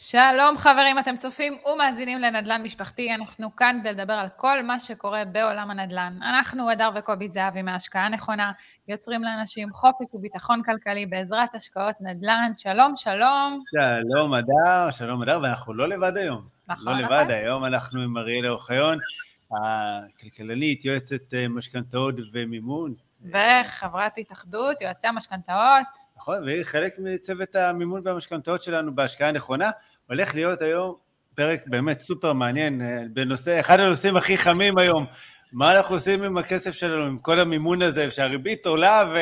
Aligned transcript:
שלום 0.00 0.58
חברים, 0.58 0.98
אתם 0.98 1.16
צופים 1.16 1.58
ומאזינים 1.66 2.18
לנדל"ן 2.18 2.62
משפחתי, 2.62 3.14
אנחנו 3.14 3.56
כאן 3.56 3.78
כדי 3.80 3.92
לדבר 3.92 4.12
על 4.12 4.28
כל 4.36 4.62
מה 4.62 4.80
שקורה 4.80 5.24
בעולם 5.24 5.70
הנדל"ן. 5.70 6.18
אנחנו, 6.22 6.70
הדר 6.70 6.90
וקובי 6.96 7.28
זהבי 7.28 7.62
מהשקעה 7.62 8.08
נכונה, 8.08 8.52
יוצרים 8.88 9.22
לאנשים 9.22 9.72
חופש 9.72 10.06
וביטחון 10.14 10.62
כלכלי 10.62 11.06
בעזרת 11.06 11.54
השקעות 11.54 11.94
נדל"ן. 12.00 12.52
שלום, 12.56 12.92
שלום. 12.96 13.62
שלום, 13.70 14.34
הדר, 14.34 14.90
שלום, 14.90 15.22
הדר, 15.22 15.40
ואנחנו 15.42 15.74
לא 15.74 15.88
לבד 15.88 16.16
היום. 16.16 16.42
נכון, 16.68 16.86
לא 16.86 16.98
נכון. 16.98 17.04
לבד, 17.04 17.30
היום 17.30 17.64
אנחנו 17.64 18.00
עם 18.00 18.16
אריאלה 18.16 18.48
אוחיון, 18.48 18.98
הכלכלנית, 19.50 20.84
יועצת 20.84 21.34
אה, 21.34 21.48
משכנתאות 21.48 22.14
ומימון. 22.32 22.94
וחברת 23.22 24.12
התאחדות, 24.18 24.80
יועצי 24.80 25.06
המשכנתאות. 25.06 25.86
נכון, 26.16 26.44
והיא 26.44 26.64
חלק 26.64 26.94
מצוות 26.98 27.54
המימון 27.54 28.02
והמשכנתאות 28.04 28.62
שלנו 28.62 28.94
בהשקעה 28.94 29.32
נכונה. 29.32 29.70
הולך 30.06 30.34
להיות 30.34 30.62
היום 30.62 30.94
פרק 31.34 31.60
באמת 31.66 32.00
סופר 32.00 32.32
מעניין 32.32 32.82
אה, 32.82 33.02
בנושא, 33.12 33.60
אחד 33.60 33.80
הנושאים 33.80 34.16
הכי 34.16 34.38
חמים 34.38 34.78
היום. 34.78 35.06
מה 35.52 35.76
אנחנו 35.76 35.94
עושים 35.94 36.22
עם 36.22 36.38
הכסף 36.38 36.72
שלנו, 36.72 37.04
עם 37.04 37.18
כל 37.18 37.40
המימון 37.40 37.82
הזה, 37.82 38.10
שהריבית 38.10 38.66
עולה 38.66 39.02
ו... 39.14 39.18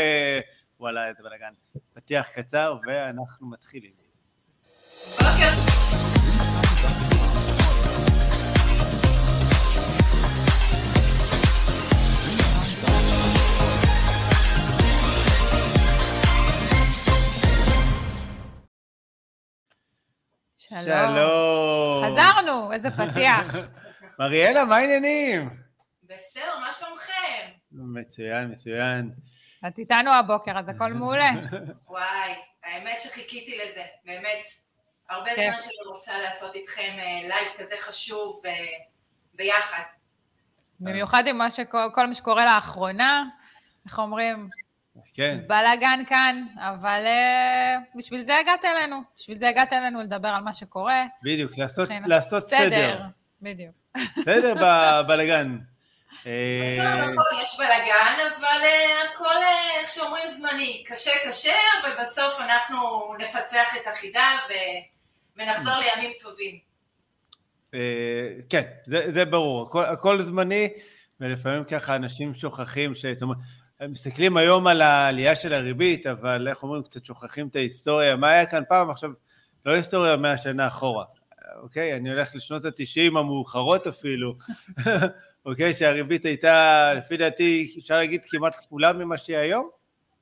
וואלה, 0.81 1.09
איזה 1.09 1.23
בלאגן. 1.23 1.53
פתיח 1.95 2.29
קצר 2.29 2.77
ואנחנו 2.87 3.51
מתחילים. 3.51 3.91
שלום. 20.69 20.83
שלום. 20.83 22.05
חזרנו, 22.07 22.73
איזה 22.73 22.91
פתיח. 22.91 23.55
מריאלה, 24.19 24.65
מה 24.65 24.77
העניינים? 24.77 25.51
בסדר, 26.03 26.59
מה 26.61 26.73
שלומכם? 26.73 27.51
מצוין, 27.73 28.51
מצוין. 28.51 29.11
את 29.69 29.79
איתנו 29.79 30.13
הבוקר, 30.13 30.59
אז 30.59 30.69
הכל 30.69 30.93
מעולה. 30.93 31.31
וואי, 31.89 32.33
האמת 32.65 33.01
שחיכיתי 33.01 33.59
לזה, 33.65 33.83
באמת. 34.05 34.47
הרבה 35.11 35.35
כן. 35.37 35.51
זמן 35.51 35.59
שאני 35.59 35.95
רוצה 35.95 36.19
לעשות 36.19 36.55
איתכם 36.55 36.97
אה, 36.99 37.29
live 37.29 37.49
כזה 37.59 37.75
חשוב 37.79 38.43
ביחד. 39.35 39.83
במיוחד 40.81 41.27
עם 41.27 41.39
מה 41.39 41.47
כל 41.95 42.07
מה 42.07 42.15
שקורה 42.15 42.45
לאחרונה, 42.45 43.25
איך 43.87 43.99
אומרים, 43.99 44.49
כן, 45.15 45.39
בלאגן 45.47 46.03
כאן, 46.09 46.45
אבל 46.59 47.03
אה, 47.07 47.77
בשביל 47.95 48.23
זה 48.23 48.39
הגעת 48.39 48.65
אלינו, 48.65 48.97
בשביל 49.17 49.39
זה 49.39 49.49
הגעת 49.49 49.73
אלינו 49.73 50.03
לדבר 50.03 50.29
על 50.29 50.43
מה 50.43 50.55
שקורה. 50.55 51.05
בדיוק, 51.23 51.59
לעשות, 51.59 51.89
לעשות 52.07 52.49
סדר. 52.49 53.01
בדיוק. 53.43 53.75
סדר 54.25 54.55
בבלאגן. 54.55 55.59
אה, 56.27 56.77
בסדר, 56.79 57.05
נכון, 57.05 57.41
יש 57.43 57.57
בלאגן, 57.59 58.15
אבל 58.37 58.63
אה, 58.65 59.03
הכל, 59.15 59.25
אה, 59.25 59.81
איך 59.81 59.89
שאומרים, 59.89 60.31
זמני. 60.31 60.85
קשה 60.87 61.11
קשה, 61.29 61.57
אבל 61.83 62.03
בסוף 62.03 62.41
אנחנו 62.41 62.79
נפצח 63.19 63.77
את 63.77 63.87
החידה 63.87 64.29
ונחזור 65.37 65.75
לימים 65.75 66.13
טובים. 66.21 66.59
אה, 67.75 67.81
כן, 68.51 68.63
זה, 68.87 69.13
זה 69.13 69.25
ברור, 69.25 69.67
הכל, 69.67 69.85
הכל 69.85 70.23
זמני, 70.23 70.69
ולפעמים 71.21 71.65
ככה 71.65 71.97
אנשים 71.97 72.35
שוכחים, 72.35 72.95
ש... 72.95 73.05
מסתכלים 73.83 74.37
היום 74.37 74.67
על 74.67 74.83
העלייה 74.83 75.37
של 75.37 75.53
הריבית, 75.53 76.07
אבל 76.07 76.49
איך 76.49 76.63
אומרים, 76.63 76.83
קצת 76.83 77.05
שוכחים 77.05 77.49
את 77.49 77.57
ההיסטוריה, 77.57 78.17
מה 78.17 78.31
היה 78.31 78.47
כאן 78.47 78.63
פעם, 78.69 78.91
עכשיו, 78.91 79.11
לא 79.67 79.73
היסטוריה 79.73 80.17
מאה 80.17 80.39
שנה 80.39 80.67
אחורה, 80.67 81.05
אוקיי? 81.63 81.97
אני 81.97 82.11
הולך 82.11 82.35
לשנות 82.35 82.65
התשעים 82.65 83.17
המאוחרות 83.17 83.87
אפילו, 83.87 84.35
אוקיי? 85.47 85.75
שהריבית 85.75 86.25
הייתה, 86.25 86.93
לפי 86.95 87.17
דעתי, 87.17 87.77
אפשר 87.79 87.97
להגיד 87.97 88.23
כמעט 88.31 88.55
כפולה 88.55 88.93
ממה 88.93 89.19
שהיא 89.19 89.37
היום? 89.37 89.71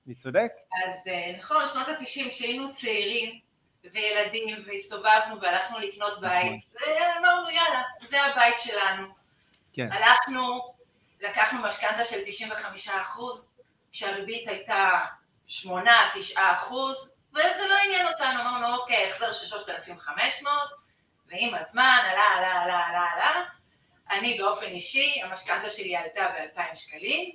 אני 0.06 0.14
צודק? 0.14 0.53
אז 0.87 1.09
אה, 1.09 1.34
נכון, 1.38 1.62
שנות 1.72 1.88
התשעים, 1.88 2.31
כשהיינו 2.31 2.75
צעירים 2.75 3.41
וילדים 3.94 4.64
והסתובבנו 4.66 5.41
והלכנו 5.43 5.78
לקנות 5.78 6.20
בית, 6.20 6.62
ואמרנו 6.75 7.50
יאללה, 7.50 7.82
זה 8.10 8.16
הבית 8.22 8.54
שלנו. 8.59 9.06
כן. 9.72 9.88
הלכנו, 9.93 10.73
לקחנו 11.24 11.62
משכנתה 11.62 12.04
של 12.04 12.18
95 12.26 12.88
אחוז, 12.88 13.50
כשהריבית 13.92 14.48
הייתה 14.48 15.00
8-9 15.48 15.62
אחוז, 16.36 17.14
וזה 17.30 17.66
לא 17.68 17.76
עניין 17.84 18.06
אותנו, 18.06 18.40
אמרנו 18.40 18.76
אוקיי, 18.76 19.08
החזר 19.08 19.32
של 19.32 19.46
3,500, 19.46 20.54
ועם 21.26 21.54
הזמן 21.54 21.98
עלה, 22.10 22.24
עלה, 22.36 22.62
עלה, 22.62 22.86
עלה, 22.86 23.06
עלה. 23.14 23.42
אני 24.10 24.38
באופן 24.38 24.66
אישי, 24.66 25.20
המשכנתה 25.22 25.70
שלי 25.70 25.96
עלתה 25.96 26.28
ב-2,000 26.28 26.76
שקלים. 26.76 27.30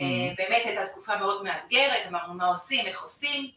אה, 0.00 0.06
באמת 0.36 0.62
הייתה 0.64 0.86
תקופה 0.86 1.16
מאוד 1.16 1.44
מאתגרת, 1.44 2.06
אמרנו 2.08 2.34
מה 2.34 2.46
עושים, 2.46 2.86
איך 2.86 3.02
עושים. 3.02 3.50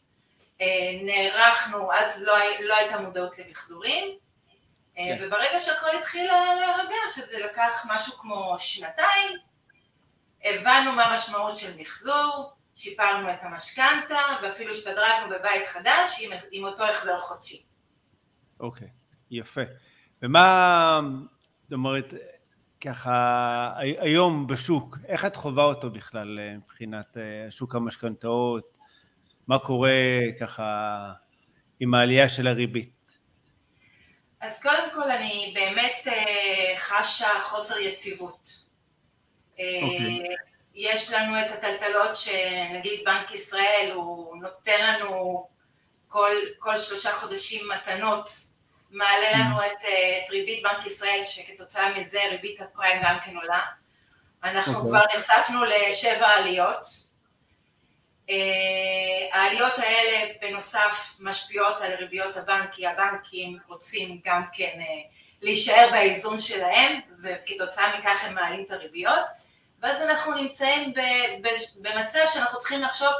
אה, 0.61 0.99
נערכנו, 1.01 1.93
אז 1.93 2.23
לא, 2.23 2.33
לא 2.59 2.75
הייתה 2.75 2.97
מודעות 2.97 3.37
למחזורים. 3.37 4.17
אה, 4.97 5.03
כן. 5.17 5.25
וברגע 5.27 5.59
שהכל 5.59 5.97
התחיל 5.97 6.31
להירגע, 6.31 6.95
שזה 7.15 7.45
לקח 7.45 7.85
משהו 7.89 8.13
כמו 8.13 8.55
שנתיים, 8.59 9.37
הבנו 10.45 10.91
מה 10.91 11.03
המשמעות 11.05 11.57
של 11.57 11.71
מחזור, 11.79 12.51
שיפרנו 12.75 13.31
את 13.31 13.37
המשכנתה, 13.41 14.17
ואפילו 14.43 14.71
השתדרגנו 14.71 15.29
בבית 15.29 15.67
חדש 15.67 16.21
עם, 16.23 16.31
עם 16.51 16.63
אותו 16.65 16.83
החזר 16.83 17.19
חודשי. 17.19 17.63
אוקיי, 18.59 18.87
יפה. 19.31 19.61
ומה, 20.21 20.99
זאת 21.63 21.73
אומרת, 21.73 22.13
ככה, 22.81 23.71
הי- 23.77 23.99
היום 23.99 24.47
בשוק, 24.47 24.97
איך 25.07 25.25
את 25.25 25.35
חווה 25.35 25.63
אותו 25.63 25.89
בכלל 25.91 26.39
אה, 26.39 26.57
מבחינת 26.57 27.17
אה, 27.17 27.51
שוק 27.51 27.75
המשכנתאות? 27.75 28.77
מה 29.47 29.59
קורה 29.59 29.91
ככה 30.39 31.11
עם 31.79 31.93
העלייה 31.93 32.29
של 32.29 32.47
הריבית? 32.47 33.17
אז 34.41 34.61
קודם 34.63 34.89
כל 34.93 35.11
אני 35.11 35.51
באמת 35.55 36.07
אה, 36.07 36.73
חשה 36.77 37.27
חוסר 37.41 37.77
יציבות. 37.77 38.64
אה, 39.59 39.79
אוקיי. 39.83 40.35
יש 40.75 41.13
לנו 41.13 41.39
את 41.39 41.51
הטלטלות 41.51 42.17
שנגיד 42.17 42.99
בנק 43.05 43.31
ישראל 43.31 43.91
הוא 43.93 44.37
נותן 44.41 44.93
לנו 44.93 45.47
כל, 46.07 46.31
כל 46.59 46.77
שלושה 46.77 47.11
חודשים 47.11 47.69
מתנות, 47.69 48.29
מעלה 48.91 49.31
לנו 49.31 49.61
את, 49.61 49.83
אה, 49.85 50.19
את 50.25 50.29
ריבית 50.29 50.63
בנק 50.63 50.85
ישראל 50.85 51.19
שכתוצאה 51.23 51.99
מזה 51.99 52.19
ריבית 52.31 52.61
הפריים 52.61 53.01
גם 53.03 53.17
כן 53.25 53.35
עולה. 53.35 53.61
אנחנו 54.43 54.75
אוקיי. 54.75 54.89
כבר 54.89 55.01
נחשפנו 55.15 55.65
לשבע 55.65 56.27
עליות. 56.27 56.87
אה, 58.29 59.39
העליות 59.39 59.73
האלה 59.77 60.31
בנוסף 60.41 61.15
משפיעות 61.19 61.81
על 61.81 61.93
ריביות 61.93 62.37
הבנק, 62.37 62.69
כי 62.71 62.87
הבנקים 62.87 63.57
רוצים 63.67 64.21
גם 64.25 64.43
כן 64.53 64.79
אה, 64.79 65.01
להישאר 65.41 65.89
באיזון 65.91 66.39
שלהם, 66.39 66.99
וכתוצאה 67.23 67.99
מכך 67.99 68.23
הם 68.25 68.35
מעלים 68.35 68.63
את 68.65 68.71
הריביות, 68.71 69.23
ואז 69.85 70.01
אנחנו 70.01 70.33
נמצאים 70.33 70.93
במצב 71.75 72.19
שאנחנו 72.33 72.59
צריכים 72.59 72.81
לחשוב 72.81 73.11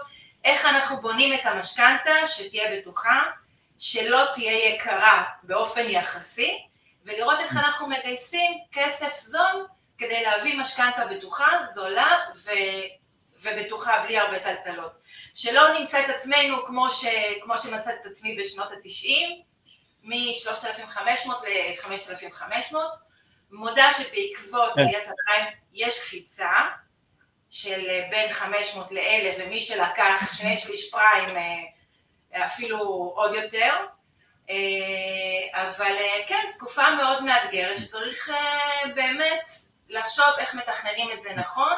איך 0.44 0.66
אנחנו 0.66 1.02
בונים 1.02 1.34
את 1.34 1.46
המשכנתה 1.46 2.28
שתהיה 2.28 2.78
בטוחה, 2.78 3.24
שלא 3.80 4.26
תהיה 4.34 4.74
יקרה 4.74 5.24
באופן 5.44 5.90
יחסי, 5.90 6.66
ולראות 7.04 7.40
איך 7.40 7.58
אנחנו 7.58 7.88
מגייסים 7.88 8.58
כסף 8.72 9.18
זול 9.18 9.68
כדי 9.98 10.24
להביא 10.24 10.60
משכנתה 10.60 11.06
בטוחה, 11.06 11.48
זולה 11.74 12.20
ו... 12.36 12.50
ובטוחה 13.42 14.04
בלי 14.04 14.18
הרבה 14.18 14.40
טלטלות. 14.40 14.92
שלא 15.34 15.80
נמצא 15.80 16.00
את 16.00 16.10
עצמנו 16.10 16.66
כמו, 16.66 16.90
ש... 16.90 17.06
כמו 17.42 17.58
שמצאתי 17.58 17.98
את 18.02 18.06
עצמי 18.06 18.38
בשנות 18.40 18.68
התשעים, 18.72 19.42
מ-3,500 20.04 21.30
ל-5,500. 21.30 22.76
מודה 23.52 23.90
שבעקבות 23.92 24.72
כן. 24.76 24.82
עליית 24.82 25.04
הפריים 25.04 25.46
יש 25.74 26.00
קפיצה 26.04 26.52
של 27.50 27.86
אה, 27.90 28.08
בין 28.12 28.32
500 28.32 28.92
ל-1,000, 28.92 29.42
ומי 29.42 29.62
שלקח 29.62 30.34
שני 30.34 30.58
שליש 30.58 30.92
פריים 30.92 31.38
אה, 32.34 32.46
אפילו 32.46 32.78
עוד 33.16 33.36
יותר. 33.36 33.74
אה, 34.50 34.56
אבל 35.54 35.96
כן, 36.28 36.52
תקופה 36.58 36.96
מאוד 36.96 37.24
מאתגרת 37.24 37.80
שצריך 37.80 38.32
באמת 38.96 39.50
לחשוב 39.90 40.26
איך 40.40 40.56
מתכננים 40.56 41.08
את 41.18 41.22
זה 41.24 41.30
נכון 41.36 41.74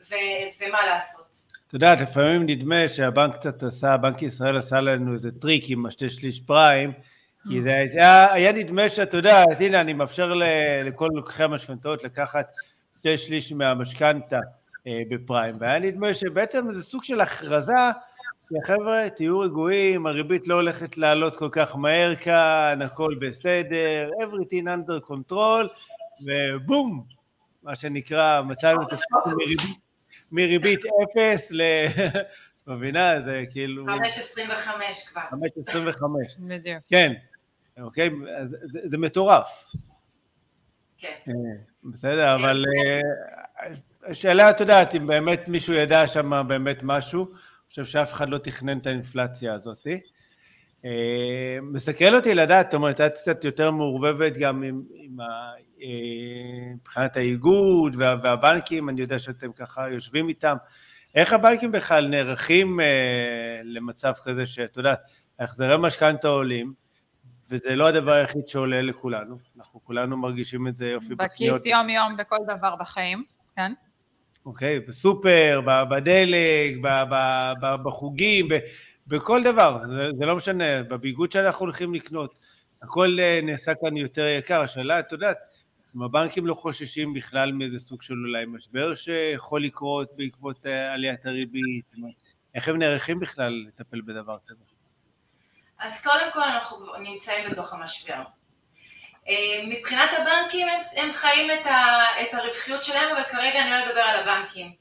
ו- 0.00 0.64
ומה 0.64 0.86
לעשות. 0.86 1.32
את 1.72 1.74
יודעת, 1.74 2.00
לפעמים 2.00 2.46
נדמה 2.46 2.88
שהבנק 2.88 3.34
קצת 3.36 3.62
עשה, 3.62 3.96
בנק 3.96 4.22
ישראל 4.22 4.58
עשה 4.58 4.80
לנו 4.80 5.12
איזה 5.12 5.30
טריק 5.40 5.64
עם 5.68 5.86
השתי 5.86 6.10
שליש 6.10 6.40
פריים, 6.40 6.92
כי 7.48 7.62
זה 7.62 7.74
היה, 7.74 8.32
היה 8.32 8.52
נדמה 8.52 8.88
שאתה 8.88 9.16
יודע, 9.16 9.44
הנה 9.58 9.80
אני 9.80 9.92
מאפשר 9.92 10.34
ל- 10.34 10.44
לכל 10.84 11.08
לוקחי 11.14 11.42
המשכנתאות 11.42 12.04
לקחת 12.04 12.52
שתי 12.98 13.18
שליש 13.18 13.52
מהמשכנתה 13.52 14.40
אה, 14.86 15.02
בפריים, 15.10 15.56
והיה 15.60 15.78
נדמה 15.78 16.14
שבעצם 16.14 16.72
זה 16.72 16.82
סוג 16.82 17.04
של 17.04 17.20
הכרזה 17.20 17.72
חבר'ה, 18.66 19.10
תהיו 19.10 19.38
רגועים, 19.40 20.06
הריבית 20.06 20.46
לא 20.48 20.54
הולכת 20.54 20.98
לעלות 20.98 21.36
כל 21.36 21.48
כך 21.52 21.76
מהר 21.76 22.14
כאן, 22.14 22.82
הכל 22.84 23.14
בסדר, 23.20 24.10
everything 24.20 24.66
under 24.66 25.10
control, 25.10 25.68
ובום, 26.26 27.04
מה 27.62 27.76
שנקרא, 27.76 28.42
מצאנו 28.42 28.82
את 28.82 28.92
הסיפור 28.92 29.22
מריבית, 29.26 29.78
מריבית 30.32 30.80
אפס 30.84 31.48
ל... 31.50 31.62
מבינה? 32.66 33.20
זה 33.20 33.44
כאילו... 33.50 33.86
5.25 33.86 33.90
כבר. 35.12 35.22
5.25. 35.72 36.02
בדיוק. 36.48 36.78
כן, 36.90 37.12
אוקיי? 37.80 38.10
אז 38.36 38.56
זה, 38.62 38.80
זה 38.84 38.98
מטורף. 38.98 39.66
כן. 41.02 41.08
אה, 41.28 41.34
בסדר, 41.84 42.34
אבל 42.34 42.64
אה, 42.76 43.00
השאלה, 44.10 44.50
את 44.50 44.60
יודעת, 44.60 44.94
אם 44.94 45.06
באמת 45.06 45.48
מישהו 45.48 45.74
ידע 45.74 46.06
שם 46.06 46.42
באמת 46.48 46.78
משהו, 46.82 47.24
אני 47.24 47.68
חושב 47.68 47.84
שאף 47.84 48.12
אחד 48.12 48.28
לא 48.28 48.38
תכנן 48.38 48.78
את 48.78 48.86
האינפלציה 48.86 49.54
הזאת. 49.54 49.86
אה, 50.84 51.58
מסקרן 51.62 52.14
אותי 52.14 52.34
לדעת, 52.34 52.66
זאת 52.66 52.74
אומרת, 52.74 53.00
את 53.00 53.18
קצת 53.18 53.44
יותר 53.44 53.70
מעורבבת 53.70 54.32
גם 54.36 54.62
עם, 54.62 54.82
עם 54.94 55.20
ה, 55.20 55.52
מבחינת 56.74 57.16
האיגוד 57.16 57.94
וה, 57.98 58.16
והבנקים, 58.22 58.88
אני 58.88 59.00
יודע 59.00 59.18
שאתם 59.18 59.52
ככה 59.52 59.90
יושבים 59.90 60.28
איתם. 60.28 60.56
איך 61.14 61.32
הבנקים 61.32 61.72
בכלל 61.72 62.08
נערכים 62.08 62.80
למצב 63.64 64.12
כזה 64.24 64.46
שאת 64.46 64.76
יודעת, 64.76 65.00
החזרי 65.38 65.76
משכנתה 65.78 66.28
עולים, 66.28 66.81
וזה 67.52 67.74
לא 67.74 67.88
הדבר 67.88 68.12
היחיד 68.12 68.48
שעולה 68.48 68.82
לכולנו, 68.82 69.38
אנחנו 69.56 69.80
כולנו 69.84 70.16
מרגישים 70.16 70.68
את 70.68 70.76
זה 70.76 70.86
יופי 70.86 71.14
בקניות. 71.14 71.56
בכיס 71.56 71.66
יום-יום 71.66 72.16
בכל 72.16 72.36
דבר 72.46 72.76
בחיים, 72.76 73.24
כן? 73.56 73.72
אוקיי, 74.46 74.80
בסופר, 74.80 75.60
בדלק, 75.90 76.76
בחוגים, 77.84 78.48
בכל 79.06 79.42
דבר, 79.42 79.82
זה 80.18 80.26
לא 80.26 80.36
משנה, 80.36 80.82
בביגוד 80.82 81.32
שאנחנו 81.32 81.64
הולכים 81.64 81.94
לקנות, 81.94 82.38
הכל 82.82 83.16
אה, 83.20 83.40
נעשה 83.42 83.72
כאן 83.74 83.96
יותר 83.96 84.26
יקר, 84.26 84.60
השאלה, 84.60 85.00
את 85.00 85.12
יודעת, 85.12 85.36
אם 85.96 86.02
הבנקים 86.02 86.46
לא 86.46 86.54
חוששים 86.54 87.14
בכלל 87.14 87.52
מאיזה 87.52 87.78
סוג 87.78 88.02
של 88.02 88.14
אולי 88.14 88.46
משבר 88.46 88.94
שיכול 88.94 89.64
לקרות 89.64 90.16
בעקבות 90.16 90.66
אה, 90.66 90.92
עליית 90.92 91.26
הריבית, 91.26 91.92
איך 92.54 92.68
הם 92.68 92.76
נערכים 92.78 93.20
בכלל 93.20 93.64
לטפל 93.68 94.00
בדבר 94.00 94.36
כזה? 94.46 94.71
אז 95.82 96.02
קודם 96.02 96.30
כל 96.32 96.42
אנחנו 96.42 96.96
נמצאים 96.98 97.50
בתוך 97.50 97.72
המשבר. 97.72 98.22
אה, 99.28 99.62
מבחינת 99.66 100.10
הבנקים 100.18 100.68
הם, 100.68 100.80
הם 100.96 101.12
חיים 101.12 101.50
את, 101.50 101.66
ה, 101.66 102.04
את 102.22 102.34
הרווחיות 102.34 102.84
שלהם, 102.84 103.16
אבל 103.16 103.22
כרגע 103.22 103.62
אני 103.62 103.70
לא 103.70 103.86
אדבר 103.86 104.00
על 104.00 104.20
הבנקים. 104.20 104.72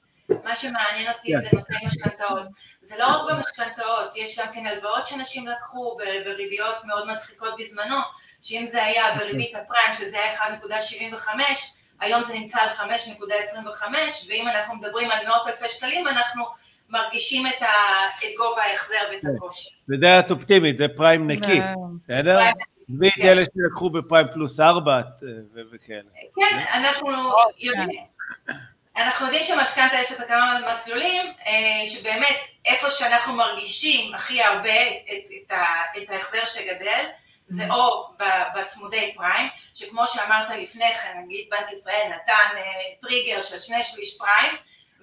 מה 0.44 0.56
שמעניין 0.56 1.12
אותי 1.12 1.36
yeah. 1.36 1.40
זה 1.40 1.48
נותני 1.54 1.78
משכנתאות. 1.86 2.44
זה 2.82 2.98
לא 2.98 3.06
רק 3.06 3.32
במשכנתאות, 3.32 4.16
יש 4.16 4.40
גם 4.40 4.48
כן 4.54 4.66
הלוואות 4.66 5.08
שאנשים 5.08 5.48
לקחו 5.48 5.98
בריביות 6.26 6.86
מאוד 6.86 7.08
מצחיקות 7.08 7.54
בזמנו, 7.60 7.98
שאם 8.42 8.68
זה 8.72 8.84
היה 8.84 9.16
בריבית 9.16 9.56
הפריים, 9.56 9.94
שזה 9.94 10.18
היה 10.18 10.38
1.75, 10.38 11.28
היום 12.00 12.24
זה 12.24 12.34
נמצא 12.34 12.62
על 12.62 12.70
5.25, 12.70 13.84
ואם 14.30 14.48
אנחנו 14.48 14.76
מדברים 14.76 15.12
על 15.12 15.28
מאות 15.28 15.48
אלפי 15.48 15.70
שקלים, 15.70 16.08
אנחנו 16.08 16.46
מרגישים 16.92 17.48
את, 17.48 17.62
ה, 17.62 17.68
את 18.18 18.30
גובה 18.38 18.64
ההחזר 18.64 18.96
ואת 19.12 19.22
כן. 19.22 19.28
הקושי. 19.38 19.70
זה 19.88 19.96
דעת 20.02 20.32
אופטימית, 20.32 20.78
זה 20.78 20.88
פריים 20.88 21.32
נקי, 21.32 21.60
בסדר? 22.04 22.40
עזבי 22.90 23.08
את 23.08 23.20
אלה 23.20 23.44
שלקחו 23.46 23.90
בפריים 23.90 24.28
פלוס 24.34 24.60
ארבע 24.60 25.02
וכאלה. 25.72 26.10
כן, 26.36 26.66
אנחנו 26.74 27.10
יודעים. 27.60 28.06
אנחנו 28.98 29.26
יודעים 29.26 29.46
שמשכנתה 29.46 29.96
יש 29.96 30.12
את 30.12 30.18
כמה 30.28 30.60
מסלולים, 30.74 31.22
אה, 31.48 31.86
שבאמת 31.86 32.36
איפה 32.66 32.90
שאנחנו 32.90 33.34
מרגישים 33.34 34.16
הכי 34.16 34.42
הרבה 34.44 34.88
את, 34.88 35.32
את, 35.32 35.54
את 35.98 36.10
ההחזר 36.10 36.46
שגדל, 36.46 37.06
זה 37.48 37.68
mm-hmm. 37.68 37.74
או 37.74 38.10
בצמודי 38.56 39.14
פריים, 39.16 39.48
שכמו 39.74 40.08
שאמרת 40.08 40.50
לפני 40.58 40.96
כן, 40.96 41.22
נגיד 41.26 41.48
בנק 41.52 41.72
ישראל 41.72 42.08
נתן 42.16 42.58
אה, 42.58 42.64
טריגר 43.02 43.42
של 43.42 43.60
שני 43.60 43.84
שליש 43.84 44.18
פריים, 44.18 44.56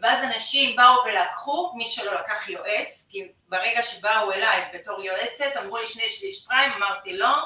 ואז 0.02 0.24
אנשים 0.24 0.76
באו 0.76 1.04
ולקחו, 1.04 1.72
מי 1.74 1.88
שלא 1.88 2.14
לקח 2.14 2.48
יועץ, 2.48 3.06
כי 3.10 3.28
ברגע 3.48 3.82
שבאו 3.82 4.32
אליי 4.32 4.62
בתור 4.74 5.04
יועצת, 5.04 5.56
אמרו 5.62 5.76
לי 5.76 5.86
שני 5.86 6.08
שליש 6.08 6.46
פריים, 6.46 6.72
אמרתי 6.72 7.16
לא, 7.16 7.36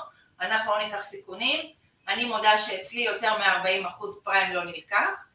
אנחנו 0.41 0.73
לא 0.73 0.79
ניקח 0.79 1.03
סיכונים, 1.03 1.73
אני 2.09 2.25
מודה 2.25 2.59
שאצלי 2.59 3.01
יותר 3.01 3.39
מ-40% 3.39 4.05
פריים 4.25 4.53
לא 4.53 4.65
נלקח, 4.65 5.27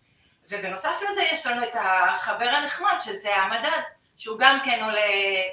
ובנוסף 0.49 1.01
לזה 1.11 1.21
יש 1.21 1.45
לנו 1.45 1.63
את 1.63 1.75
החבר 1.75 2.45
הנחמד, 2.45 2.97
שזה 3.01 3.35
המדד, 3.35 3.81
שהוא 4.17 4.39
גם 4.39 4.59
כן 4.65 4.83
עולה, 4.83 5.01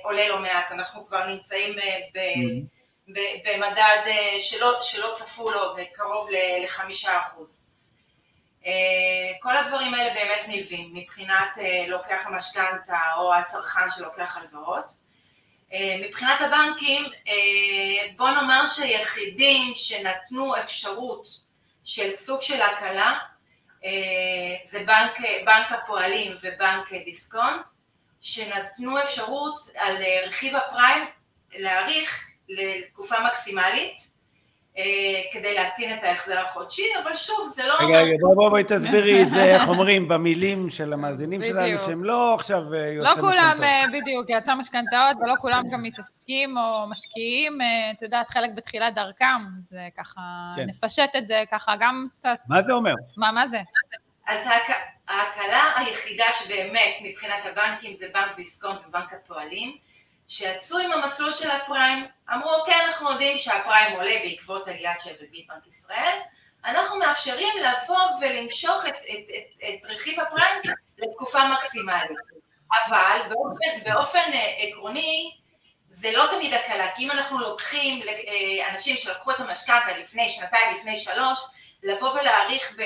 עולה 0.03 0.29
לא 0.29 0.39
מעט, 0.39 0.73
אנחנו 0.73 1.07
כבר 1.07 1.27
נמצאים 1.27 1.79
אה, 1.79 1.99
ב, 2.15 2.19
mm-hmm. 2.19 3.13
ב, 3.13 3.21
במדד 3.45 4.03
אה, 4.07 4.37
שלא, 4.39 4.83
שלא 4.83 5.13
צפו 5.17 5.51
לו, 5.51 5.77
קרוב 5.93 6.29
לחמישה 6.65 7.21
אחוז. 7.21 7.61
אה, 7.61 7.74
כל 9.41 9.57
הדברים 9.57 9.95
האלה 9.95 10.15
באמת 10.15 10.49
נלווים 10.49 10.95
מבחינת 10.95 11.59
אה, 11.59 11.85
לוקח 11.89 12.27
המשכנתה 12.27 12.99
או 13.17 13.35
הצרכן 13.35 13.91
שלוקח 13.91 14.37
הלוואות. 14.37 14.93
אה, 15.73 15.97
מבחינת 16.01 16.41
הבנקים, 16.41 17.05
בוא 18.17 18.31
נאמר 18.31 18.67
שיחידים 18.67 19.73
שנתנו 19.75 20.57
אפשרות 20.57 21.27
של 21.85 22.17
סוג 22.17 22.43
של 22.43 22.63
הקלה, 22.63 23.19
זה 24.65 24.85
בנק, 24.87 25.19
בנק 25.47 25.73
הפועלים 25.73 26.37
ובנק 26.43 26.93
דיסקונט, 27.05 27.63
שנתנו 28.21 29.03
אפשרות 29.03 29.61
על 29.75 29.97
רכיב 30.27 30.57
הפריים 30.57 31.05
להאריך 31.55 32.31
לתקופה 32.49 33.17
מקסימלית, 33.21 33.97
אה, 33.97 34.14
כדי 35.33 35.55
להקטין 35.55 35.95
את 35.95 36.05
ההחזר 36.05 36.39
החודשי, 36.39 36.87
אבל 37.03 37.15
שוב, 37.15 37.53
זה 37.55 37.67
לא... 37.67 37.75
רגע, 37.75 38.01
רגע, 38.01 38.17
בואי 38.35 38.51
בואי 38.51 38.65
תסבירי 38.65 39.23
את 39.23 39.31
זה, 39.31 39.45
איך 39.45 39.69
אומרים, 39.69 40.09
במילים 40.09 40.71
של 40.71 40.93
המאזינים 40.95 41.43
שלנו, 41.43 41.79
שהם 41.87 42.05
לא 42.05 42.35
עכשיו 42.35 42.75
אה, 42.75 42.95
לא 42.97 43.15
כולם, 43.15 43.57
אה, 43.63 43.85
בדיוק, 43.93 44.27
יצא 44.29 44.55
משכנתאות, 44.55 45.17
ולא 45.21 45.35
כולם 45.41 45.63
גם 45.71 45.83
מתעסקים 45.83 46.59
או 46.59 46.87
משקיעים, 46.89 47.59
את 47.93 48.03
יודעת, 48.03 48.29
חלק 48.29 48.51
בתחילת 48.55 48.95
דרכם, 48.95 49.43
זה 49.63 49.89
ככה, 49.99 50.21
כן. 50.57 50.67
נפשט 50.67 51.11
את 51.19 51.27
זה 51.27 51.43
ככה, 51.51 51.75
גם... 51.81 52.07
מה 52.49 52.63
זה 52.63 52.73
אומר? 52.73 52.95
מה, 53.17 53.33
מה 53.33 53.49
זה? 53.49 53.59
אז 54.27 54.49
ההקלה 55.09 55.63
היחידה 55.77 56.25
שבאמת 56.33 56.95
מבחינת 57.03 57.41
הבנקים 57.53 57.97
זה 57.97 58.07
בנק 58.15 58.37
דיסקונט 58.37 58.79
ובנק 58.89 59.13
הפועלים, 59.13 59.77
שיצאו 60.29 60.79
עם 60.79 60.93
המסלול 60.93 61.33
של 61.33 61.51
הפריים, 61.51 62.05
אמרו 62.33 62.55
אוקיי 62.55 62.75
אנחנו 62.87 63.11
יודעים 63.11 63.39
שהפריים 63.39 63.97
עולה 63.97 64.15
בעקבות 64.25 64.69
עליית 64.69 65.01
של 65.01 65.11
ריבית 65.21 65.47
בנק 65.49 65.67
ישראל, 65.67 66.19
אנחנו 66.65 66.99
מאפשרים 66.99 67.55
לבוא 67.59 68.03
ולמשוך 68.21 68.87
את, 68.89 68.95
את, 68.95 69.31
את, 69.31 69.65
את 69.69 69.91
רכיב 69.91 70.21
הפריים 70.21 70.63
לתקופה 70.99 71.39
מקסימלית, 71.49 72.19
אבל 72.87 73.19
באופן, 73.29 73.91
באופן 73.91 74.33
אה, 74.33 74.55
עקרוני 74.59 75.31
זה 75.91 76.13
לא 76.13 76.25
תמיד 76.31 76.53
הקלה, 76.55 76.87
כי 76.97 77.05
אם 77.05 77.11
אנחנו 77.11 77.39
לוקחים 77.39 78.03
אה, 78.03 78.73
אנשים 78.73 78.97
שלקחו 78.97 79.31
את 79.31 79.41
המשכנתה 79.41 79.99
לפני 80.01 80.29
שנתיים, 80.29 80.77
לפני 80.77 80.97
שלוש, 80.97 81.41
לבוא 81.83 82.11
ולהאריך 82.11 82.77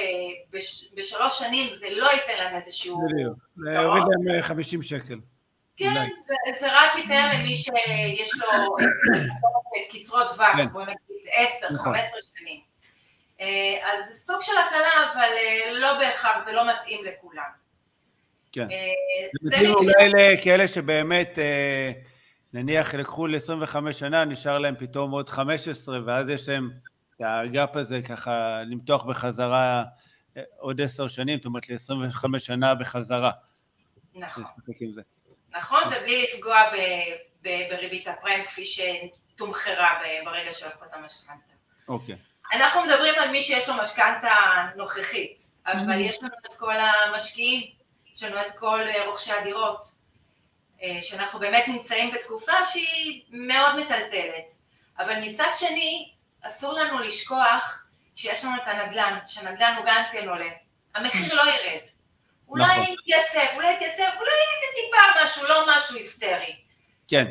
בשלוש 0.95 1.39
שנים 1.39 1.75
זה 1.75 1.87
לא 1.91 2.07
ייתן 2.07 2.37
להם 2.39 2.57
איזשהו... 2.57 2.99
בדיוק, 2.99 3.39
להוריד 3.57 4.03
להם 4.25 4.43
50 4.43 4.83
שקל. 4.83 5.19
כן, 5.79 6.09
זה, 6.27 6.35
זה 6.61 6.67
רק 6.73 6.99
ייתן 6.99 7.31
למי 7.35 7.57
שיש 7.57 8.35
לו 8.35 8.77
קצרות 9.91 10.27
טווח, 10.35 10.57
כן. 10.57 10.69
בוא 10.69 10.83
נגיד 10.83 10.97
10, 11.33 11.67
15 11.67 11.73
נכון. 11.73 11.97
שנים. 12.39 12.61
אה, 13.41 13.77
אז 13.93 14.09
זה 14.09 14.15
סוג 14.15 14.41
של 14.41 14.53
הקלה, 14.67 15.13
אבל 15.13 15.29
אה, 15.37 15.73
לא 15.73 15.99
בהכרח, 15.99 16.45
זה 16.45 16.53
לא 16.53 16.69
מתאים 16.69 17.05
לכולם. 17.05 17.51
כן. 18.53 18.71
אה, 18.71 18.77
זה 19.43 19.57
מתאים 19.57 19.75
אולי 19.75 20.09
לכאלה 20.09 20.69
שבאמת, 20.69 21.39
נניח 22.53 22.95
לקחו 22.95 23.27
ל-25 23.27 23.93
שנה, 23.93 24.25
נשאר 24.25 24.59
להם 24.59 24.75
פתאום 24.79 25.11
עוד 25.11 25.29
15, 25.29 25.99
ואז 26.07 26.29
יש 26.29 26.49
להם 26.49 26.71
את 27.17 27.23
הגאפ 27.25 27.77
הזה 27.77 28.01
ככה 28.09 28.63
למתוח 28.63 29.05
בחזרה 29.05 29.85
עוד 30.59 30.81
10 30.81 31.09
שנים, 31.09 31.39
זאת 31.39 31.47
אומרת 31.47 31.69
ל-25 31.69 32.39
שנה 32.39 32.75
בחזרה. 32.75 33.31
נכון. 34.15 34.45
נכון? 35.50 35.83
ובלי 35.87 36.23
לפגוע 36.23 36.71
ב, 36.73 36.76
ב, 37.43 37.49
בריבית 37.71 38.09
הפריים 38.09 38.47
כפי 38.47 38.64
שתומחרה 38.64 40.00
ברגע 40.25 40.52
שלקחו 40.52 40.85
את 40.85 40.95
המשכנתה. 40.95 41.52
אוקיי. 41.88 42.17
אנחנו 42.52 42.85
מדברים 42.85 43.14
על 43.14 43.31
מי 43.31 43.43
שיש 43.43 43.69
לו 43.69 43.75
משכנתה 43.83 44.28
נוכחית, 44.76 45.43
אבל. 45.67 46.00
יש 46.00 46.23
לנו 46.23 46.35
את 46.47 46.55
כל 46.55 46.75
המשקיעים, 46.75 47.71
יש 48.14 48.23
לנו 48.23 48.40
את 48.40 48.59
כל 48.59 48.81
רוכשי 49.07 49.33
הדירות, 49.33 49.95
אה, 50.83 50.99
שאנחנו 51.02 51.38
באמת 51.38 51.64
נמצאים 51.69 52.11
בתקופה 52.14 52.64
שהיא 52.64 53.23
מאוד 53.31 53.76
מטלטלת, 53.76 54.52
אבל 54.99 55.21
מצד 55.21 55.50
שני, 55.55 56.12
אסור 56.43 56.73
לנו 56.73 56.99
לשכוח 56.99 57.85
שיש 58.17 58.45
לנו 58.45 58.57
את 58.57 58.67
הנדל"ן, 58.69 59.19
שהנדל"ן 59.26 59.75
הוא 59.76 59.85
גם 59.87 60.02
כן 60.12 60.28
עולה. 60.28 60.50
המחיר 60.95 61.35
לא 61.35 61.43
ירד. 61.43 61.87
אולי 62.49 62.64
נכון. 62.64 62.95
יתייצב, 62.95 63.55
אולי 63.55 63.75
יתייצב, 63.75 64.11
אולי 64.19 64.31
איזה 64.31 64.75
טיפה 64.75 65.25
משהו, 65.25 65.49
לא 65.49 65.67
משהו 65.69 65.97
היסטרי. 65.97 66.57
כן. 67.09 67.25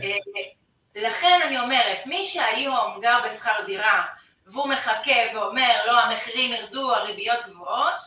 לכן 0.96 1.40
אני 1.48 1.60
אומרת, 1.60 2.06
מי 2.06 2.24
שהיום 2.24 3.02
גר 3.02 3.20
בשכר 3.26 3.64
דירה 3.66 4.06
והוא 4.46 4.68
מחכה 4.70 5.16
ואומר, 5.34 5.86
לא, 5.88 6.00
המחירים 6.00 6.54
ירדו, 6.54 6.96
הריביות 6.96 7.46
גבוהות, 7.46 8.00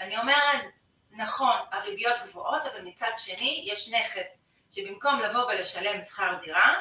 אני 0.00 0.18
אומרת, 0.18 0.64
נכון, 1.10 1.56
הריביות 1.72 2.16
גבוהות, 2.22 2.66
אבל 2.66 2.80
מצד 2.80 3.10
שני 3.16 3.64
יש 3.66 3.92
נכס 3.92 4.42
שבמקום 4.72 5.20
לבוא 5.20 5.44
ולשלם 5.44 6.00
שכר 6.02 6.34
דירה, 6.44 6.74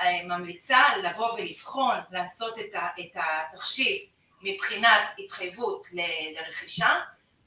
אני 0.00 0.22
ממליצה 0.22 0.96
לבוא 1.02 1.32
ולבחון, 1.32 1.96
לעשות 2.10 2.58
את 2.58 3.16
התחשיב 3.16 4.02
מבחינת 4.40 5.12
התחייבות 5.18 5.86
לרכישה 6.36 7.00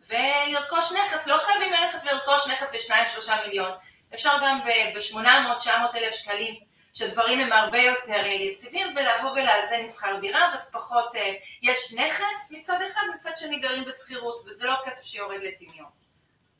ולרכוש 0.09 0.91
נכס, 0.91 1.27
לא 1.27 1.37
חייבים 1.37 1.73
ללכת 1.73 1.99
ולרכוש 2.03 2.47
נכס 2.51 2.67
בשניים 2.73 3.07
שלושה 3.07 3.35
מיליון, 3.45 3.71
אפשר 4.13 4.31
גם 4.41 4.59
ב-800-900 4.59 5.97
אלף 5.97 6.13
שקלים 6.15 6.55
שדברים 6.95 7.39
הם 7.39 7.53
הרבה 7.53 7.79
יותר 7.79 8.25
יציבים 8.25 8.87
ולבוא 8.87 9.31
ולאזן 9.31 9.75
עם 9.81 9.87
שכר 9.87 10.19
דירה 10.21 10.51
ואז 10.53 10.71
פחות 10.71 11.15
אה, 11.15 11.33
יש 11.61 11.93
נכס 11.93 12.51
מצד 12.51 12.77
אחד, 12.91 13.01
מצד 13.15 13.31
שני 13.35 13.59
גרים 13.59 13.83
בשכירות 13.85 14.45
וזה 14.45 14.63
לא 14.63 14.73
כסף 14.85 15.05
שיורד 15.05 15.39
לטמיון. 15.43 15.87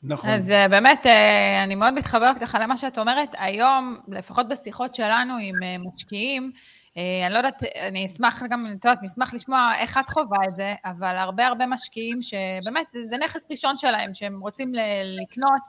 נכון. 0.02 0.30
אז 0.30 0.50
אה, 0.50 0.68
באמת, 0.68 1.06
אה, 1.06 1.64
אני 1.64 1.74
מאוד 1.74 1.94
מתחברת 1.94 2.38
ככה 2.40 2.58
למה 2.58 2.76
שאת 2.76 2.98
אומרת. 2.98 3.28
היום, 3.38 3.96
לפחות 4.08 4.48
בשיחות 4.48 4.94
שלנו 4.94 5.34
עם 5.40 5.54
משקיעים, 5.88 6.52
אני 6.96 7.32
לא 7.32 7.38
יודעת, 7.38 7.62
אני 7.62 8.06
אשמח 8.06 8.42
גם, 8.50 8.66
את 8.78 8.84
יודעת, 8.84 9.02
נשמח 9.02 9.34
לשמוע 9.34 9.72
איך 9.78 9.98
את 9.98 10.08
חווה 10.08 10.38
את 10.48 10.56
זה, 10.56 10.74
אבל 10.84 11.16
הרבה 11.16 11.46
הרבה 11.46 11.66
משקיעים 11.66 12.22
שבאמת, 12.22 12.86
זה 13.02 13.16
נכס 13.16 13.46
ראשון 13.50 13.76
שלהם, 13.76 14.14
שהם 14.14 14.40
רוצים 14.40 14.72
לקנות, 15.04 15.60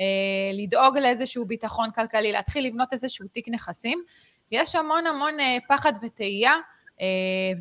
אה, 0.00 0.04
לדאוג 0.52 0.98
לאיזשהו 0.98 1.46
ביטחון 1.46 1.90
כלכלי, 1.90 2.32
להתחיל 2.32 2.66
לבנות 2.66 2.92
איזשהו 2.92 3.28
תיק 3.28 3.48
נכסים. 3.48 4.02
יש 4.50 4.74
המון 4.74 5.06
המון 5.06 5.40
אה, 5.40 5.56
פחד 5.68 5.92
ותהייה, 6.02 6.54
אה, 7.00 7.06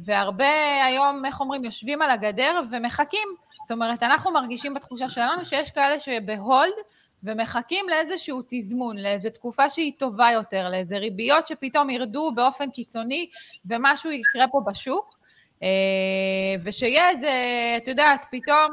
והרבה 0.05 0.83
היום, 0.85 1.25
איך 1.25 1.39
אומרים, 1.39 1.65
יושבים 1.65 2.01
על 2.01 2.09
הגדר 2.09 2.61
ומחכים. 2.71 3.27
זאת 3.63 3.71
אומרת, 3.71 4.03
אנחנו 4.03 4.31
מרגישים 4.31 4.73
בתחושה 4.73 5.09
שלנו 5.09 5.45
שיש 5.45 5.71
כאלה 5.71 5.99
שבהולד 5.99 6.73
ומחכים 7.23 7.85
לאיזשהו 7.89 8.41
תזמון, 8.49 8.97
לאיזו 8.97 9.29
תקופה 9.29 9.69
שהיא 9.69 9.93
טובה 9.97 10.29
יותר, 10.33 10.69
לאיזה 10.69 10.97
ריביות 10.97 11.47
שפתאום 11.47 11.89
ירדו 11.89 12.31
באופן 12.35 12.69
קיצוני 12.69 13.29
ומשהו 13.65 14.11
יקרה 14.11 14.47
פה 14.47 14.61
בשוק. 14.65 15.17
ושיהיה 16.63 17.09
איזה, 17.09 17.31
את 17.77 17.87
יודעת, 17.87 18.25
פתאום 18.31 18.69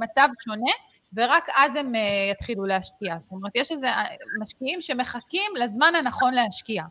מצב 0.00 0.28
שונה, 0.44 0.72
ורק 1.14 1.48
אז 1.56 1.76
הם 1.76 1.94
אה, 1.94 2.00
יתחילו 2.30 2.66
להשקיע. 2.66 3.18
זאת 3.18 3.32
אומרת, 3.32 3.52
יש 3.54 3.72
איזה 3.72 3.88
אה, 3.88 4.04
משקיעים 4.40 4.80
שמחכים 4.80 5.52
לזמן 5.56 5.92
הנכון 5.98 6.34
להשקיע. 6.34 6.82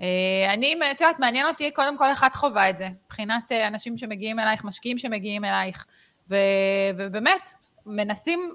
אה, 0.00 0.52
אני, 0.54 0.74
את 0.90 1.00
יודעת, 1.00 1.18
מעניין 1.18 1.46
אותי 1.46 1.70
קודם 1.70 1.98
כל 1.98 2.08
איך 2.08 2.24
חווה 2.34 2.70
את 2.70 2.78
זה, 2.78 2.88
מבחינת 3.06 3.52
אנשים 3.52 3.98
שמגיעים 3.98 4.40
אלייך, 4.40 4.64
משקיעים 4.64 4.98
שמגיעים 4.98 5.44
אלייך, 5.44 5.86
ובאמת, 6.28 7.50
מנסים 7.86 8.54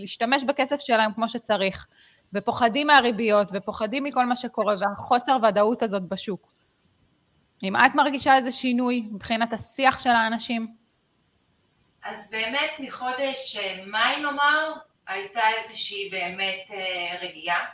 להשתמש 0.00 0.44
בכסף 0.44 0.80
שלהם 0.80 1.12
כמו 1.12 1.28
שצריך, 1.28 1.86
ופוחדים 2.32 2.86
מהריביות, 2.86 3.48
ופוחדים 3.52 4.04
מכל 4.04 4.26
מה 4.26 4.36
שקורה, 4.36 4.74
והחוסר 4.80 5.36
ודאות 5.48 5.82
הזאת 5.82 6.02
בשוק. 6.02 6.52
אם 7.62 7.76
את 7.76 7.94
מרגישה 7.94 8.36
איזה 8.36 8.52
שינוי 8.52 9.08
מבחינת 9.10 9.52
השיח 9.52 9.98
של 9.98 10.10
האנשים? 10.10 10.74
אז 12.02 12.30
באמת 12.30 12.70
מחודש 12.78 13.56
אה, 13.56 13.84
מאי 13.86 14.20
נאמר, 14.20 14.72
הייתה 15.06 15.40
איזושהי 15.58 16.10
באמת 16.10 16.70
אה, 16.70 17.18
רגיעה, 17.20 17.64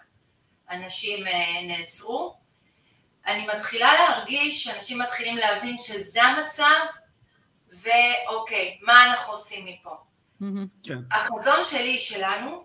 אנשים 0.70 1.26
אה, 1.26 1.62
נעצרו. 1.62 2.36
אני 3.26 3.46
מתחילה 3.46 3.94
להרגיש 3.94 4.64
שאנשים 4.64 4.98
מתחילים 4.98 5.36
להבין 5.36 5.78
שזה 5.78 6.22
המצב, 6.22 6.86
ואוקיי, 7.68 8.78
מה 8.82 9.04
אנחנו 9.04 9.32
עושים 9.32 9.66
מפה? 9.66 10.05
כן. 10.82 10.98
החזון 11.10 11.62
שלי, 11.62 12.00
שלנו, 12.00 12.64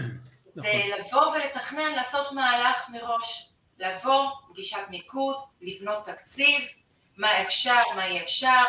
זה 0.54 0.60
נכון. 0.60 1.00
לבוא 1.00 1.26
ולתכנן, 1.26 1.92
לעשות 1.96 2.32
מהלך 2.32 2.88
מראש. 2.88 3.48
לבוא, 3.78 4.30
פגישת 4.48 4.78
מיקוד, 4.90 5.36
לבנות 5.60 6.04
תקציב, 6.04 6.68
מה 7.16 7.42
אפשר, 7.42 7.82
מה 7.96 8.06
אי 8.06 8.22
אפשר, 8.22 8.62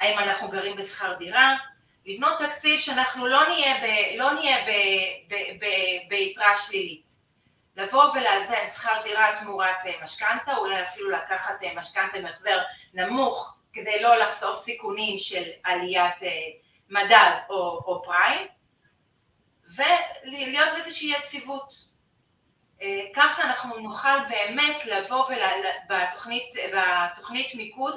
האם 0.00 0.18
אנחנו 0.18 0.48
גרים 0.48 0.76
בשכר 0.76 1.14
דירה, 1.18 1.56
לבנות 2.06 2.38
תקציב 2.38 2.80
שאנחנו 2.80 3.26
לא 3.26 3.48
נהיה, 3.48 3.74
ב, 3.82 4.18
לא 4.18 4.32
נהיה 4.32 4.56
ב, 4.66 4.70
ב, 5.28 5.34
ב, 5.60 5.66
ביתרה 6.08 6.56
שלילית. 6.56 7.08
לבוא 7.76 8.04
ולאזן 8.04 8.66
שכר 8.74 9.02
דירה 9.04 9.40
תמורת 9.40 9.76
אה, 9.86 9.92
משכנתה, 10.02 10.56
אולי 10.56 10.82
אפילו 10.82 11.10
לקחת 11.10 11.64
אה, 11.64 11.74
משכנתה 11.74 12.18
מחזר 12.20 12.58
נמוך 12.94 13.56
כדי 13.72 14.02
לא 14.02 14.16
לחשוף 14.16 14.58
סיכונים 14.58 15.18
של 15.18 15.42
עליית 15.64 16.22
אה, 16.22 16.28
מדד 16.88 17.38
או, 17.50 17.56
או 17.56 18.02
פריים, 18.04 18.46
ולהיות 19.74 20.68
באיזושהי 20.74 21.14
יציבות. 21.18 21.98
ככה 23.14 23.42
אנחנו 23.42 23.78
נוכל 23.78 24.18
באמת 24.28 24.86
לבוא 24.86 25.24
ובתוכנית 25.24 27.54
מיקוד, 27.54 27.94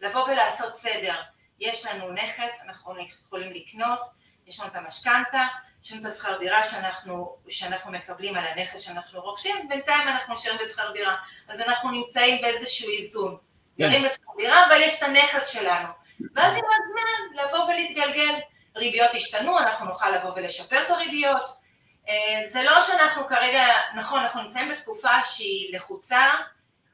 לבוא 0.00 0.24
ולעשות 0.24 0.76
סדר. 0.76 1.14
יש 1.60 1.86
לנו 1.86 2.12
נכס, 2.12 2.62
אנחנו 2.66 2.94
יכולים 2.98 3.52
לקנות, 3.52 4.00
יש 4.46 4.60
לנו 4.60 4.68
את 4.68 4.76
המשכנתה, 4.76 5.46
יש 5.82 5.92
לנו 5.92 6.00
את 6.00 6.06
השכר 6.06 6.38
דירה 6.38 6.64
שאנחנו, 6.64 7.36
שאנחנו 7.48 7.92
מקבלים 7.92 8.36
על 8.36 8.46
הנכס 8.46 8.80
שאנחנו 8.80 9.20
רוכשים, 9.20 9.68
בינתיים 9.68 10.08
אנחנו 10.08 10.34
נשארים 10.34 10.58
בשכר 10.64 10.92
דירה, 10.92 11.16
אז 11.48 11.60
אנחנו 11.60 11.90
נמצאים 11.90 12.42
באיזשהו 12.42 12.90
איזון. 12.90 13.36
כן. 13.78 13.88
גרים 13.88 14.02
בשכר 14.02 14.32
דירה, 14.36 14.66
אבל 14.66 14.80
יש 14.80 14.98
את 14.98 15.02
הנכס 15.02 15.48
שלנו. 15.48 15.88
ואז 16.36 16.52
עם 16.52 16.64
הזמן 16.64 17.44
לבוא 17.44 17.64
ולהתגלגל, 17.64 18.34
ריביות 18.76 19.10
השתנו, 19.14 19.58
אנחנו 19.58 19.86
נוכל 19.86 20.10
לבוא 20.10 20.32
ולשפר 20.36 20.82
את 20.82 20.90
הריביות. 20.90 21.60
אה, 22.08 22.42
זה 22.46 22.62
לא 22.62 22.80
שאנחנו 22.80 23.26
כרגע, 23.26 23.64
נכון, 23.96 24.20
אנחנו 24.20 24.42
נמצאים 24.42 24.68
בתקופה 24.68 25.22
שהיא 25.24 25.76
לחוצה, 25.76 26.22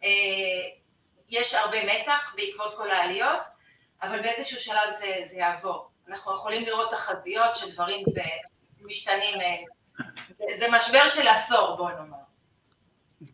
אה, 0.04 0.08
יש 1.28 1.54
הרבה 1.54 1.78
מתח 1.86 2.34
בעקבות 2.36 2.74
כל 2.76 2.90
העליות, 2.90 3.42
אבל 4.02 4.22
באיזשהו 4.22 4.58
שלב 4.60 4.90
זה, 4.98 5.06
זה 5.30 5.36
יעבור. 5.36 5.88
אנחנו 6.08 6.34
יכולים 6.34 6.64
לראות 6.64 6.90
תחזיות 6.90 7.56
שדברים 7.56 8.04
זה 8.08 8.22
משתנים, 8.82 9.40
אה, 9.40 9.56
זה, 10.32 10.44
זה 10.54 10.66
משבר 10.72 11.08
של 11.08 11.28
עשור 11.28 11.76
בוא 11.76 11.90
נאמר. 11.90 12.16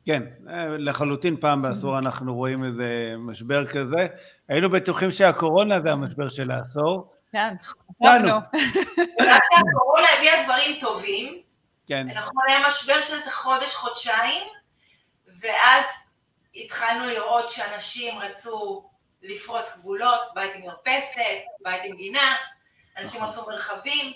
כן, 0.06 0.22
לחלוטין 0.78 1.36
פעם 1.36 1.62
בעשור 1.62 1.98
אנחנו 1.98 2.34
רואים 2.34 2.64
איזה 2.64 3.14
משבר 3.18 3.66
כזה. 3.66 4.06
היינו 4.52 4.70
בטוחים 4.70 5.10
שהקורונה 5.10 5.80
זה 5.80 5.92
המשבר 5.92 6.28
של 6.28 6.50
העשור. 6.50 7.14
כן, 7.32 7.54
נכון. 8.00 8.28
הקורונה 9.70 10.06
הביאה 10.18 10.44
דברים 10.44 10.80
טובים. 10.80 11.42
כן. 11.86 12.06
נכון, 12.08 12.42
היה 12.48 12.68
משבר 12.68 13.00
של 13.00 13.14
איזה 13.14 13.30
חודש, 13.30 13.74
חודשיים, 13.74 14.48
ואז 15.40 15.84
התחלנו 16.56 17.06
לראות 17.06 17.48
שאנשים 17.48 18.18
רצו 18.18 18.90
לפרוץ 19.22 19.78
גבולות, 19.78 20.20
בית 20.34 20.50
עם 20.54 20.62
מרפסת, 20.62 21.38
בית 21.64 21.80
עם 21.84 21.96
גינה, 21.96 22.34
אנשים 22.98 23.20
נכון. 23.20 23.30
רצו 23.30 23.50
מרחבים. 23.50 24.12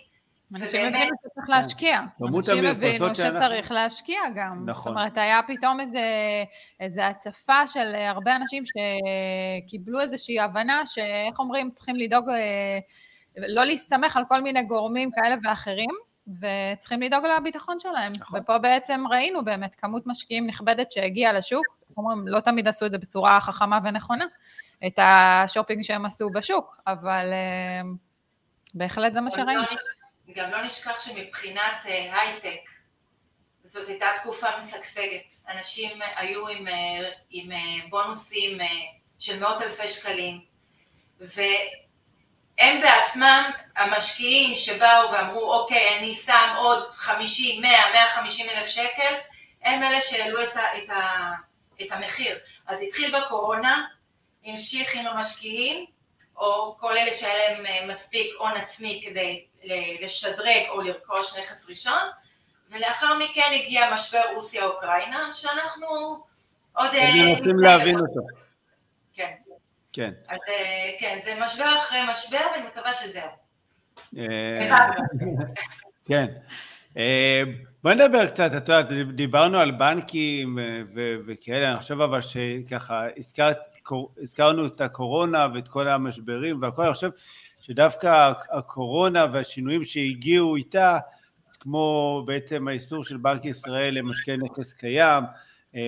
אנשים 0.54 0.94
הבינו 0.94 1.16
שצריך 1.26 1.48
להשקיע. 1.48 2.00
אנשים 2.20 2.64
הבינו 2.64 3.14
שצריך 3.14 3.72
להשקיע 3.72 4.20
גם. 4.34 4.62
נכון. 4.66 4.92
זאת 4.92 4.98
אומרת, 4.98 5.18
היה 5.18 5.40
פתאום 5.46 5.80
איזה, 5.80 6.04
איזה 6.80 7.06
הצפה 7.06 7.68
של 7.68 7.94
הרבה 7.94 8.36
אנשים 8.36 8.62
שקיבלו 8.66 10.00
איזושהי 10.00 10.40
הבנה 10.40 10.86
שאיך 10.86 11.38
אומרים, 11.38 11.70
צריכים 11.70 11.96
לדאוג, 11.96 12.28
אה, 12.28 12.78
לא 13.36 13.64
להסתמך 13.64 14.16
על 14.16 14.24
כל 14.28 14.40
מיני 14.40 14.62
גורמים 14.62 15.10
כאלה 15.10 15.36
ואחרים, 15.44 15.90
וצריכים 16.28 17.02
לדאוג 17.02 17.24
לביטחון 17.26 17.78
שלהם. 17.78 18.12
נכון. 18.18 18.40
ופה 18.40 18.58
בעצם 18.58 19.04
ראינו 19.10 19.44
באמת 19.44 19.74
כמות 19.74 20.06
משקיעים 20.06 20.46
נכבדת 20.46 20.92
שהגיעה 20.92 21.32
לשוק, 21.32 21.66
אומרים, 21.96 22.28
לא 22.28 22.40
תמיד 22.40 22.68
עשו 22.68 22.86
את 22.86 22.92
זה 22.92 22.98
בצורה 22.98 23.40
חכמה 23.40 23.78
ונכונה, 23.84 24.24
את 24.86 24.98
השופינג 25.02 25.82
שהם 25.82 26.06
עשו 26.06 26.30
בשוק, 26.30 26.80
אבל 26.86 27.32
uh, 27.32 27.86
בהחלט 28.74 29.12
זה 29.12 29.20
מה 29.20 29.28
לא 29.30 29.36
שראינו. 29.36 29.62
גם 30.32 30.50
לא 30.50 30.62
נשכח 30.62 31.00
שמבחינת 31.00 31.84
uh, 31.84 31.88
הייטק, 31.88 32.60
זאת 33.64 33.88
הייתה 33.88 34.06
תקופה 34.16 34.46
משגשגת. 34.58 35.34
אנשים 35.48 35.98
היו 36.16 36.48
עם, 36.48 36.68
uh, 36.68 36.70
עם 37.30 37.52
uh, 37.52 37.88
בונוסים 37.90 38.58
של 39.18 39.40
מאות 39.40 39.62
אלפי 39.62 39.88
שקלים, 39.88 40.40
והם 41.20 42.80
בעצמם, 42.82 43.50
המשקיעים 43.76 44.54
שבאו 44.54 45.12
ואמרו, 45.12 45.52
אוקיי, 45.52 45.98
אני 45.98 46.14
שם 46.14 46.54
עוד 46.56 46.92
50, 46.92 47.62
100, 47.62 47.70
150 47.92 48.46
אלף 48.48 48.68
שקל, 48.68 49.14
הם 49.62 49.82
אלה 49.82 50.00
שהעלו 50.00 50.44
את, 50.44 50.56
ה, 50.56 50.78
את, 50.78 50.90
ה, 50.90 51.32
את 51.82 51.92
המחיר. 51.92 52.38
אז 52.66 52.82
התחיל 52.82 53.20
בקורונה, 53.20 53.86
המשיך 54.44 54.94
עם 54.94 55.06
המשקיעים, 55.06 55.86
או 56.36 56.76
כל 56.78 56.96
אלה 56.96 57.12
שהיה 57.14 57.50
להם 57.50 57.66
אה, 57.66 57.86
מספיק 57.86 58.26
הון 58.38 58.52
עצמי 58.52 59.02
כדי 59.04 59.45
לשדרג 60.00 60.68
או 60.68 60.80
לרכוש 60.80 61.38
נכס 61.38 61.66
ראשון, 61.68 62.02
ולאחר 62.70 63.18
מכן 63.18 63.50
הגיע 63.54 63.94
משבר 63.94 64.22
רוסיה-אוקראינה, 64.34 65.32
שאנחנו 65.32 65.86
עוד... 66.72 66.90
מנסים 66.94 67.58
להבין 67.58 68.00
אותו. 68.00 68.20
כן. 69.14 69.32
כן. 69.92 70.10
אז 70.28 70.38
כן, 71.00 71.18
זה 71.24 71.34
משבר 71.40 71.78
אחרי 71.78 71.98
משבר, 72.10 72.46
ואני 72.52 72.66
מקווה 72.66 72.94
שזהו. 72.94 73.30
כן. 76.08 76.26
בוא 77.82 77.92
נדבר 77.92 78.26
קצת, 78.26 78.50
את 78.56 78.68
יודעת, 78.68 78.86
דיברנו 79.14 79.58
על 79.58 79.70
בנקים 79.70 80.58
וכאלה, 81.26 81.70
אני 81.70 81.76
חושב 81.78 82.00
אבל 82.00 82.20
שככה 82.20 83.04
הזכרת, 83.16 83.58
הזכרנו 84.18 84.66
את 84.66 84.80
הקורונה 84.80 85.46
ואת 85.54 85.68
כל 85.68 85.88
המשברים 85.88 86.62
והכל, 86.62 86.82
אני 86.82 86.94
חושב 86.94 87.10
שדווקא 87.66 88.32
הקורונה 88.50 89.26
והשינויים 89.32 89.84
שהגיעו 89.84 90.56
איתה, 90.56 90.98
כמו 91.60 92.22
בעצם 92.26 92.68
האיסור 92.68 93.04
של 93.04 93.16
בנק 93.16 93.44
ישראל 93.44 93.94
למשקיע 93.94 94.36
נכס 94.36 94.72
קיים 94.72 95.24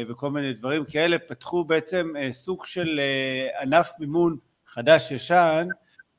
וכל 0.09 0.31
מיני 0.31 0.53
דברים 0.53 0.85
כאלה, 0.85 1.19
פתחו 1.19 1.65
בעצם 1.65 2.13
סוג 2.31 2.65
של 2.65 3.01
ענף 3.61 3.91
מימון 3.99 4.37
חדש-ישן 4.67 5.67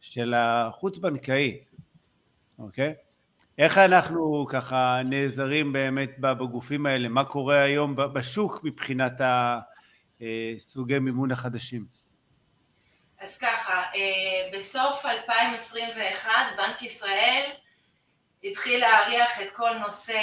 של 0.02 0.34
החוץ-בנקאי, 0.38 1.60
אוקיי? 2.60 2.94
איך 3.58 3.78
אנחנו 3.78 4.46
ככה 4.50 5.02
נעזרים 5.06 5.74
באמת 5.74 6.20
בגופים 6.20 6.86
האלה? 6.86 7.10
מה 7.10 7.24
קורה 7.24 7.62
היום 7.62 7.96
בשוק 7.96 8.64
מבחינת 8.64 9.22
הסוגי 10.22 11.00
מימון 11.00 11.32
החדשים? 11.32 11.99
אז 13.20 13.38
ככה, 13.38 13.84
בסוף 14.54 15.06
2021 15.06 16.32
בנק 16.58 16.82
ישראל 16.82 17.52
התחיל 18.44 18.80
להריח 18.80 19.42
את 19.42 19.52
כל 19.56 19.74
נושא 19.74 20.22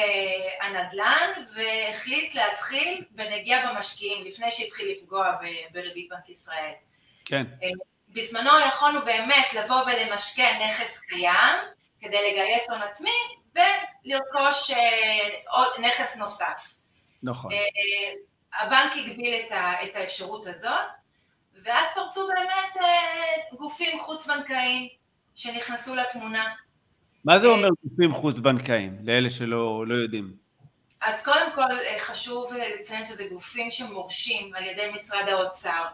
הנדל"ן 0.61 1.45
והחליט 1.55 2.35
להתחיל 2.35 3.05
בנגיעה 3.11 3.73
במשקיעים 3.73 4.25
לפני 4.25 4.51
שהתחיל 4.51 4.93
לפגוע 4.93 5.33
בריבית 5.73 6.09
בנק 6.11 6.29
ישראל. 6.29 6.73
כן. 7.25 7.45
בזמנו 8.09 8.51
יכולנו 8.69 9.01
באמת 9.05 9.55
לבוא 9.55 9.83
ולמשכן 9.87 10.63
נכס 10.67 11.01
קיים 11.01 11.57
כדי 12.01 12.33
לגייס 12.33 12.71
הון 12.71 12.83
עצמי 12.83 13.19
ולרכוש 13.55 14.71
עוד 15.49 15.69
נכס 15.79 16.17
נוסף. 16.17 16.75
נכון. 17.23 17.53
הבנק 18.55 18.93
הגביל 18.97 19.35
את 19.85 19.97
האפשרות 19.97 20.47
הזאת 20.47 20.87
ואז 21.67 21.89
פרצו 21.95 22.29
באמת 22.29 22.87
גופים 23.53 24.01
חוץ-בנקאיים 24.01 24.89
שנכנסו 25.35 25.95
לתמונה. 25.95 26.55
מה 27.25 27.39
זה 27.39 27.47
אומר 27.47 27.69
גופים 27.85 28.15
חוץ-בנקאיים, 28.15 28.99
לאלה 29.05 29.31
שלא 29.31 29.95
יודעים? 30.03 30.37
אז 31.01 31.25
קודם 31.25 31.53
כל 31.55 31.99
חשוב 31.99 32.53
לציין 32.53 33.07
שזה 33.07 33.25
גופים 33.31 33.71
שמורשים 33.71 34.55
על 34.55 34.67
ידי 34.67 34.91
משרד 34.95 35.29
האוצר. 35.29 35.85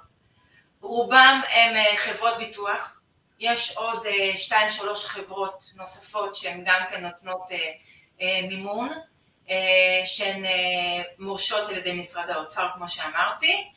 רובם 0.81 1.41
הם 1.49 1.77
חברות 1.97 2.39
ביטוח, 2.39 3.01
יש 3.39 3.77
עוד 3.77 4.07
שתיים 4.37 4.71
שלוש 4.71 5.07
חברות 5.07 5.65
נוספות 5.77 6.37
שהן 6.37 6.63
גם 6.65 6.81
כן 6.91 7.05
נותנות 7.07 7.49
מימון, 8.49 8.89
שהן 10.05 10.45
מורשות 11.19 11.69
על 11.69 11.77
ידי 11.77 11.93
משרד 11.93 12.31
האוצר 12.31 12.69
כמו 12.75 12.89
שאמרתי, 12.89 13.71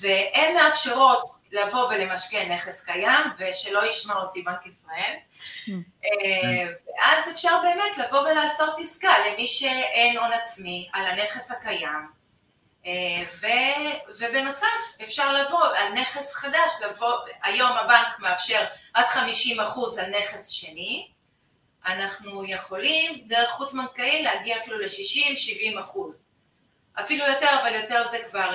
והן 0.00 0.54
מאפשרות 0.54 1.24
לבוא 1.52 1.88
ולמשכן 1.88 2.52
נכס 2.52 2.84
קיים 2.84 3.24
ושלא 3.38 3.86
ישמע 3.86 4.14
אותי 4.14 4.42
בנק 4.42 4.66
ישראל, 4.66 5.14
ואז 5.68 7.30
אפשר 7.30 7.58
באמת 7.62 7.98
לבוא 7.98 8.20
ולעשות 8.20 8.74
עסקה 8.78 9.14
למי 9.18 9.46
שאין 9.46 10.18
הון 10.18 10.32
עצמי 10.32 10.88
על 10.92 11.06
הנכס 11.06 11.50
הקיים, 11.50 12.08
ובנוסף 14.18 15.02
אפשר 15.04 15.32
לבוא 15.32 15.64
על 15.64 15.92
נכס 15.92 16.34
חדש, 16.34 16.70
לבוא, 16.84 17.12
היום 17.42 17.72
הבנק 17.72 18.18
מאפשר 18.18 18.64
עד 18.94 19.06
50% 19.06 19.18
על 20.00 20.10
נכס 20.20 20.48
שני, 20.48 21.08
אנחנו 21.86 22.44
יכולים 22.44 23.24
דרך 23.26 23.50
חוץ 23.50 23.72
בנקאי 23.72 24.22
להגיע 24.22 24.58
אפילו 24.58 24.78
ל-60-70%, 24.78 25.98
אפילו 27.00 27.26
יותר, 27.26 27.48
אבל 27.62 27.74
יותר 27.74 28.06
זה 28.10 28.18
כבר 28.30 28.50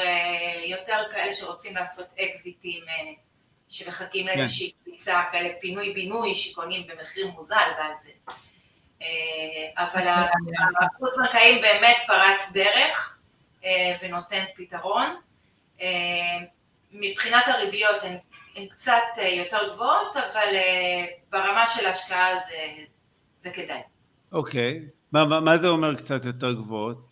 יותר 0.65 1.01
כאלה 1.11 1.33
שרוצים 1.33 1.75
לעשות 1.75 2.07
אקזיטים 2.19 2.83
שמחכים 3.67 4.27
לאיזושהי 4.27 4.71
קפיצה, 4.71 5.21
כאלה 5.31 5.49
פינוי 5.61 5.93
בינוי 5.93 6.35
שקונים 6.35 6.87
במחיר 6.87 7.27
מוזל 7.27 7.69
ואז 7.79 8.03
זה, 8.03 8.11
אבל 9.77 10.07
החוץ 10.81 11.17
בנקאיים 11.17 11.61
באמת 11.61 11.97
פרץ 12.07 12.51
דרך 12.53 13.19
ונותן 14.01 14.43
פתרון, 14.55 15.15
מבחינת 16.91 17.43
הריביות 17.47 18.03
הן 18.55 18.65
קצת 18.67 19.03
יותר 19.21 19.73
גבוהות, 19.73 20.17
אבל 20.17 20.55
ברמה 21.29 21.67
של 21.67 21.85
השקעה 21.85 22.29
זה 23.39 23.51
כדאי. 23.51 23.81
אוקיי, 24.31 24.79
מה 25.11 25.57
זה 25.61 25.67
אומר 25.67 25.95
קצת 25.95 26.25
יותר 26.25 26.53
גבוהות? 26.53 27.08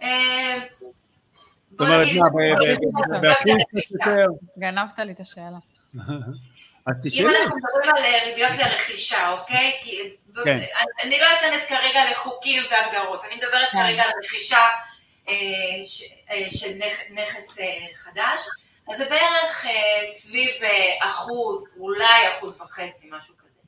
זאת 0.00 1.80
אומרת, 1.80 2.06
באחוז 3.20 3.56
קצת 3.68 3.90
יותר? 3.90 4.26
גנבת 4.58 4.98
לי 4.98 5.12
את 5.12 5.20
השאלה. 5.20 5.58
אז 6.86 6.94
תשאלי. 7.02 7.28
אם 7.28 7.34
אנחנו 7.34 7.56
מדברים 7.56 7.90
על 7.96 8.02
ריביות 8.28 8.52
לרכישה, 8.58 9.30
אוקיי? 9.30 9.72
אני 11.02 11.18
לא 11.18 11.26
אכנס 11.38 11.68
כרגע 11.68 12.10
לחוקים 12.10 12.62
והגדרות, 12.70 13.24
אני 13.24 13.34
מדברת 13.34 13.68
כרגע 13.72 14.02
על 14.02 14.10
רכישה 14.24 14.60
של 16.50 16.78
נכס 17.10 17.56
חדש, 17.94 18.40
אז 18.92 18.98
זה 18.98 19.04
בערך 19.08 19.66
סביב 20.16 20.50
אחוז, 21.00 21.78
אולי 21.80 22.28
אחוז 22.36 22.60
וחצי, 22.60 23.08
משהו 23.10 23.34
כזה. 23.38 23.60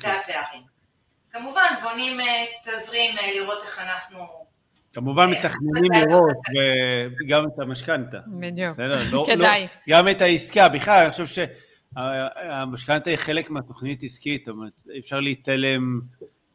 זה 0.00 0.12
הפערים. 0.12 0.62
כמובן, 1.32 1.74
בונים 1.82 2.20
תזרים 2.64 3.16
לראות 3.34 3.62
איך 3.62 3.78
אנחנו... 3.78 4.45
כמובן 4.96 5.30
מתכננים 5.30 5.92
לראות 5.92 6.36
גם 7.28 7.44
את 7.44 7.58
המשכנתה. 7.58 8.18
בדיוק, 8.26 8.76
כדאי. 9.26 9.66
גם 9.88 10.08
את 10.08 10.20
העסקה, 10.20 10.68
בכלל, 10.68 11.02
אני 11.02 11.10
חושב 11.10 11.46
שהמשכנתה 11.96 13.10
היא 13.10 13.18
חלק 13.18 13.50
מהתוכנית 13.50 14.02
עסקית, 14.02 14.44
זאת 14.44 14.54
אומרת, 14.54 14.82
אפשר 14.98 15.20
להתעלם, 15.20 16.00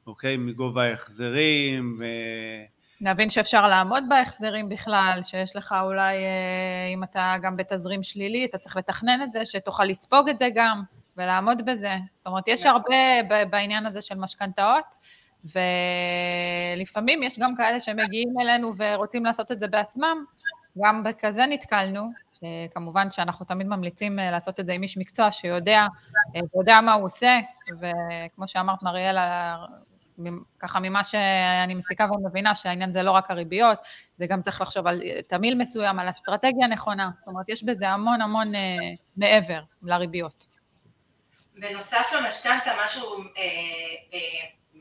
אוקיי, 0.07 0.37
מגובה 0.37 0.83
ההחזרים. 0.83 2.01
להבין 3.01 3.29
שאפשר 3.29 3.67
לעמוד 3.67 4.03
בהחזרים 4.09 4.69
בכלל, 4.69 5.19
שיש 5.23 5.55
לך 5.55 5.75
אולי, 5.81 6.15
אם 6.93 7.03
אתה 7.03 7.35
גם 7.41 7.57
בתזרים 7.57 8.03
שלילי, 8.03 8.45
אתה 8.45 8.57
צריך 8.57 8.77
לתכנן 8.77 9.19
את 9.23 9.31
זה, 9.31 9.45
שתוכל 9.45 9.85
לספוג 9.85 10.29
את 10.29 10.39
זה 10.39 10.47
גם, 10.55 10.81
ולעמוד 11.17 11.65
בזה. 11.65 11.95
זאת 12.15 12.27
אומרת, 12.27 12.47
יש 12.47 12.65
הרבה 12.65 12.95
בעניין 13.49 13.85
הזה 13.85 14.01
של 14.01 14.15
משכנתאות, 14.15 14.95
ולפעמים 15.45 17.23
יש 17.23 17.39
גם 17.39 17.55
כאלה 17.55 17.79
שמגיעים 17.79 18.33
אלינו 18.41 18.71
ורוצים 18.77 19.25
לעשות 19.25 19.51
את 19.51 19.59
זה 19.59 19.67
בעצמם, 19.67 20.25
גם 20.83 21.03
בכזה 21.03 21.45
נתקלנו, 21.45 22.11
כמובן 22.73 23.11
שאנחנו 23.11 23.45
תמיד 23.45 23.67
ממליצים 23.67 24.15
לעשות 24.15 24.59
את 24.59 24.65
זה 24.65 24.73
עם 24.73 24.83
איש 24.83 24.97
מקצוע 24.97 25.31
שיודע, 25.31 25.87
יודע 26.55 26.81
מה 26.81 26.93
הוא 26.93 27.05
עושה, 27.05 27.39
וכמו 27.79 28.47
שאמרת 28.47 28.83
מריאלה, 28.83 29.57
ככה 30.59 30.79
ממה 30.79 31.03
שאני 31.03 31.73
מסיקה 31.73 32.07
ומבינה 32.11 32.55
שהעניין 32.55 32.91
זה 32.91 33.03
לא 33.03 33.11
רק 33.11 33.31
הריביות, 33.31 33.79
זה 34.17 34.27
גם 34.27 34.41
צריך 34.41 34.61
לחשוב 34.61 34.87
על 34.87 35.01
תמיל 35.27 35.55
מסוים, 35.55 35.99
על 35.99 36.09
אסטרטגיה 36.09 36.67
נכונה, 36.67 37.09
זאת 37.17 37.27
אומרת 37.27 37.49
יש 37.49 37.63
בזה 37.63 37.89
המון 37.89 38.21
המון 38.21 38.51
מעבר 39.17 39.61
לריביות. 39.83 40.47
בנוסף 41.55 42.13
למשכנתה 42.17 42.71
משהו, 42.85 43.23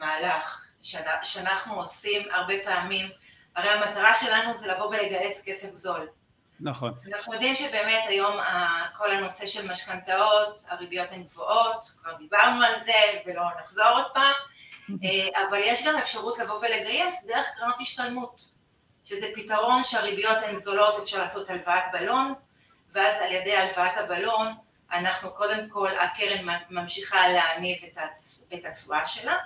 מהלך 0.00 0.66
שאנחנו 1.22 1.74
עושים 1.74 2.28
הרבה 2.32 2.54
פעמים, 2.64 3.08
הרי 3.56 3.68
המטרה 3.68 4.14
שלנו 4.14 4.54
זה 4.54 4.66
לבוא 4.66 4.86
ולגייס 4.86 5.42
כסף 5.46 5.74
זול. 5.74 6.08
נכון. 6.60 6.94
אנחנו 7.14 7.32
יודעים 7.32 7.56
שבאמת 7.56 8.02
היום 8.08 8.36
כל 8.96 9.10
הנושא 9.10 9.46
של 9.46 9.72
משכנתאות, 9.72 10.64
הריביות 10.68 11.12
הן 11.12 11.22
גבוהות, 11.22 11.86
כבר 12.02 12.14
דיברנו 12.14 12.64
על 12.64 12.74
זה 12.84 13.20
ולא 13.26 13.42
נחזור 13.62 13.88
עוד 13.88 14.06
פעם, 14.14 14.34
אבל 15.48 15.58
יש 15.58 15.86
גם 15.86 15.96
אפשרות 15.98 16.38
לבוא 16.38 16.58
ולגייס 16.58 17.26
דרך 17.26 17.46
קרנות 17.56 17.80
השתלמות, 17.80 18.42
שזה 19.04 19.26
פתרון 19.34 19.82
שהריביות 19.82 20.38
הן 20.42 20.56
זולות, 20.56 21.02
אפשר 21.02 21.18
לעשות 21.18 21.50
הלוואת 21.50 21.84
בלון, 21.92 22.34
ואז 22.92 23.16
על 23.20 23.32
ידי 23.32 23.56
הלוואת 23.56 23.96
הבלון 23.96 24.52
אנחנו 24.92 25.30
קודם 25.30 25.68
כל, 25.68 25.90
הקרן 25.98 26.46
ממשיכה 26.70 27.28
להניב 27.28 27.78
את 28.54 28.64
התשואה 28.64 29.04
שלה, 29.04 29.36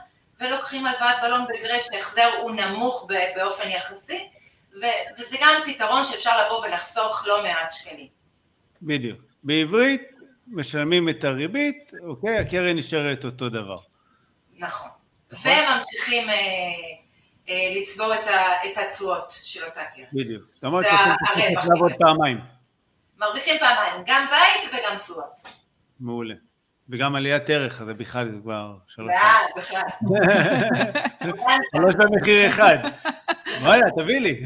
ולוקחים 0.40 0.86
הלוואת 0.86 1.16
בלון 1.22 1.44
בגרש 1.48 1.86
שההחזר 1.86 2.30
הוא 2.42 2.50
נמוך 2.50 3.06
באופן 3.36 3.70
יחסי, 3.70 4.28
וזה 5.18 5.36
גם 5.40 5.62
פתרון 5.66 6.04
שאפשר 6.04 6.46
לבוא 6.46 6.66
ולחסוך 6.66 7.24
לא 7.26 7.42
מעט 7.42 7.72
שקלים. 7.72 8.08
בדיוק. 8.82 9.20
בעברית 9.42 10.02
משלמים 10.46 11.08
את 11.08 11.24
הריבית, 11.24 11.92
אוקיי, 12.02 12.38
הקרן 12.38 12.76
נשארת 12.76 13.24
אותו 13.24 13.48
דבר. 13.48 13.78
נכון. 14.56 14.90
וממשיכים 15.30 16.28
לצבור 17.48 18.14
את 18.64 18.78
התשואות 18.78 19.34
של 19.42 19.64
אותה 19.64 19.84
קרן. 19.84 20.04
בדיוק. 20.12 20.44
זאת 20.54 20.64
אומרת 20.64 20.84
שעושים 20.84 21.70
לעבוד 21.70 21.92
פעמיים. 21.98 22.40
מרוויחים 23.18 23.58
פעמיים, 23.58 24.02
גם 24.06 24.26
בית 24.30 24.70
וגם 24.72 24.98
תשואות. 24.98 25.48
מעולה. 26.00 26.34
וגם 26.88 27.16
עליית 27.16 27.50
ערך, 27.50 27.82
זה 27.84 27.94
בכלל 27.94 28.28
זה 28.28 28.38
כבר 28.42 28.74
שלוש. 28.88 29.08
בעד, 29.08 29.46
בכלל. 29.56 29.82
שלוש 31.74 31.94
במחיר 31.94 32.48
אחד. 32.48 32.78
וואלה, 33.62 33.90
תביא 33.96 34.18
לי. 34.20 34.42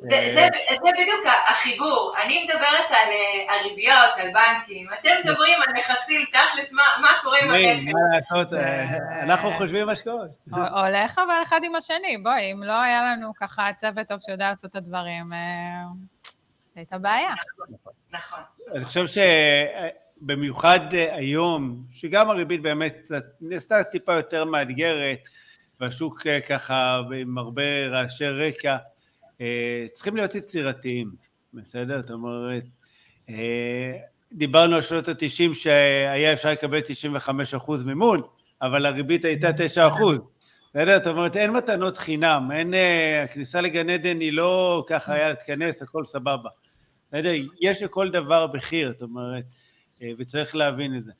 זה, 0.00 0.48
בדיוק 0.82 1.26
החיבור, 1.50 2.14
אני 2.24 2.44
מדברת 2.44 2.90
על 2.90 3.08
אה, 3.08 3.54
הריביות, 3.54 4.12
על 4.16 4.28
בנקים, 4.28 4.86
אתם 5.00 5.10
מדברים 5.24 5.62
על 5.66 5.74
נכסים, 5.74 6.26
תכלס, 6.32 6.72
מה 6.72 7.08
קורה 7.22 7.38
עם 7.42 7.50
הנכס? 7.50 8.54
אה, 8.54 9.22
אנחנו 9.22 9.50
חושבים 9.50 9.88
השקעות. 9.88 10.30
הולך 10.50 11.18
אבל 11.18 11.42
אחד 11.42 11.60
עם 11.64 11.74
השני, 11.74 12.18
בואי, 12.22 12.52
אם 12.52 12.62
לא 12.62 12.80
היה 12.82 13.02
לנו 13.02 13.32
ככה 13.40 13.68
צוות 13.76 14.08
טוב 14.08 14.18
שיודע 14.20 14.50
לעשות 14.50 14.70
את 14.70 14.76
הדברים, 14.76 15.32
אה, 15.32 15.38
הייתה 16.76 16.98
בעיה. 16.98 17.32
נכון. 17.32 17.92
נכון. 18.10 18.40
אני 18.74 18.84
חושב 18.84 19.06
שבמיוחד 20.20 20.80
היום, 20.92 21.82
שגם 21.90 22.30
הריבית 22.30 22.62
באמת 22.62 23.10
נעשתה 23.40 23.84
טיפה 23.84 24.16
יותר 24.16 24.44
מאתגרת, 24.44 25.28
והשוק 25.80 26.22
ככה 26.48 27.00
עם 27.20 27.38
הרבה 27.38 27.86
רעשי 27.86 28.26
רקע, 28.26 28.76
אה, 29.40 29.86
צריכים 29.92 30.16
להיות 30.16 30.34
יצירתיים, 30.34 31.10
בסדר? 31.54 32.00
זאת 32.02 32.10
אומרת, 32.10 32.64
אה, 33.28 33.92
דיברנו 34.32 34.76
על 34.76 34.82
שנות 34.82 35.08
התשעים 35.08 35.54
שהיה 35.54 36.32
אפשר 36.32 36.50
לקבל 36.52 36.80
95% 36.80 37.84
מימון, 37.84 38.22
אבל 38.62 38.86
הריבית 38.86 39.24
הייתה 39.24 39.52
9%. 39.52 40.18
בסדר? 40.70 40.98
זאת 40.98 41.06
אומרת, 41.06 41.36
אין 41.36 41.50
מתנות 41.50 41.98
חינם, 41.98 42.48
אין... 42.52 42.74
אה, 42.74 43.22
הכניסה 43.22 43.60
לגן 43.60 43.90
עדן 43.90 44.20
היא 44.20 44.32
לא 44.32 44.84
ככה 44.88 45.14
היה 45.14 45.28
להתכנס, 45.28 45.82
הכל 45.82 46.04
סבבה. 46.04 46.50
בסדר? 47.08 47.32
יש 47.60 47.82
לכל 47.82 48.10
דבר 48.10 48.46
מחיר, 48.54 48.90
זאת 48.90 49.02
אומרת, 49.02 49.44
וצריך 50.18 50.56
להבין 50.56 50.96
את 50.96 51.04
זה. 51.04 51.12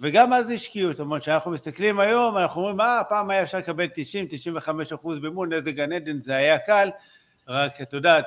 וגם 0.00 0.32
אז 0.32 0.50
השקיעו, 0.50 0.90
זאת 0.90 1.00
אומרת, 1.00 1.22
כשאנחנו 1.22 1.50
מסתכלים 1.50 2.00
היום, 2.00 2.38
אנחנו 2.38 2.60
אומרים, 2.60 2.80
אה, 2.80 3.02
פעם 3.08 3.30
היה 3.30 3.42
אפשר 3.42 3.58
לקבל 3.58 3.86
90-95 3.86 4.94
אחוז 4.94 5.18
מימון, 5.18 5.52
איזה 5.52 5.72
גן 5.72 5.92
עדן 5.92 6.20
זה 6.20 6.36
היה 6.36 6.58
קל, 6.58 6.90
רק 7.48 7.80
את 7.82 7.92
יודעת, 7.92 8.26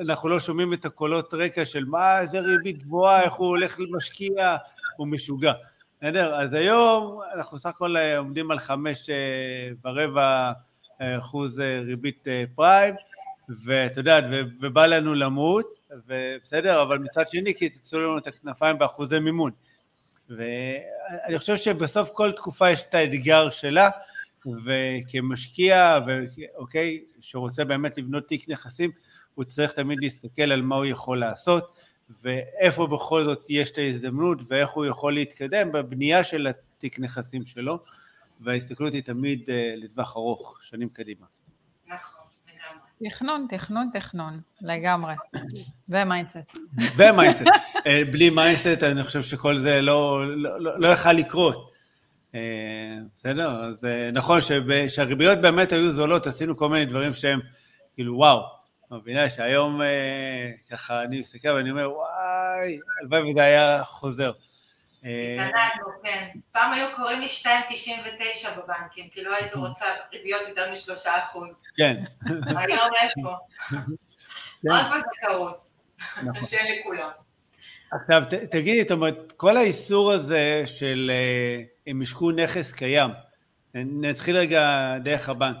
אנחנו 0.00 0.28
לא 0.28 0.40
שומעים 0.40 0.72
את 0.72 0.84
הקולות 0.84 1.34
רקע 1.34 1.64
של 1.64 1.84
מה 1.84 2.20
איזה 2.20 2.40
ריבית 2.40 2.82
גבוהה, 2.82 3.22
איך 3.22 3.32
הוא 3.32 3.46
הולך 3.48 3.80
למשקיע, 3.80 4.56
הוא 4.96 5.06
משוגע. 5.08 5.52
בסדר? 6.00 6.34
אז 6.34 6.52
היום 6.52 7.20
אנחנו 7.34 7.58
סך 7.58 7.70
הכל 7.70 7.96
אה, 7.96 8.18
עומדים 8.18 8.50
על 8.50 8.58
חמש 8.58 9.10
אה, 9.10 9.68
ורבע 9.84 10.52
אה, 11.00 11.18
אחוז 11.18 11.58
ריבית 11.58 12.24
פריים, 12.54 12.94
ואת 13.48 13.96
יודעת, 13.96 14.24
ובא 14.60 14.86
לנו 14.86 15.14
למות, 15.14 15.66
ובסדר, 16.08 16.82
אבל 16.82 16.98
מצד 16.98 17.28
שני 17.28 17.54
קיצצו 17.54 18.00
לנו 18.00 18.18
את 18.18 18.26
הכנפיים 18.26 18.78
באחוזי 18.78 19.18
מימון. 19.18 19.50
ואני 20.28 21.38
חושב 21.38 21.56
שבסוף 21.56 22.10
כל 22.10 22.32
תקופה 22.32 22.70
יש 22.70 22.82
את 22.82 22.94
האתגר 22.94 23.50
שלה, 23.50 23.90
וכמשקיע, 24.64 25.98
אוקיי, 26.56 27.04
שרוצה 27.20 27.64
באמת 27.64 27.98
לבנות 27.98 28.28
תיק 28.28 28.48
נכסים, 28.48 28.90
הוא 29.34 29.44
צריך 29.44 29.72
תמיד 29.72 29.98
להסתכל 30.02 30.52
על 30.52 30.62
מה 30.62 30.76
הוא 30.76 30.84
יכול 30.84 31.20
לעשות, 31.20 31.74
ואיפה 32.22 32.86
בכל 32.86 33.24
זאת 33.24 33.46
יש 33.48 33.70
את 33.70 33.78
ההזדמנות, 33.78 34.38
ואיך 34.48 34.70
הוא 34.70 34.86
יכול 34.86 35.14
להתקדם 35.14 35.72
בבנייה 35.72 36.24
של 36.24 36.46
התיק 36.46 36.98
נכסים 36.98 37.46
שלו, 37.46 37.78
וההסתכלות 38.40 38.92
היא 38.92 39.02
תמיד 39.02 39.50
אה, 39.50 39.74
לטווח 39.76 40.16
ארוך, 40.16 40.58
שנים 40.62 40.88
קדימה. 40.88 41.26
נכון. 41.86 42.21
תכנון, 43.04 43.46
תכנון, 43.48 43.90
תכנון, 43.92 44.40
לגמרי. 44.60 45.14
ומיינדסט. 45.88 46.58
ומיינדסט. 46.96 47.42
אה, 47.86 48.02
בלי 48.12 48.30
mindset 48.30 48.82
אני 48.82 49.02
חושב 49.02 49.22
שכל 49.22 49.58
זה 49.58 49.80
לא, 49.80 50.36
לא, 50.36 50.60
לא, 50.60 50.80
לא 50.80 50.88
יכל 50.88 51.12
לקרות. 51.12 51.72
אה, 52.34 52.40
בסדר? 53.14 53.50
אז 53.50 53.84
אה, 53.84 54.10
נכון 54.12 54.40
שהריביות 54.88 55.38
באמת 55.38 55.72
היו 55.72 55.90
זולות, 55.90 56.26
עשינו 56.26 56.56
כל 56.56 56.68
מיני 56.68 56.84
דברים 56.84 57.14
שהם 57.14 57.40
כאילו 57.94 58.16
וואו, 58.16 58.42
מבינה 58.90 59.30
שהיום 59.30 59.80
ככה 60.70 61.02
אני 61.02 61.20
מסתכל 61.20 61.48
ואני 61.48 61.70
אומר 61.70 61.90
וואי, 61.90 62.78
הלוואי 63.00 63.30
וזה 63.30 63.42
היה 63.42 63.84
חוזר. 63.84 64.32
התענגנו, 65.02 65.86
כן. 66.04 66.28
פעם 66.52 66.72
היו 66.72 66.86
קוראים 66.96 67.20
לי 67.20 67.26
2.99 67.26 67.48
בבנקים, 68.58 69.08
כי 69.08 69.24
לא 69.24 69.34
הייתי 69.34 69.54
רוצה 69.54 69.84
ריביות 70.12 70.48
יותר 70.48 70.72
משלושה 70.72 71.24
אחוז. 71.24 71.62
כן. 71.76 72.02
היום 72.56 72.90
איפה? 73.02 73.36
כן. 73.70 73.76
רק 74.70 74.86
בזכאות, 74.86 75.64
נכון. 76.22 76.46
שאין 76.46 76.80
לכולם. 76.80 77.10
עכשיו, 77.92 78.22
תגידי, 78.50 78.82
זאת 78.82 78.90
אומרת, 78.90 79.32
כל 79.36 79.56
האיסור 79.56 80.12
הזה 80.12 80.62
של 80.66 81.10
הם 81.86 82.00
משכו 82.00 82.30
נכס 82.30 82.72
קיים. 82.72 83.10
נתחיל 83.74 84.36
רגע 84.36 84.94
דרך 85.04 85.28
הבנק. 85.28 85.56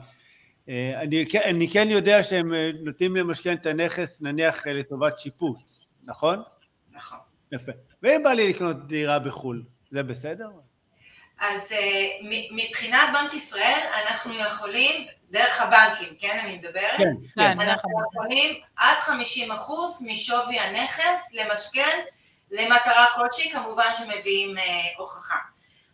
אה, 0.68 1.00
אני, 1.00 1.24
אני 1.44 1.70
כן 1.70 1.88
יודע 1.90 2.22
שהם 2.22 2.54
אה, 2.54 2.70
נוטים 2.82 3.16
למשכן 3.16 3.56
את 3.56 3.66
הנכס 3.66 4.20
נניח 4.20 4.66
אה, 4.66 4.72
לטובת 4.72 5.18
שיפוץ, 5.18 5.86
נכון? 6.04 6.42
נכון. 6.90 7.18
יפה. 7.52 7.72
ואם 8.02 8.22
בא 8.22 8.30
לי 8.30 8.48
לקנות 8.48 8.86
דירה 8.86 9.18
בחו"ל, 9.18 9.62
זה 9.90 10.02
בסדר? 10.02 10.48
אז 11.40 11.68
מבחינת 12.50 13.08
בנק 13.12 13.34
ישראל 13.34 13.80
אנחנו 14.04 14.34
יכולים, 14.34 15.06
דרך 15.30 15.60
הבנקים, 15.60 16.14
כן 16.20 16.38
אני 16.44 16.56
מדברת? 16.56 16.98
כן, 16.98 17.12
כן. 17.34 17.60
אנחנו 17.60 17.90
יכולים 18.06 18.60
עד 18.76 18.96
50% 18.98 19.10
משווי 20.06 20.58
הנכס 20.58 21.32
למשכן 21.32 21.98
למטרה 22.50 23.06
כלשהי, 23.14 23.50
כמובן 23.50 23.90
שמביאים 23.98 24.56
הוכחה. 24.96 25.38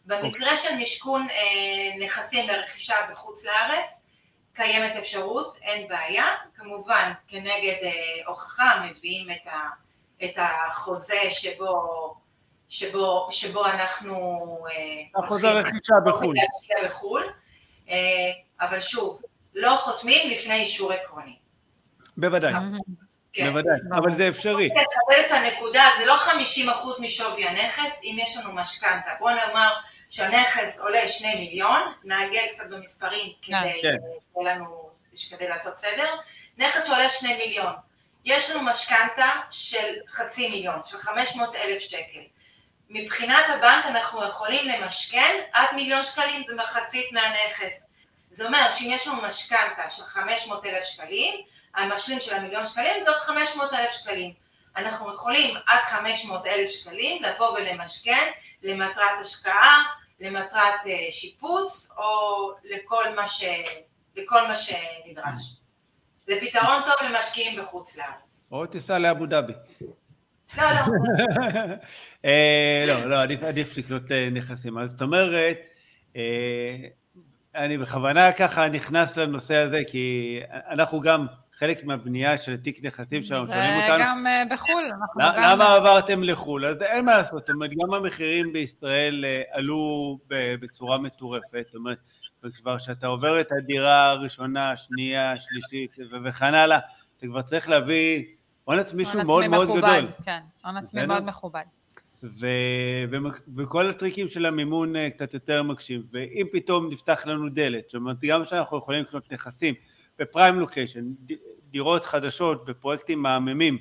במקרה 0.08 0.56
של 0.56 0.76
משכון 0.78 1.26
אה, 1.30 2.04
נכסים 2.04 2.48
לרכישה 2.48 2.94
בחוץ 3.10 3.44
לארץ, 3.44 4.02
קיימת 4.54 4.96
אפשרות, 4.96 5.58
אין 5.62 5.88
בעיה, 5.88 6.26
כמובן 6.56 7.12
כנגד 7.28 7.76
אה, 7.82 7.92
הוכחה 8.26 8.86
מביאים 8.86 9.30
את, 9.30 9.46
ה, 9.46 9.58
את 10.24 10.34
החוזה 10.36 11.20
שבו, 11.30 12.14
שבו, 12.68 13.28
שבו 13.30 13.66
אנחנו 13.66 14.14
אה, 14.70 15.24
החוזה 15.24 15.50
רכישה 15.50 15.94
בחו"ל. 16.06 16.34
בחו"ל, 16.84 17.32
אבל 18.60 18.80
שוב, 18.80 19.22
לא 19.54 19.76
חותמים 19.76 20.30
לפני 20.30 20.54
אישור 20.54 20.92
עקרוני. 20.92 21.36
בוודאי. 22.16 22.52
כן. 23.32 23.50
בוודאי, 23.50 23.78
אבל 23.92 24.14
זה 24.14 24.28
אפשרי. 24.28 24.68
תחדד 24.68 25.24
את 25.26 25.30
הנקודה, 25.30 25.82
זה 25.98 26.06
לא 26.06 26.16
50% 26.16 27.02
משווי 27.02 27.48
הנכס, 27.48 28.00
אם 28.04 28.16
יש 28.20 28.36
לנו 28.36 28.52
משכנתה. 28.52 29.10
בוא 29.20 29.30
נאמר 29.30 29.72
שהנכס 30.10 30.80
עולה 30.80 31.06
שני 31.06 31.34
מיליון, 31.34 31.80
נעגל 32.04 32.42
קצת 32.54 32.70
במספרים 32.70 33.32
כדי, 33.42 33.82
כן. 33.82 33.96
לנו, 34.44 34.90
כדי 35.30 35.48
לעשות 35.48 35.76
סדר, 35.76 36.14
נכס 36.58 36.86
שעולה 36.86 37.10
שני 37.10 37.36
מיליון, 37.36 37.72
יש 38.28 38.50
לנו 38.50 38.62
משכנתה 38.62 39.30
של 39.50 39.94
חצי 40.10 40.50
מיליון, 40.50 40.80
של 40.84 40.98
500 40.98 41.54
אלף 41.54 41.82
שקל. 41.82 42.20
מבחינת 42.88 43.44
הבנק 43.48 43.86
אנחנו 43.86 44.24
יכולים 44.24 44.68
למשכן 44.68 45.40
עד 45.52 45.68
מיליון 45.74 46.04
שקלים, 46.04 46.42
זה 46.48 46.54
מחצית 46.54 47.12
מהנכס. 47.12 47.88
זה 48.30 48.46
אומר 48.46 48.70
שאם 48.72 48.90
יש 48.90 49.06
לנו 49.06 49.22
משכנתה 49.22 49.88
של 49.88 50.02
500 50.02 50.66
אלף 50.66 50.84
שקלים, 50.84 51.34
המשלים 51.74 52.20
של 52.20 52.34
המיליון 52.34 52.66
שקלים 52.66 53.04
זאת 53.04 53.16
500 53.16 53.72
אלף 53.72 53.92
שקלים. 53.92 54.34
אנחנו 54.76 55.14
יכולים 55.14 55.56
עד 55.66 55.80
500 55.80 56.46
אלף 56.46 56.70
שקלים 56.70 57.22
לבוא 57.22 57.50
ולמשכן 57.50 58.30
למטרת 58.62 59.20
השקעה, 59.20 59.84
למטרת 60.20 60.86
אה, 60.86 61.06
שיפוץ 61.10 61.90
או 61.96 62.52
לכל 62.64 63.14
מה, 63.14 63.26
ש... 63.26 63.44
לכל 64.16 64.46
מה 64.46 64.56
שנדרש. 64.56 65.58
זה 66.28 66.34
פתרון 66.40 66.82
טוב 66.82 67.10
למשקיעים 67.10 67.60
בחוץ 67.60 67.98
לארץ. 67.98 68.46
או 68.52 68.66
תיסע 68.66 68.98
לאבו 68.98 69.26
דאבי. 69.26 69.52
לא, 70.58 70.64
לא. 70.64 70.80
אה, 72.24 72.84
לא, 72.86 73.04
לא, 73.04 73.22
עדיף, 73.22 73.76
לקנות 73.76 74.12
אה, 74.12 74.28
נכסים. 74.32 74.78
אז 74.78 74.90
זאת 74.90 75.02
אומרת, 75.02 75.58
אני 77.54 77.78
בכוונה 77.78 78.32
ככה 78.32 78.68
נכנס 78.68 79.16
לנושא 79.16 79.54
הזה, 79.54 79.80
כי 79.86 80.40
אנחנו 80.70 81.00
גם 81.00 81.26
חלק 81.58 81.84
מהבנייה 81.84 82.38
של 82.38 82.56
תיק 82.56 82.84
נכסים 82.84 83.22
שלנו, 83.22 83.46
שואלים 83.46 83.80
אותנו... 83.80 83.98
זה 83.98 84.04
גם 84.04 84.26
אה, 84.26 84.42
בחו"ל. 84.50 84.84
למה 85.16 85.54
גם... 85.54 85.60
עברתם 85.60 86.22
לחו"ל? 86.22 86.66
אז 86.66 86.82
אין 86.82 87.04
מה 87.04 87.16
לעשות, 87.16 87.46
זאת 87.46 87.50
אומרת, 87.50 87.70
גם 87.70 87.94
המחירים 87.94 88.52
בישראל 88.52 89.24
אה, 89.24 89.42
עלו 89.52 90.18
בצורה 90.60 90.98
מטורפת, 90.98 91.64
זאת 91.66 91.74
אומרת, 91.74 91.98
וכבר 92.44 92.78
כשאתה 92.78 93.06
עובר 93.06 93.40
את 93.40 93.52
הדירה 93.52 94.10
הראשונה, 94.10 94.70
השנייה, 94.70 95.32
השלישית 95.32 95.96
וכן 96.24 96.54
הלאה, 96.54 96.78
אתה 97.16 97.26
כבר 97.26 97.42
צריך 97.42 97.68
להביא 97.68 98.24
הון 98.64 98.78
עצמי 98.78 99.04
שהוא 99.04 99.22
מאוד 99.22 99.46
מאוד 99.46 99.68
גדול. 99.68 100.08
כן, 100.24 100.40
הון 100.64 100.76
עצמי 100.76 101.06
מאוד 101.06 101.22
מכובד. 101.22 101.62
ו, 102.22 102.46
ו, 103.10 103.16
וכל 103.56 103.90
הטריקים 103.90 104.28
של 104.28 104.46
המימון 104.46 104.96
אה, 104.96 105.10
קצת 105.10 105.34
יותר 105.34 105.62
מקשים, 105.62 106.02
ואם 106.12 106.46
פתאום 106.52 106.88
נפתח 106.92 107.26
לנו 107.26 107.48
דלת, 107.48 107.84
זאת 107.84 107.94
אומרת 107.94 108.16
גם 108.24 108.44
שאנחנו 108.44 108.78
יכולים 108.78 109.02
לקנות 109.02 109.32
נכסים 109.32 109.74
בפריים 110.18 110.54
לוקיישן, 110.54 111.04
דירות 111.70 112.04
חדשות 112.04 112.64
בפרויקטים 112.64 113.22
מהממים, 113.22 113.78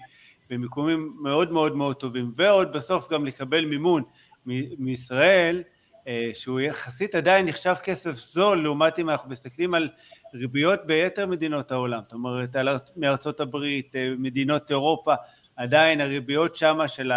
במיקומים 0.50 1.18
מאוד 1.22 1.52
מאוד 1.52 1.76
מאוד 1.76 1.96
טובים, 1.96 2.32
ועוד 2.36 2.74
בסוף 2.74 3.12
גם 3.12 3.26
לקבל 3.26 3.66
מימון 3.66 4.04
מ- 4.48 4.86
מישראל, 4.86 5.64
שהוא 6.34 6.60
יחסית 6.60 7.16
עדיין 7.16 7.46
נחשב 7.46 7.76
כסף 7.84 8.12
זול 8.12 8.64
לעומת 8.64 9.00
אם 9.00 9.10
אנחנו 9.10 9.30
מסתכלים 9.30 9.74
על 9.74 9.90
ריביות 10.34 10.86
ביתר 10.86 11.28
מדינות 11.28 11.72
העולם, 11.72 12.02
זאת 12.04 12.14
אומרת 12.14 12.56
מארצות 12.98 13.40
הברית, 13.40 13.96
אה, 13.96 14.14
מדינות 14.18 14.72
אירופה, 14.72 15.14
עדיין 15.56 16.02
הריביות 16.02 16.56
שמה 16.56 16.88
של, 16.88 17.12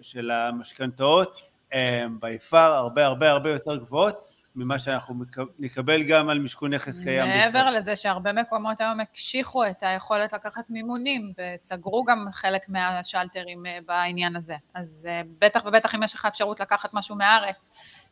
של 0.00 0.30
המשכנתאות 0.30 1.40
הן 1.72 2.16
ביפר 2.20 2.74
הרבה 2.74 3.06
הרבה 3.06 3.30
הרבה 3.30 3.50
יותר 3.50 3.76
גבוהות 3.76 4.34
ממה 4.56 4.78
שאנחנו 4.78 5.14
נקבל 5.58 6.02
גם 6.02 6.28
על 6.28 6.38
משכון 6.38 6.74
נכס 6.74 7.02
קיים. 7.04 7.28
מעבר 7.28 7.70
לזה 7.70 7.96
שהרבה 7.96 8.32
מקומות 8.32 8.80
היום 8.80 9.00
הקשיחו 9.00 9.66
את 9.66 9.82
היכולת 9.82 10.32
לקחת 10.32 10.70
מימונים 10.70 11.32
וסגרו 11.38 12.04
גם 12.04 12.26
חלק 12.32 12.68
מהשלטרים 12.68 13.66
אה, 13.66 13.78
בעניין 13.86 14.36
הזה. 14.36 14.56
אז 14.74 15.06
אה, 15.08 15.22
בטח 15.38 15.62
ובטח 15.66 15.94
אם 15.94 16.02
יש 16.02 16.14
לך 16.14 16.24
אפשרות 16.26 16.60
לקחת 16.60 16.90
משהו 16.94 17.16
מהארץ 17.16 17.68
אה, 17.68 18.03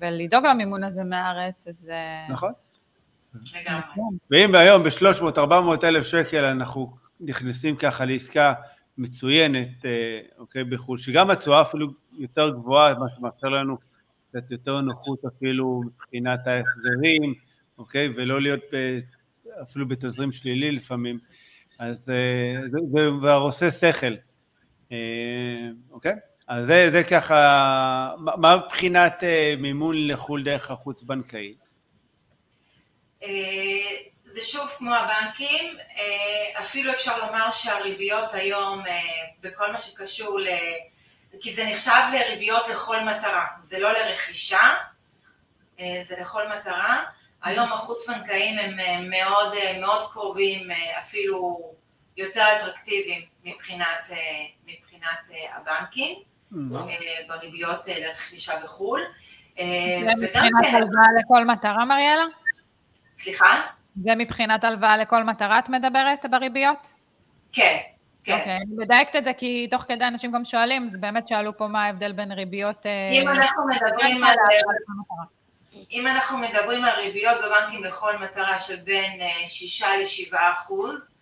ולדאוג 0.00 0.46
למימון 0.46 0.84
הזה 0.84 1.04
מהארץ, 1.04 1.68
אז... 1.68 1.90
נכון. 2.30 2.52
ואם 4.30 4.54
היום 4.54 4.82
ב-300-400 4.82 5.84
אלף 5.84 6.06
שקל 6.06 6.44
אנחנו 6.44 6.96
נכנסים 7.20 7.76
ככה 7.76 8.04
לעסקה 8.04 8.54
מצוינת, 8.98 9.68
אוקיי, 10.38 10.64
בחו"ל, 10.64 10.98
שגם 10.98 11.30
התשואה 11.30 11.62
אפילו 11.62 11.86
יותר 12.18 12.50
גבוהה, 12.50 12.94
מה 12.94 13.06
שמאפשר 13.16 13.48
לנו 13.48 13.76
קצת 14.30 14.50
יותר 14.50 14.80
נוחות 14.80 15.18
אפילו 15.24 15.82
מבחינת 15.86 16.46
ההחזרים, 16.46 17.34
אוקיי? 17.78 18.08
ולא 18.16 18.40
להיות 18.40 18.60
ב, 18.72 18.98
אפילו 19.62 19.88
בתזרים 19.88 20.32
שלילי 20.32 20.72
לפעמים, 20.72 21.18
אז 21.78 22.10
אה, 22.10 22.60
זה, 22.62 22.78
זה 22.92 23.08
כבר 23.18 23.36
עושה 23.36 23.70
שכל, 23.70 24.14
אה, 24.92 25.68
אוקיי? 25.90 26.14
אז 26.50 26.66
זה, 26.66 26.90
זה 26.92 27.04
ככה, 27.04 28.14
מה 28.18 28.56
מבחינת 28.56 29.24
אה, 29.24 29.54
מימון 29.58 30.08
לחו"ל 30.08 30.42
דרך 30.42 30.70
החוץ-בנקאי? 30.70 31.54
זה 34.24 34.42
שוב 34.42 34.68
כמו 34.78 34.94
הבנקים, 34.94 35.76
אפילו 36.60 36.92
אפשר 36.92 37.26
לומר 37.26 37.50
שהריביות 37.50 38.34
היום 38.34 38.82
בכל 39.40 39.72
מה 39.72 39.78
שקשור 39.78 40.40
ל... 40.40 40.48
כי 41.40 41.54
זה 41.54 41.64
נחשב 41.64 42.00
לריביות 42.12 42.68
לכל 42.68 43.00
מטרה, 43.00 43.46
זה 43.62 43.78
לא 43.78 43.92
לרכישה, 43.92 44.74
אה, 45.80 46.00
זה 46.04 46.16
לכל 46.20 46.48
מטרה. 46.48 47.04
היום 47.42 47.72
החוץ-בנקאיים 47.72 48.58
הם 48.58 48.80
אה, 48.80 49.00
מאוד, 49.00 49.54
אה, 49.54 49.78
מאוד 49.80 50.10
קרובים, 50.12 50.68
אפילו 50.98 51.60
יותר 52.16 52.44
אטרקטיביים 52.56 53.22
מבחינת, 53.44 54.08
מבחינת 54.66 55.20
הבנקים. 55.54 56.29
בריביות 57.28 57.86
לרכישה 57.86 58.52
בחו"ל. 58.64 59.00
מבחינת 60.16 60.66
הלוואה 60.72 61.06
לכל 61.20 61.44
מטרה, 61.44 61.84
מריאלה? 61.84 62.24
סליחה? 63.18 63.60
זה 64.04 64.14
מבחינת 64.16 64.64
הלוואה 64.64 64.96
לכל 64.96 65.24
מטרה 65.24 65.58
את 65.58 65.68
מדברת 65.68 66.26
בריביות? 66.30 66.92
כן, 67.52 67.76
כן. 68.24 68.38
אוקיי, 68.38 68.56
אני 68.56 68.76
מדייקת 68.76 69.16
את 69.16 69.24
זה 69.24 69.32
כי 69.32 69.68
תוך 69.70 69.82
כדי 69.82 70.04
אנשים 70.04 70.32
גם 70.32 70.44
שואלים, 70.44 70.82
אז 70.82 70.96
באמת 71.00 71.28
שאלו 71.28 71.56
פה 71.56 71.66
מה 71.66 71.84
ההבדל 71.84 72.12
בין 72.12 72.32
ריביות... 72.32 72.86
אה, 72.86 73.10
אם 73.12 73.28
אנחנו 73.28 73.62
מדברים 73.66 74.24
על... 74.24 74.36
אם 75.90 76.06
אנחנו 76.06 76.38
מדברים 76.38 76.84
על 76.84 76.96
ריביות 76.96 77.36
בבנקים 77.44 77.84
לכל 77.84 78.18
מטרה 78.18 78.58
של 78.58 78.76
בין 78.76 79.20
6 79.46 79.82
אה, 79.82 79.96
ל-7 79.96 80.36
אחוז, 80.52 81.14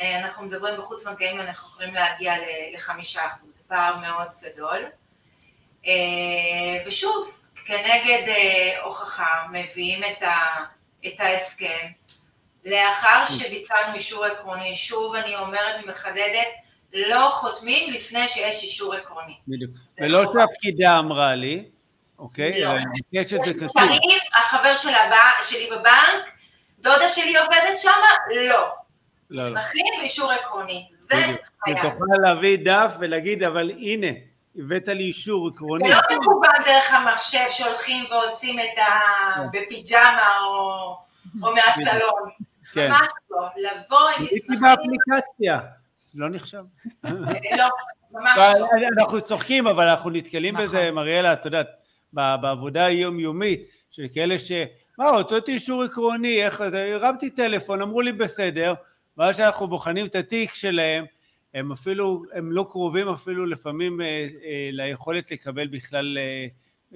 אה, 0.00 0.18
אנחנו 0.18 0.46
מדברים 0.46 0.78
בחוץ 0.78 1.06
בנקאים, 1.06 1.40
אנחנו 1.40 1.68
יכולים 1.68 1.94
להגיע 1.94 2.34
ל-5 2.38 2.90
אחוז, 3.26 3.49
זה 3.49 3.49
פער 3.70 3.96
מאוד 3.96 4.28
גדול. 4.42 4.78
ושוב, 6.86 7.40
כנגד 7.64 8.34
הוכחה 8.82 9.46
מביאים 9.52 10.02
את 11.06 11.20
ההסכם, 11.20 11.86
לאחר 12.64 13.24
שביצענו 13.26 13.94
אישור 13.94 14.24
עקרוני, 14.24 14.74
שוב 14.74 15.14
אני 15.14 15.36
אומרת 15.36 15.84
ומחדדת, 15.84 16.46
לא 16.92 17.30
חותמים 17.32 17.90
לפני 17.90 18.28
שיש 18.28 18.62
אישור 18.62 18.94
עקרוני. 18.94 19.34
בדיוק. 19.48 19.70
ולא 20.00 20.24
שהפקידה 20.32 20.98
אמרה 20.98 21.34
לי, 21.34 21.64
אוקיי? 22.18 22.60
לא. 22.60 22.70
יש 23.12 23.34
את 23.34 23.42
זה 23.42 23.54
כתוב. 23.54 23.82
החבר 24.34 24.74
של 24.74 24.94
הבא, 24.94 25.42
שלי 25.42 25.70
בבנק, 25.70 26.30
דודה 26.78 27.08
שלי 27.08 27.36
עובדת 27.36 27.78
שם? 27.78 27.90
לא. 28.30 28.68
לא. 29.30 29.44
לא. 29.44 29.50
מסמכים 29.50 29.86
ואישור 30.00 30.32
עקרוני. 30.32 30.88
זה 30.96 31.14
חייב. 31.64 31.78
ותוכל 31.78 32.04
להביא 32.22 32.58
דף 32.64 32.94
ולהגיד, 32.98 33.42
אבל 33.42 33.70
הנה, 33.70 34.06
הבאת 34.58 34.88
לי 34.88 35.04
אישור 35.04 35.48
עקרוני. 35.48 35.88
זה 35.88 35.94
לא 35.94 36.18
מקובל 36.20 36.48
דרך 36.64 36.92
המחשב 36.92 37.44
שהולכים 37.50 38.04
ועושים 38.10 38.58
את 38.60 38.78
ה... 38.78 38.82
כן. 39.34 39.46
בפיג'מה 39.52 40.36
או 41.42 41.54
מהסלון. 41.54 42.30
כן. 42.72 42.88
ממש 42.88 43.08
לא, 43.30 43.38
לבוא 43.56 44.08
עם 44.18 44.24
מסמכים... 44.24 44.64
הייתי 44.64 44.86
באפליקציה, 45.06 45.60
לא 46.14 46.28
נחשב. 46.28 46.62
לא, 47.04 47.68
ממש 48.10 48.38
לא. 48.38 48.66
אנחנו 48.98 49.20
צוחקים, 49.20 49.66
אבל 49.66 49.88
אנחנו 49.88 50.10
נתקלים 50.10 50.54
נכון. 50.54 50.66
בזה, 50.66 50.90
מריאלה, 50.90 51.32
את 51.32 51.44
יודעת, 51.44 51.66
בעבודה 52.12 52.84
היומיומית, 52.84 53.60
של 53.90 54.06
כאלה 54.14 54.38
ש... 54.38 54.52
מה, 54.98 55.08
הוצאתי 55.08 55.52
אישור 55.52 55.82
עקרוני, 55.82 56.44
איך, 56.44 56.60
הרמתי 56.60 57.30
טלפון, 57.30 57.82
אמרו 57.82 58.00
לי 58.00 58.12
בסדר, 58.12 58.74
ואז 59.20 59.36
שאנחנו 59.36 59.68
בוחנים 59.68 60.06
את 60.06 60.14
התיק 60.14 60.54
שלהם, 60.54 61.04
הם 61.54 61.72
אפילו, 61.72 62.22
הם 62.32 62.52
לא 62.52 62.66
קרובים 62.70 63.08
אפילו 63.08 63.46
לפעמים 63.46 64.00
אה, 64.00 64.06
אה, 64.44 64.68
ליכולת 64.72 65.30
לקבל 65.30 65.66
בכלל 65.66 66.18
אה, 66.18 66.46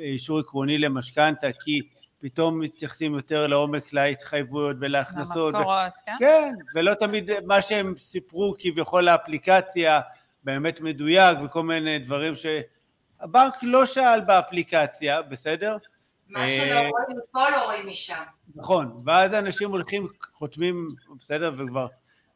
אישור 0.02 0.38
עקרוני 0.38 0.78
למשכנתה, 0.78 1.46
כי 1.64 1.80
פתאום 2.18 2.60
מתייחסים 2.60 3.14
יותר 3.14 3.46
לעומק 3.46 3.92
להתחייבויות 3.92 4.76
ולהכנסות. 4.80 5.54
למשכורות, 5.54 5.92
ו... 5.92 6.06
כן? 6.06 6.14
כן, 6.18 6.54
ולא 6.74 6.94
תמיד 6.94 7.30
מה 7.46 7.62
שהם 7.62 7.96
סיפרו 7.96 8.54
כביכול 8.58 9.04
לאפליקציה 9.04 10.00
באמת 10.44 10.80
מדויק 10.80 11.38
וכל 11.44 11.62
מיני 11.62 11.98
דברים 11.98 12.32
שהבנק 12.34 13.54
לא 13.62 13.87
שאל 13.87 14.20
באפליקציה, 14.20 15.22
בסדר? 15.22 15.76
מה 16.28 16.46
שלא 16.46 16.78
רואים 16.78 17.18
מפה 17.28 17.50
לא 17.50 17.64
רואים 17.64 17.87
משם. 17.87 18.22
נכון, 18.54 19.00
ואז 19.04 19.34
אנשים 19.34 19.70
הולכים, 19.70 20.08
חותמים, 20.32 20.94
בסדר, 21.18 21.52
וכבר 21.56 21.87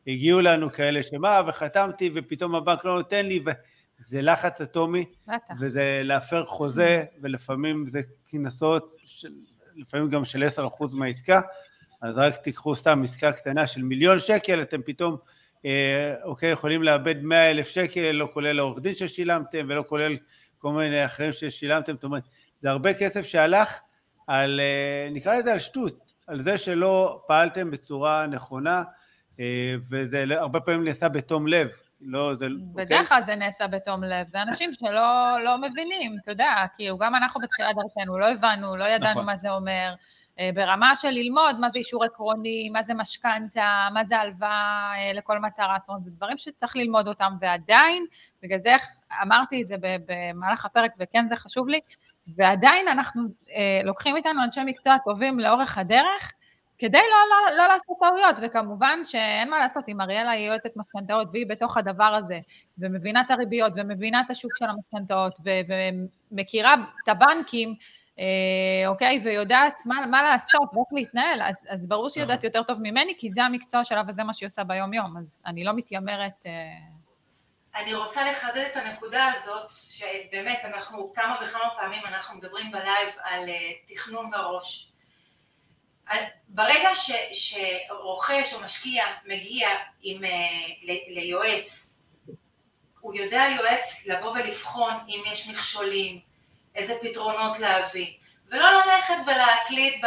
הגיעו 0.09 0.41
לנו 0.41 0.71
כאלה 0.71 1.03
שמה, 1.03 1.41
וחתמתי 1.47 2.11
ופתאום 2.15 2.55
הבנק 2.55 2.85
לא 2.85 2.95
נותן 2.95 3.27
לי, 3.27 3.45
וזה 4.01 4.23
לחץ 4.23 4.61
אטומי, 4.61 5.05
בטח. 5.27 5.55
וזה 5.61 6.01
להפר 6.05 6.45
חוזה, 6.47 7.05
ולפעמים 7.23 7.87
זה 7.87 8.01
קנסות 8.31 8.91
לפעמים 9.77 10.09
גם 10.09 10.25
של 10.25 10.43
10% 10.43 10.85
מהעסקה, 10.93 11.41
אז 12.03 12.19
רק 12.19 12.37
תיקחו 12.37 12.77
סתם 12.77 13.03
עסקה 13.05 13.33
קטנה 13.33 13.67
של 13.67 13.83
מיליון 13.83 14.19
שקל, 14.19 14.63
אתם 14.63 14.83
פתאום, 14.83 15.17
אה, 15.65 16.15
אוקיי, 16.25 16.51
יכולים 16.51 16.83
לאבד 16.83 17.23
100 17.23 17.51
אלף 17.51 17.69
שקל, 17.69 18.11
לא 18.11 18.29
כולל 18.33 18.59
העורך 18.59 18.79
דין 18.79 18.95
ששילמתם 18.95 19.67
ולא 19.69 19.85
כולל 19.89 20.17
כל 20.59 20.73
מיני 20.73 21.05
אחרים 21.05 21.33
ששילמתם, 21.33 21.95
זאת 21.95 22.05
אומרת, 22.05 22.23
זה 22.63 22.71
הרבה 22.71 22.95
כסף 22.95 23.23
שהלך 23.23 23.81
על, 24.27 24.61
אה, 24.61 25.09
נקרא 25.11 25.37
לזה 25.37 25.53
על 25.53 25.59
שטות, 25.59 26.13
על 26.27 26.41
זה 26.41 26.59
שלא 26.59 27.23
פעלתם 27.27 27.71
בצורה 27.71 28.27
נכונה, 28.27 28.83
וזה 29.91 30.25
הרבה 30.31 30.61
פעמים 30.61 30.85
נעשה 30.85 31.09
בתום 31.09 31.47
לב, 31.47 31.69
לא, 32.01 32.35
זה... 32.35 32.47
אוקיי? 32.47 32.85
בדרך 32.85 33.09
כלל 33.09 33.25
זה 33.25 33.37
נעשה 33.37 33.67
בתום 33.67 34.05
לב, 34.05 34.27
זה 34.27 34.43
אנשים 34.43 34.71
שלא 34.75 35.39
לא 35.45 35.59
מבינים, 35.59 36.17
אתה 36.23 36.31
יודע, 36.31 36.65
כאילו, 36.75 36.99
גם 36.99 37.15
אנחנו 37.15 37.41
בתחילת 37.41 37.77
דרכנו 37.77 38.19
לא 38.19 38.29
הבנו, 38.29 38.77
לא 38.77 38.85
ידענו 38.85 39.11
נכון. 39.11 39.27
מה 39.27 39.37
זה 39.37 39.51
אומר, 39.51 39.95
אה, 40.39 40.51
ברמה 40.55 40.97
של 40.97 41.11
ללמוד 41.11 41.61
מה 41.61 41.71
זה 41.71 41.79
אישור 41.79 42.05
עקרוני, 42.05 42.71
מה 42.73 42.83
זה 42.83 42.95
משכנתה, 42.95 43.89
מה 43.95 44.05
זה 44.05 44.17
הלוואה 44.17 44.93
אה, 44.97 45.13
לכל 45.15 45.39
מטרה, 45.39 45.77
זאת 45.81 45.89
אומרת, 45.89 46.05
זה 46.05 46.11
דברים 46.11 46.39
שצריך 46.39 46.77
ללמוד 46.77 47.09
אותם, 47.09 47.33
ועדיין, 47.41 48.07
בגלל 48.43 48.59
זה 48.59 48.77
אמרתי 49.23 49.63
את 49.63 49.69
זה 49.69 49.77
במהלך 49.81 50.65
הפרק, 50.65 50.91
וכן 50.99 51.27
זה 51.27 51.37
חשוב 51.37 51.69
לי, 51.69 51.81
ועדיין 52.37 52.89
אנחנו 52.89 53.23
אה, 53.51 53.81
לוקחים 53.85 54.17
איתנו 54.17 54.45
אנשי 54.45 54.61
מקצוע 54.65 54.97
טובים 55.05 55.41
לאורך 55.41 55.79
הדרך, 55.79 56.33
כדי 56.79 56.99
לא, 56.99 57.17
לא, 57.31 57.57
לא 57.57 57.69
לעשות 57.69 57.97
טעויות, 58.01 58.37
וכמובן 58.43 59.01
שאין 59.05 59.51
מה 59.51 59.59
לעשות, 59.59 59.85
אם 59.89 60.01
אריאלה 60.01 60.31
היא 60.31 60.47
יועצת 60.47 60.71
משכנתאות 60.77 61.29
והיא 61.33 61.47
בתוך 61.47 61.77
הדבר 61.77 62.05
הזה, 62.05 62.41
ומבינה 62.79 63.21
את 63.21 63.31
הריביות, 63.31 63.73
ומבינה 63.77 64.21
את 64.21 64.31
השוק 64.31 64.57
של 64.57 64.65
המשכנתאות, 64.65 65.39
ומכירה 66.31 66.75
את 67.03 67.09
הבנקים, 67.09 67.75
אה, 68.19 68.89
אוקיי, 68.89 69.21
ויודעת 69.25 69.83
מה, 69.87 70.07
מה 70.07 70.23
לעשות 70.23 70.69
ואיך 70.73 70.87
להתנהל, 70.93 71.43
אז, 71.43 71.67
אז 71.69 71.87
ברור 71.87 72.09
שהיא 72.09 72.23
יודעת 72.23 72.39
נכון. 72.39 72.47
יותר 72.47 72.63
טוב 72.63 72.79
ממני, 72.83 73.15
כי 73.19 73.31
זה 73.31 73.45
המקצוע 73.45 73.85
שלה 73.85 74.03
וזה 74.09 74.25
מה 74.25 74.35
שהיא 74.35 74.47
עושה 74.47 74.65
ביום-יום, 74.65 75.17
אז 75.19 75.43
אני 75.47 75.65
לא 75.65 75.73
מתיימרת... 75.73 76.47
אה... 76.47 76.53
אני 77.81 77.95
רוצה 77.95 78.31
לחדד 78.31 78.65
את 78.73 78.77
הנקודה 78.77 79.33
הזאת, 79.35 79.71
שבאמת 79.71 80.59
אנחנו 80.65 81.13
כמה 81.15 81.37
וכמה 81.45 81.69
פעמים 81.77 82.03
אנחנו 82.07 82.39
מדברים 82.39 82.71
בלייב 82.71 83.09
על 83.25 83.49
אה, 83.49 83.71
תכנון 83.87 84.31
מראש. 84.31 84.93
ברגע 86.49 86.95
ש, 86.95 87.11
שרוכש 87.33 88.55
או 88.55 88.61
משקיע 88.61 89.05
מגיע 89.25 89.69
עם, 90.03 90.25
אה, 90.25 90.49
ליועץ, 91.09 91.93
הוא 93.01 93.15
יודע 93.15 93.43
יועץ 93.57 94.03
לבוא 94.07 94.31
ולבחון 94.31 94.95
אם 95.09 95.23
יש 95.33 95.49
מכשולים, 95.49 96.21
איזה 96.75 96.95
פתרונות 97.03 97.59
להביא, 97.59 98.13
ולא 98.51 98.71
ללכת 98.71 99.15
ולהקליט 99.27 100.05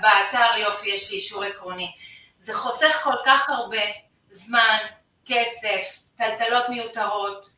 באתר 0.00 0.56
יופי 0.56 0.88
יש 0.88 1.10
לי 1.10 1.16
אישור 1.16 1.44
עקרוני. 1.44 1.92
זה 2.40 2.54
חוסך 2.54 3.00
כל 3.02 3.14
כך 3.26 3.48
הרבה 3.48 3.82
זמן, 4.30 4.76
כסף, 5.26 6.02
טלטלות 6.16 6.68
מיותרות, 6.68 7.50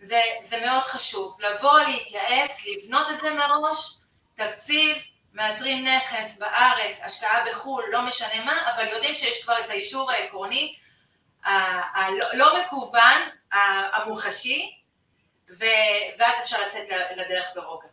זה, 0.00 0.20
זה 0.42 0.60
מאוד 0.66 0.82
חשוב, 0.82 1.38
לבוא, 1.40 1.80
להתייעץ, 1.80 2.56
לבנות 2.66 3.10
את 3.10 3.20
זה 3.20 3.34
מראש, 3.34 3.96
תקציב, 4.34 4.96
מאתרים 5.36 5.86
נכס 5.86 6.38
בארץ, 6.38 7.02
השקעה 7.04 7.44
בחו"ל, 7.50 7.84
לא 7.92 8.06
משנה 8.06 8.44
מה, 8.44 8.52
אבל 8.74 8.88
יודעים 8.88 9.14
שיש 9.14 9.42
כבר 9.44 9.54
את 9.64 9.70
האישור 9.70 10.10
העקרוני, 10.10 10.74
הלא 11.94 12.60
מקוון, 12.60 13.20
המוחשי, 13.92 14.72
ואז 15.58 16.36
אפשר 16.44 16.56
לצאת 16.66 16.88
לדרך 17.16 17.46
ברוגע. 17.54 17.86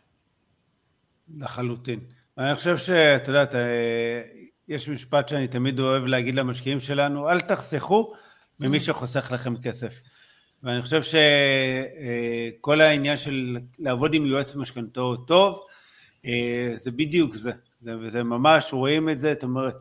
לחלוטין. 1.38 2.00
אני 2.38 2.54
חושב 2.54 2.76
שאת 2.76 3.28
יודעת, 3.28 3.54
אה, 3.54 3.60
יש 4.68 4.88
משפט 4.88 5.28
שאני 5.28 5.48
תמיד 5.48 5.80
אוהב 5.80 6.04
להגיד 6.04 6.34
למשקיעים 6.34 6.80
שלנו, 6.80 7.30
אל 7.30 7.40
תחסכו 7.40 8.14
ממי 8.60 8.80
שחוסך 8.80 9.32
לכם 9.32 9.62
כסף. 9.62 9.94
ואני 10.62 10.82
חושב 10.82 11.02
שכל 11.02 12.80
אה, 12.80 12.88
העניין 12.88 13.16
של 13.16 13.56
לעבוד 13.78 14.14
עם 14.14 14.26
יועץ 14.26 14.54
משכנתאות 14.54 15.28
טוב, 15.28 15.66
אה, 15.68 15.73
זה 16.76 16.90
בדיוק 16.90 17.34
זה. 17.34 17.52
זה, 17.80 17.92
זה 18.08 18.22
ממש, 18.22 18.72
רואים 18.72 19.08
את 19.08 19.20
זה, 19.20 19.34
זאת 19.34 19.42
אומרת, 19.42 19.74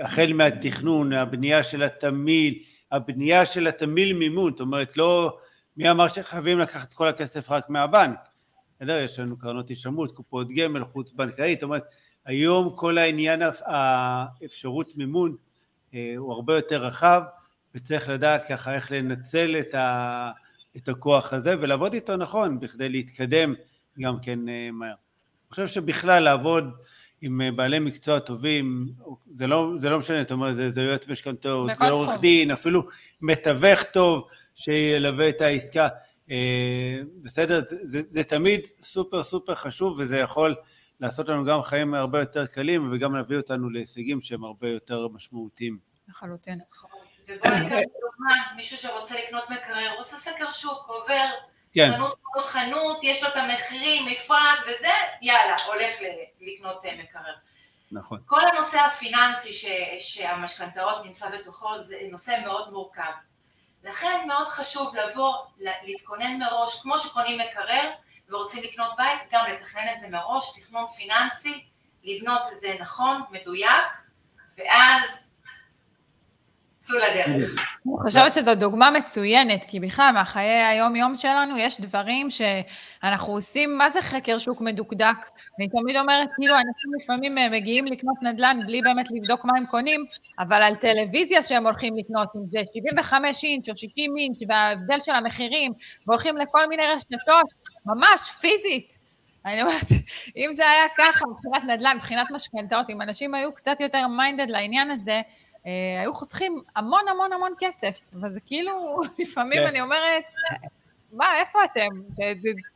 החל 0.00 0.32
מהתכנון, 0.32 1.12
הבנייה 1.12 1.62
של 1.62 1.82
התמיל, 1.82 2.62
הבנייה 2.92 3.46
של 3.46 3.66
התמיל 3.66 4.12
מימון, 4.12 4.52
זאת 4.52 4.60
אומרת, 4.60 4.96
לא, 4.96 5.38
מי 5.76 5.90
אמר 5.90 6.08
שחייבים 6.08 6.58
לקחת 6.58 6.88
את 6.88 6.94
כל 6.94 7.08
הכסף 7.08 7.50
רק 7.50 7.70
מהבנק? 7.70 8.18
בסדר, 8.80 9.00
יש 9.04 9.18
לנו 9.18 9.38
קרנות 9.38 9.68
הישמעות, 9.68 10.12
קופות 10.12 10.48
גמל, 10.52 10.84
חוץ 10.84 11.12
בנקאית, 11.12 11.60
זאת 11.60 11.62
אומרת, 11.62 11.84
היום 12.26 12.70
כל 12.76 12.98
העניין, 12.98 13.42
האפשרות 13.64 14.96
מימון 14.96 15.36
אה, 15.94 16.14
הוא 16.16 16.32
הרבה 16.32 16.56
יותר 16.56 16.84
רחב, 16.84 17.22
וצריך 17.74 18.08
לדעת 18.08 18.42
ככה 18.48 18.74
איך 18.74 18.92
לנצל 18.92 19.56
את, 19.60 19.74
ה, 19.74 20.30
את 20.76 20.88
הכוח 20.88 21.32
הזה 21.32 21.54
ולעבוד 21.60 21.94
איתו 21.94 22.16
נכון 22.16 22.60
בכדי 22.60 22.88
להתקדם 22.88 23.54
גם 24.00 24.16
כן 24.22 24.48
אה, 24.48 24.70
מהר. 24.72 24.94
חושב 25.52 25.66
שבכלל 25.66 26.22
לעבוד 26.22 26.64
עם 27.22 27.40
אה, 27.40 27.52
בעלי 27.52 27.78
מקצוע 27.78 28.18
טובים, 28.18 28.88
זה 29.32 29.46
לא, 29.46 29.72
זה 29.80 29.90
לא 29.90 29.98
משנה, 29.98 30.20
אתה 30.20 30.34
אומר, 30.34 30.54
זה, 30.54 30.70
זה 30.70 30.80
יועץ 30.80 31.08
משכנתאות, 31.08 31.70
זה 31.78 31.90
עורך 31.90 32.20
דין, 32.20 32.50
אפילו 32.50 32.82
מתווך 33.20 33.82
טוב 33.82 34.28
שילווה 34.54 35.28
את 35.28 35.40
העסקה. 35.40 35.88
אה, 36.30 37.00
בסדר, 37.22 37.60
זה, 37.68 37.76
זה, 37.82 38.02
זה 38.10 38.24
תמיד 38.24 38.60
סופר 38.80 39.22
סופר 39.22 39.54
חשוב 39.54 39.98
וזה 39.98 40.18
יכול 40.18 40.54
לעשות 41.00 41.28
לנו 41.28 41.44
גם 41.44 41.62
חיים 41.62 41.94
הרבה 41.94 42.20
יותר 42.20 42.46
קלים 42.46 42.92
וגם 42.92 43.14
להביא 43.16 43.36
אותנו 43.36 43.70
להישגים 43.70 44.20
שהם 44.20 44.44
הרבה 44.44 44.68
יותר 44.68 45.08
משמעותיים. 45.08 45.78
לחלוטין. 46.08 46.60
ובוא 47.28 47.50
ניקח 47.50 47.76
דוגמה, 47.76 48.34
מישהו 48.56 48.78
שרוצה 48.78 49.14
לקנות 49.26 49.44
מקרר, 49.50 49.90
הוא 49.92 50.00
עושה 50.00 50.16
סקר 50.16 50.50
שוק, 50.50 50.88
עובר 50.88 51.30
כן. 51.72 51.92
חנות 51.94 52.22
חנות 52.32 52.46
חנות, 52.46 52.98
יש 53.02 53.22
לו 53.22 53.28
את 53.28 53.36
המחירים, 53.36 54.06
מפרט 54.06 54.58
וזה, 54.64 54.92
יאללה, 55.22 55.56
הולך 55.66 55.90
לקנות 56.40 56.84
אה, 56.84 56.92
מקרר. 56.92 57.34
נכון. 57.92 58.20
כל 58.26 58.40
הנושא 58.48 58.80
הפיננסי 58.80 59.52
ש, 59.52 59.66
שהמשכנתאות 59.98 61.04
נמצא 61.04 61.30
בתוכו 61.30 61.78
זה 61.78 61.96
נושא 62.10 62.38
מאוד 62.44 62.72
מורכב. 62.72 63.12
לכן 63.84 64.24
מאוד 64.26 64.48
חשוב 64.48 64.96
לבוא, 64.96 65.34
להתכונן 65.58 66.38
מראש, 66.38 66.82
כמו 66.82 66.98
שקונים 66.98 67.40
מקרר 67.40 67.90
ורוצים 68.28 68.62
לקנות 68.62 68.90
בית, 68.96 69.20
גם 69.32 69.46
לתכנן 69.46 69.88
את 69.94 70.00
זה 70.00 70.08
מראש, 70.08 70.60
תכנון 70.60 70.86
פיננסי, 70.86 71.64
לבנות 72.04 72.42
את 72.52 72.60
זה 72.60 72.76
נכון, 72.80 73.22
מדויק, 73.30 73.86
ואז 74.58 75.31
צאו 76.82 76.96
לדרך. 76.96 77.54
אני 77.86 77.94
חושבת 78.02 78.34
שזו 78.34 78.54
דוגמה 78.54 78.90
מצוינת, 78.90 79.64
כי 79.68 79.80
בכלל, 79.80 80.10
מהחיי 80.14 80.62
היום-יום 80.62 81.16
שלנו 81.16 81.58
יש 81.58 81.80
דברים 81.80 82.28
שאנחנו 82.30 83.32
עושים, 83.32 83.78
מה 83.78 83.90
זה 83.90 84.02
חקר 84.02 84.38
שוק 84.38 84.60
מדוקדק? 84.60 85.16
אני 85.58 85.68
תמיד 85.68 85.96
אומרת, 85.96 86.28
כאילו, 86.36 86.54
אנשים 86.54 86.90
לפעמים 87.00 87.38
אה, 87.38 87.48
מגיעים 87.48 87.86
לקנות 87.86 88.16
נדל"ן 88.22 88.60
בלי 88.66 88.82
באמת 88.82 89.06
לבדוק 89.10 89.44
מה 89.44 89.52
הם 89.56 89.66
קונים, 89.66 90.04
אבל 90.38 90.62
על 90.62 90.74
טלוויזיה 90.74 91.42
שהם 91.42 91.66
הולכים 91.66 91.96
לקנות, 91.96 92.28
אם 92.36 92.40
זה 92.50 92.58
75 92.74 93.44
אינץ' 93.44 93.68
או 93.68 93.76
60 93.76 94.14
אינץ', 94.18 94.38
וההבדל 94.48 95.00
של 95.00 95.12
המחירים, 95.12 95.72
והולכים 96.06 96.36
לכל 96.36 96.66
מיני 96.68 96.82
רשתות, 96.86 97.46
ממש 97.86 98.30
פיזית. 98.40 99.02
אני 99.46 99.62
אומרת, 99.62 99.86
אם 100.36 100.50
זה 100.54 100.70
היה 100.70 100.84
ככה 100.96 101.24
מבחינת 101.26 101.64
נדל"ן, 101.64 101.96
מבחינת 101.96 102.26
משכנתאות, 102.30 102.90
אם 102.90 103.02
אנשים 103.02 103.34
היו 103.34 103.54
קצת 103.54 103.80
יותר 103.80 104.06
מיינדד 104.06 104.50
לעניין 104.50 104.90
הזה, 104.90 105.20
היו 106.00 106.14
חוסכים 106.14 106.62
המון 106.76 107.08
המון 107.10 107.32
המון 107.32 107.52
כסף, 107.58 108.00
וזה 108.22 108.40
כאילו, 108.40 109.00
לפעמים 109.18 109.58
כן. 109.58 109.66
אני 109.66 109.80
אומרת, 109.80 110.24
מה, 111.12 111.36
איפה 111.40 111.58
אתם? 111.64 111.88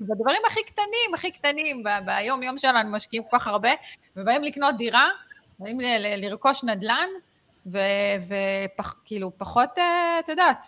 בדברים 0.01 0.43
הכי 0.47 0.61
קטנים, 0.67 1.15
הכי 1.15 1.31
קטנים, 1.31 1.85
ביום-יום 2.05 2.59
שלנו 2.59 2.91
משקיעים 2.91 3.25
כל 3.31 3.39
כך 3.39 3.47
הרבה, 3.47 3.71
ובאים 4.17 4.43
לקנות 4.43 4.77
דירה, 4.77 5.09
באים 5.59 5.81
לרכוש 6.01 6.65
נדל"ן, 6.65 7.09
וכאילו, 7.67 9.33
פחות, 9.39 9.79
אה, 9.79 10.19
את 10.19 10.29
יודעת, 10.29 10.67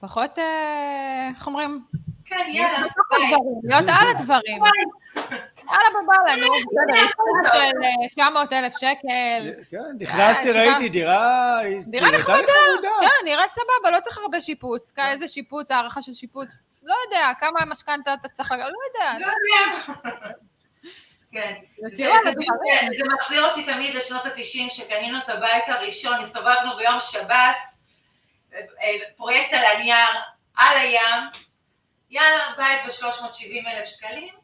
פחות, 0.00 0.38
אה, 0.38 1.30
איך 1.34 1.46
אומרים? 1.46 1.84
כן, 2.28 2.46
יאללה, 2.48 2.78
להיות 3.64 3.84
על 4.00 4.08
הדברים. 4.08 4.62
יאללה, 5.70 5.88
בבא 5.90 6.32
לנו, 6.32 6.52
בסדר, 6.52 7.04
עסקה 7.04 7.58
של 7.58 8.08
900 8.10 8.52
אלף 8.52 8.72
שקל. 8.78 9.52
כן, 9.70 9.78
נכנסתי, 10.00 10.50
ראיתי 10.52 10.88
דירה... 10.88 11.60
דירה 11.86 12.10
נחמדה, 12.10 12.52
כן, 13.00 13.24
נראית 13.24 13.50
סבבה, 13.52 13.90
לא 13.96 14.00
צריך 14.00 14.18
הרבה 14.18 14.40
שיפוץ. 14.40 14.92
איזה 14.98 15.28
שיפוץ, 15.28 15.70
הערכה 15.70 16.02
של 16.02 16.12
שיפוץ, 16.12 16.48
לא 16.82 16.94
יודע, 17.06 17.30
כמה 17.38 17.60
משכנתה 17.66 18.14
אתה 18.14 18.28
צריך, 18.28 18.50
לא 18.50 18.56
יודע. 18.56 19.18
לא 19.20 19.26
יודע. 19.26 19.94
כן, 21.32 21.54
זה 22.98 23.04
מחזיר 23.14 23.44
אותי 23.44 23.62
תמיד 23.64 23.94
לשנות 23.94 24.26
התשעים, 24.26 24.70
שקנינו 24.70 25.18
את 25.18 25.28
הבית 25.28 25.64
הראשון, 25.66 26.20
הסתובבנו 26.20 26.76
ביום 26.76 26.98
שבת, 27.00 27.66
פרויקט 29.16 29.52
על 29.52 29.64
הנייר, 29.64 30.08
על 30.56 30.76
הים, 30.76 31.24
יאללה, 32.10 32.52
בית 32.56 32.80
ב-370 32.86 33.68
אלף 33.70 33.84
שקלים, 33.84 34.34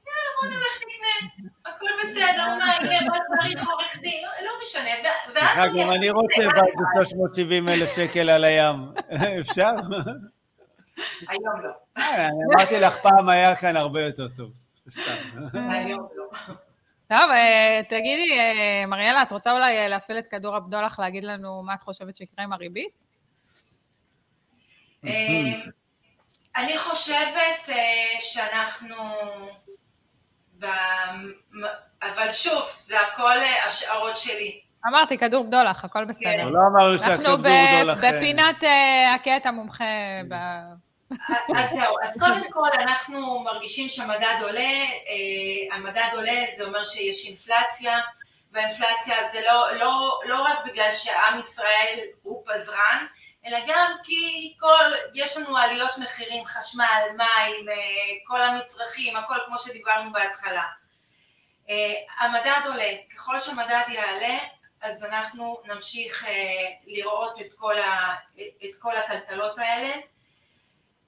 בוא 0.40 0.50
נלך 0.50 0.83
נקנה, 0.83 1.48
הכל 1.66 1.87
בסדר, 2.03 2.55
מה 2.59 2.66
יהיה, 2.83 3.00
מה 3.03 3.18
צריך 3.29 3.68
עורך 3.68 3.98
דין, 4.00 4.24
לא, 4.24 4.46
לא 4.46 4.53
משנה, 4.61 4.90
ואז 5.35 5.70
אני... 5.70 5.83
גם 5.83 5.90
אני 5.90 6.11
רוצה 6.11 6.42
בית 6.55 6.74
ב-370 6.74 7.70
אלף 7.70 7.96
שקל 7.96 8.31
על 8.31 8.44
הים, 8.44 8.77
אפשר? 9.40 9.72
היום 11.29 11.61
לא. 11.64 11.70
אה, 11.96 12.27
אני 12.27 12.38
אמרתי 12.55 12.81
לך 12.81 12.96
פעם 12.96 13.29
היה 13.29 13.57
כאן 13.57 13.77
הרבה 13.77 14.00
יותר 14.03 14.29
טוב, 14.29 14.50
היום 15.55 16.09
לא. 16.16 16.24
טוב, 17.09 17.31
אה, 17.31 17.81
תגידי, 17.88 18.38
אה, 18.38 18.87
מריאלה, 18.87 19.22
את 19.22 19.33
רוצה 19.33 19.53
אולי 19.53 19.88
להפעיל 19.88 20.18
את 20.18 20.27
כדור 20.27 20.57
הבדולח, 20.57 20.98
להגיד 20.98 21.24
לנו 21.24 21.62
מה 21.62 21.74
את 21.74 21.83
חושבת 21.83 22.16
שיקרה 22.16 22.44
עם 22.44 22.53
הריבית? 22.53 23.05
אני 26.57 26.79
חושבת 26.79 27.69
שאנחנו 28.19 28.95
אבל 32.03 32.31
שוב, 32.31 32.62
זה 32.77 33.01
הכל 33.01 33.37
אה, 33.37 33.67
השערות 33.67 34.19
שלי. 34.19 34.61
אמרתי, 34.87 35.19
כדור 35.19 35.45
בדולח, 35.45 35.85
הכל 35.85 36.05
בסדר. 36.05 36.22
כן. 36.22 36.49
לא 36.49 36.61
אמרנו 36.72 36.99
שהכדור 36.99 37.37
בדולח... 37.37 37.51
אנחנו 38.05 38.05
אה, 38.05 38.18
בפינת 38.18 38.64
אה, 38.64 39.14
הקטע 39.14 39.51
מומחה 39.51 39.85
ב... 40.28 40.35
אז 41.57 41.70
זהו, 41.70 41.97
אז 42.03 42.18
קודם 42.18 42.51
כל 42.51 42.68
אנחנו 42.81 43.41
מרגישים 43.41 43.89
שהמדד 43.89 44.35
עולה, 44.43 44.85
המדד 45.72 46.09
עולה 46.12 46.45
זה 46.57 46.64
אומר 46.64 46.85
שיש 46.85 47.26
אינפלציה, 47.26 48.01
והאינפלציה 48.53 49.16
זה 49.33 49.41
לא, 49.47 49.74
לא, 49.74 50.20
לא 50.26 50.43
רק 50.43 50.59
בגלל 50.66 50.91
שעם 50.95 51.39
ישראל 51.39 51.99
הוא 52.22 52.43
פזרן, 52.47 53.07
אלא 53.47 53.59
גם 53.66 53.97
כי 54.05 54.55
כל, 54.61 54.84
יש 55.14 55.36
לנו 55.36 55.57
עליות 55.57 55.99
מחירים, 55.99 56.47
חשמל, 56.47 57.03
מים, 57.16 57.68
אה, 57.68 57.74
כל 58.26 58.42
המצרכים, 58.42 59.16
הכל 59.16 59.36
כמו 59.47 59.59
שדיברנו 59.59 60.12
בהתחלה. 60.12 60.64
אה, 61.70 61.95
המדד 62.18 62.61
עולה, 62.66 62.90
ככל 63.14 63.40
שהמדד 63.40 63.82
יעלה, 63.88 64.38
אז 64.80 65.05
אנחנו 65.05 65.62
נמשיך 65.64 66.24
אה, 66.24 66.70
לראות 66.86 67.40
את 67.40 67.53
כל, 67.57 67.78
ה, 67.78 68.14
את 68.36 68.76
כל 68.78 68.97
הטלטלות 68.97 69.59
האלה. 69.59 69.92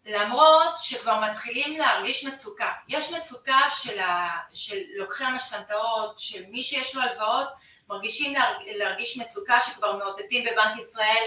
למרות 0.05 0.79
שכבר 0.79 1.21
מתחילים 1.21 1.79
להרגיש 1.79 2.25
מצוקה. 2.25 2.73
יש 2.89 3.13
מצוקה 3.13 3.61
של, 3.71 4.01
ה, 4.01 4.29
של 4.53 4.77
לוקחי 4.97 5.25
המשכנתאות, 5.25 6.19
של 6.19 6.47
מי 6.47 6.63
שיש 6.63 6.95
לו 6.95 7.03
הלוואות, 7.03 7.49
מרגישים 7.89 8.39
להרגיש 8.67 9.17
מצוקה 9.17 9.61
שכבר 9.61 9.97
מאותתים 9.97 10.45
בבנק 10.45 10.79
ישראל, 10.79 11.27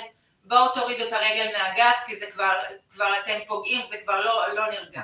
בואו 0.50 0.70
תורידו 0.70 1.08
את 1.08 1.14
הרגל 1.14 1.48
מהגז, 1.58 1.96
כי 2.06 2.16
זה 2.16 2.26
כבר, 2.32 2.54
כבר 2.90 3.14
אתם 3.24 3.40
פוגעים, 3.48 3.82
זה 3.90 3.98
כבר 4.04 4.20
לא, 4.22 4.54
לא 4.54 4.70
נרגע. 4.70 5.02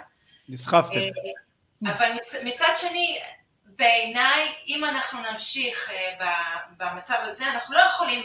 נסחפתם. 0.50 1.00
אה, 1.00 1.92
אבל 1.92 2.12
מצ, 2.14 2.36
מצד 2.44 2.74
שני, 2.76 3.20
בעיניי, 3.66 4.54
אם 4.68 4.86
אנחנו 4.86 5.20
נמשיך 5.32 5.92
אה, 5.92 6.60
במצב 6.78 7.16
הזה, 7.22 7.46
אנחנו 7.48 7.76
לא 7.76 7.80
יכולים 7.80 8.24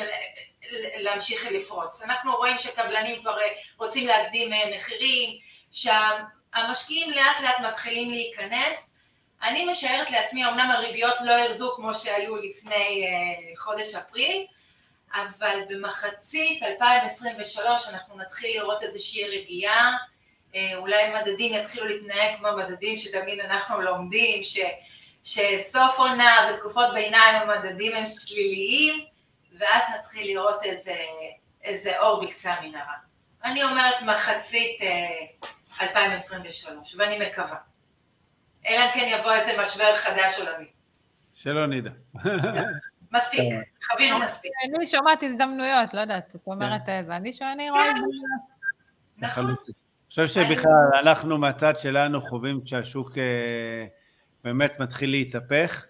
להמשיך 0.96 1.46
לפרוץ. 1.52 2.02
אנחנו 2.02 2.36
רואים 2.36 2.58
שקבלנים 2.58 3.20
כבר 3.22 3.38
אה, 3.38 3.46
רוצים 3.76 4.06
להקדים 4.06 4.50
מחירים, 4.76 5.38
שהמשקיעים 5.72 7.10
לאט 7.10 7.40
לאט 7.42 7.60
מתחילים 7.60 8.10
להיכנס. 8.10 8.90
אני 9.42 9.64
משערת 9.64 10.10
לעצמי, 10.10 10.44
אמנם 10.44 10.70
הריביות 10.70 11.14
לא 11.20 11.32
ירדו 11.32 11.76
כמו 11.76 11.94
שהיו 11.94 12.36
לפני 12.36 13.06
חודש 13.56 13.94
אפריל, 13.94 14.46
אבל 15.14 15.58
במחצית 15.68 16.62
2023 16.62 17.88
אנחנו 17.88 18.16
נתחיל 18.16 18.60
לראות 18.60 18.82
איזושהי 18.82 19.28
רגיעה, 19.28 19.96
אולי 20.76 21.12
מדדים 21.14 21.54
יתחילו 21.54 21.86
להתנהג 21.86 22.36
כמו 22.38 22.48
מדדים 22.56 22.96
שתמיד 22.96 23.40
אנחנו 23.40 23.80
לומדים, 23.80 24.44
ש... 24.44 24.58
שסוף 25.24 25.98
עונה 25.98 26.36
ותקופות 26.50 26.94
ביניים 26.94 27.50
המדדים 27.50 27.96
הם 27.96 28.06
שליליים, 28.06 29.04
ואז 29.58 29.82
נתחיל 29.98 30.26
לראות 30.26 30.62
איזה, 30.62 30.96
איזה 31.64 32.00
אור 32.00 32.26
בקצה 32.26 32.52
המנהרה. 32.52 32.94
אני 33.44 33.64
אומרת 33.64 34.02
מחצית 34.02 34.80
2023, 35.80 36.94
אה, 36.94 36.98
ואני 36.98 37.26
מקווה. 37.26 37.56
אלא 38.66 38.84
אם 38.84 38.90
כן 38.94 39.06
יבוא 39.08 39.32
איזה 39.32 39.62
משבר 39.62 39.96
חדש 39.96 40.38
עולמי. 40.38 40.66
שלא 41.32 41.66
נדע. 41.66 41.90
מספיק, 43.12 43.54
חווינו 43.90 44.18
מספיק. 44.18 44.52
אני 44.64 44.86
שומעת 44.86 45.22
הזדמנויות, 45.22 45.94
לא 45.94 46.00
יודעת, 46.00 46.36
את 46.36 46.46
אומרת 46.46 46.86
כן. 46.86 46.92
איזה, 46.92 47.16
אני 47.16 47.32
שומעת, 47.32 47.54
אני 47.54 47.70
רואה 47.70 47.82
כן. 47.82 47.88
הזדמנויות. 47.88 48.40
נכון. 49.18 49.46
אני 49.46 49.54
חושב 50.08 50.26
שבכלל, 50.26 51.00
אנחנו 51.00 51.38
מהצד 51.38 51.78
שלנו 51.78 52.20
חווים 52.20 52.60
שהשוק... 52.64 53.18
אה, 53.18 53.86
באמת 54.44 54.80
מתחיל 54.80 55.10
להתהפך 55.10 55.86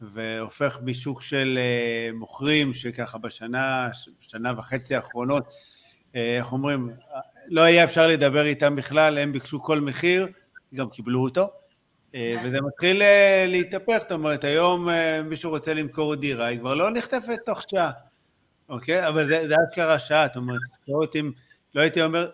והופך 0.00 0.78
משוק 0.82 1.22
של 1.22 1.58
אה, 1.60 2.10
מוכרים 2.14 2.72
שככה 2.72 3.18
בשנה, 3.18 3.88
שנה 4.20 4.52
וחצי 4.56 4.94
האחרונות, 4.94 5.54
אה, 6.16 6.36
איך 6.38 6.52
אומרים, 6.52 6.90
לא 7.48 7.60
היה 7.60 7.84
אפשר 7.84 8.06
לדבר 8.06 8.44
איתם 8.44 8.76
בכלל, 8.76 9.18
הם 9.18 9.32
ביקשו 9.32 9.62
כל 9.62 9.80
מחיר, 9.80 10.28
גם 10.74 10.90
קיבלו 10.90 11.22
אותו, 11.22 11.42
אה, 11.42 11.48
וזה 12.16 12.60
מתחיל 12.60 13.02
להתהפך, 13.46 13.98
זאת 14.00 14.12
אומרת, 14.12 14.44
היום 14.44 14.88
מישהו 15.24 15.50
רוצה 15.50 15.74
למכור 15.74 16.14
דירה, 16.14 16.46
היא 16.46 16.58
כבר 16.58 16.74
לא 16.74 16.90
נחטפת 16.90 17.38
תוך 17.44 17.62
שעה, 17.70 17.90
אוקיי? 18.68 19.08
אבל 19.08 19.26
זה, 19.26 19.54
אשכרה 19.70 19.98
שעה, 19.98 20.26
זאת 20.26 20.36
אומרת, 20.36 20.60
ספרות 20.72 21.16
אם 21.16 21.30
לא 21.74 21.82
הייתי 21.82 22.02
אומר, 22.02 22.28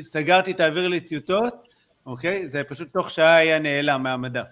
סגרתי, 0.00 0.52
תעביר 0.52 0.88
לי 0.88 1.00
טיוטות, 1.00 1.66
אוקיי? 2.06 2.48
זה 2.48 2.64
פשוט 2.64 2.92
תוך 2.92 3.10
שעה 3.10 3.36
היה 3.36 3.58
נעלם 3.58 4.02
מהמדף. 4.02 4.46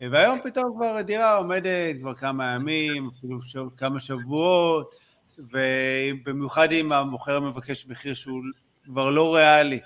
והיום 0.00 0.38
פתאום 0.44 0.74
כבר 0.76 1.00
דירה 1.00 1.36
עומדת 1.36 1.96
כבר 2.00 2.14
כמה 2.14 2.54
ימים, 2.54 3.08
אפילו 3.08 3.42
שב, 3.42 3.60
כמה 3.76 4.00
שבועות, 4.00 4.94
ובמיוחד 5.38 6.72
אם 6.72 6.92
המוכר 6.92 7.40
מבקש 7.40 7.86
מחיר 7.86 8.14
שהוא 8.14 8.40
כבר 8.84 9.10
לא 9.10 9.34
ריאלי 9.36 9.80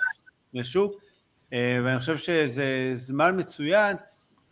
לשוק, 0.55 1.03
אה, 1.53 1.79
ואני 1.85 2.01
חושב 2.01 2.17
שזה 2.19 2.93
זמן 2.95 3.39
מצוין 3.39 3.97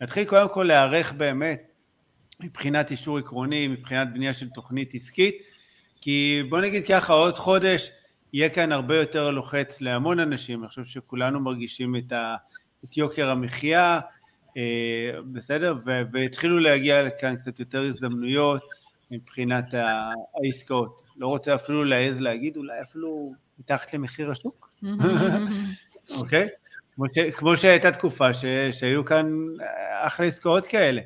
להתחיל 0.01 0.25
קודם 0.25 0.49
כל 0.49 0.63
להיערך 0.63 1.13
באמת 1.13 1.71
מבחינת 2.43 2.91
אישור 2.91 3.17
עקרוני, 3.17 3.67
מבחינת 3.67 4.07
בנייה 4.13 4.33
של 4.33 4.49
תוכנית 4.49 4.95
עסקית, 4.95 5.35
כי 6.01 6.43
בוא 6.49 6.61
נגיד 6.61 6.83
ככה, 6.87 7.13
עוד 7.13 7.37
חודש 7.37 7.91
יהיה 8.33 8.49
כאן 8.49 8.71
הרבה 8.71 8.97
יותר 8.97 9.31
לוחץ 9.31 9.81
להמון 9.81 10.19
אנשים, 10.19 10.59
אני 10.59 10.69
חושב 10.69 10.85
שכולנו 10.85 11.39
מרגישים 11.39 11.95
את, 11.95 12.11
ה, 12.11 12.35
את 12.85 12.97
יוקר 12.97 13.29
המחיה, 13.29 13.99
אה, 14.57 15.11
בסדר? 15.31 15.75
והתחילו 16.11 16.59
להגיע 16.59 17.03
לכאן 17.03 17.35
קצת 17.35 17.59
יותר 17.59 17.81
הזדמנויות 17.81 18.61
מבחינת 19.11 19.73
העסקאות. 19.73 21.01
לא 21.17 21.27
רוצה 21.27 21.55
אפילו 21.55 21.83
להעז 21.83 22.21
להגיד, 22.21 22.57
אולי 22.57 22.81
אפילו 22.81 23.33
מתחת 23.59 23.93
למחיר 23.93 24.31
השוק, 24.31 24.73
אוקיי? 26.17 26.47
כמו, 26.99 27.05
ש, 27.13 27.35
כמו 27.37 27.57
שהייתה 27.57 27.91
תקופה 27.91 28.33
ש, 28.33 28.45
שהיו 28.71 29.05
כאן 29.05 29.25
אחלה 30.01 30.25
עסקאות 30.25 30.65
כאלה. 30.65 31.01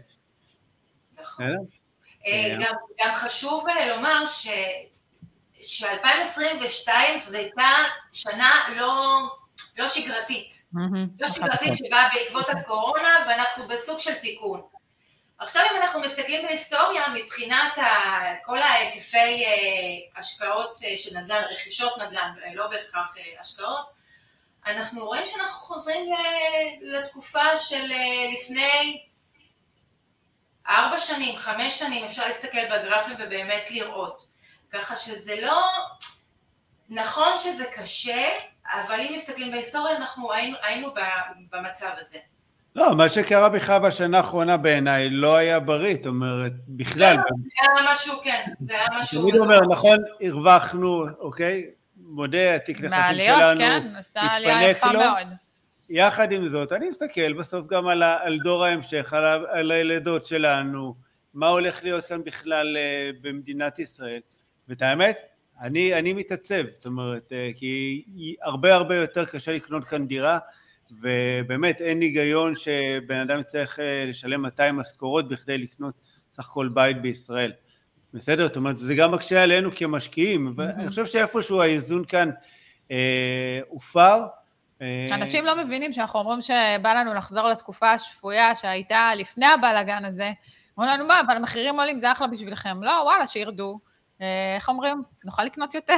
נכון. 1.22 1.46
אה, 2.28 2.56
גם, 2.60 2.74
גם 3.00 3.16
חשוב 3.16 3.66
אה, 3.70 3.96
לומר 3.96 4.26
ש, 4.26 4.48
ש-2022 5.64 6.90
זאת 7.20 7.36
הייתה 7.36 7.70
שנה 8.14 8.52
לא... 8.76 9.20
לא 9.78 9.88
שגרתית. 9.88 10.66
לא 11.20 11.28
שגרתית 11.28 11.76
שבאה 11.76 12.10
בעקבות 12.14 12.50
הקורונה 12.50 13.26
ואנחנו 13.28 13.68
בסוג 13.68 14.00
של 14.00 14.14
תיקון. 14.14 14.62
עכשיו 15.38 15.64
אם 15.72 15.82
אנחנו 15.82 16.00
מסתכלים 16.00 16.46
בהיסטוריה 16.46 17.04
מבחינת 17.14 17.74
כל 18.46 18.62
ההיקפי 18.62 19.46
אה, 19.46 20.20
השקעות 20.20 20.82
אה, 20.84 20.98
של 20.98 21.18
נדל"ן, 21.18 21.42
רכישות 21.52 21.98
נדל"ן, 21.98 22.32
לא 22.54 22.68
בהכרח 22.68 23.18
אה, 23.18 23.40
השקעות, 23.40 23.86
אנחנו 24.68 25.06
רואים 25.06 25.26
שאנחנו 25.26 25.60
חוזרים 25.60 26.14
לתקופה 26.82 27.58
של 27.58 27.86
לפני 28.34 29.02
ארבע 30.70 30.98
שנים, 30.98 31.38
חמש 31.38 31.80
שנים, 31.80 32.06
אפשר 32.06 32.28
להסתכל 32.28 32.66
בגרפים 32.66 33.16
ובאמת 33.20 33.72
לראות. 33.72 34.28
ככה 34.72 34.98
שזה 34.98 35.36
לא... 35.42 35.62
נכון 36.90 37.30
שזה 37.38 37.64
קשה, 37.74 38.28
אבל 38.74 39.00
אם 39.00 39.14
מסתכלים 39.16 39.52
בהיסטוריה, 39.52 39.96
אנחנו 39.96 40.34
היינו, 40.34 40.58
היינו 40.62 40.94
במצב 41.52 41.90
הזה. 41.98 42.18
לא, 42.76 42.96
מה 42.96 43.10
שקרה 43.10 43.50
בכלל 43.50 43.80
בשנה 43.80 44.18
האחרונה 44.18 44.58
בעיניי 44.58 45.10
לא 45.10 45.36
היה 45.36 45.60
בריא, 45.60 45.96
זאת 45.96 46.06
אומרת, 46.06 46.52
בכלל. 46.68 47.16
לא, 47.16 47.22
זה 47.22 47.82
היה 47.82 47.94
משהו, 47.94 48.22
כן, 48.24 48.44
זה 48.60 48.74
היה 48.74 48.88
משהו... 49.00 49.22
תמיד 49.22 49.36
אומר, 49.36 49.60
נכון, 49.70 49.98
הרווחנו, 50.22 51.06
אוקיי? 51.20 51.66
מודה, 52.14 52.56
התיק 52.56 52.82
נכסים 52.82 53.26
שלנו, 53.26 53.60
כן, 53.60 53.88
עלייה 54.16 54.70
יפה 54.70 54.92
מאוד. 54.92 55.28
יחד 55.90 56.32
עם 56.32 56.50
זאת, 56.50 56.72
אני 56.72 56.90
מסתכל 56.90 57.34
בסוף 57.34 57.68
גם 57.68 57.88
על, 57.88 58.04
על 58.04 58.40
דור 58.44 58.66
ההמשך, 58.66 59.14
על, 59.14 59.46
על 59.46 59.72
הילדות 59.72 60.26
שלנו, 60.26 60.96
מה 61.34 61.48
הולך 61.48 61.84
להיות 61.84 62.06
כאן 62.06 62.24
בכלל 62.24 62.78
אה, 62.78 63.10
במדינת 63.22 63.80
ישראל, 63.80 64.20
ואת 64.68 64.82
האמת, 64.82 65.18
אני, 65.62 65.94
אני 65.94 66.14
מתעצב, 66.14 66.64
זאת 66.74 66.86
אומרת, 66.86 67.34
אה, 67.34 67.50
כי 67.56 68.36
הרבה 68.42 68.76
הרבה 68.76 68.96
יותר 68.96 69.26
קשה 69.26 69.52
לקנות 69.52 69.86
כאן 69.86 70.08
דירה, 70.08 70.40
ובאמת 71.02 71.82
אין 71.82 72.02
היגיון 72.02 72.56
שבן 72.56 73.20
אדם 73.20 73.40
יצטרך 73.40 73.80
אה, 73.80 74.06
לשלם 74.08 74.42
200 74.42 74.76
משכורות 74.76 75.28
בכדי 75.28 75.58
לקנות 75.58 75.94
סך 76.34 76.50
הכל 76.50 76.70
בית 76.74 77.02
בישראל. 77.02 77.52
בסדר? 78.14 78.48
זאת 78.48 78.56
אומרת, 78.56 78.78
זה 78.78 78.96
גם 78.96 79.12
מקשה 79.12 79.44
עלינו 79.44 79.70
כמשקיעים, 79.76 80.54
ואני 80.58 80.90
חושב 80.90 81.06
שאיפשהו 81.06 81.62
האיזון 81.62 82.06
כאן 82.06 82.30
אה, 82.92 83.60
הופר. 83.68 84.26
אה, 84.82 85.06
אנשים 85.12 85.46
לא 85.46 85.64
מבינים 85.64 85.94
שאנחנו 85.94 86.20
אומרים 86.20 86.42
שבא 86.42 86.94
לנו 86.94 87.14
לחזור 87.14 87.50
לתקופה 87.50 87.92
השפויה 87.92 88.56
שהייתה 88.56 89.12
לפני 89.18 89.46
הבלאגן 89.46 90.06
הזה. 90.06 90.32
אומרים 90.78 90.94
לנו, 90.94 91.08
מה, 91.08 91.22
אבל 91.28 91.36
המחירים 91.36 91.80
עולים, 91.80 92.00
זה 92.00 92.12
אחלה 92.12 92.28
בשבילכם. 92.28 92.84
לא, 92.84 92.92
וואלה, 92.92 93.28
שירדו. 93.28 93.80
אה, 94.22 94.56
איך 94.56 94.70
אומרים? 94.70 95.04
נוכל 95.26 95.44
לקנות 95.44 95.74
יותר, 95.74 95.96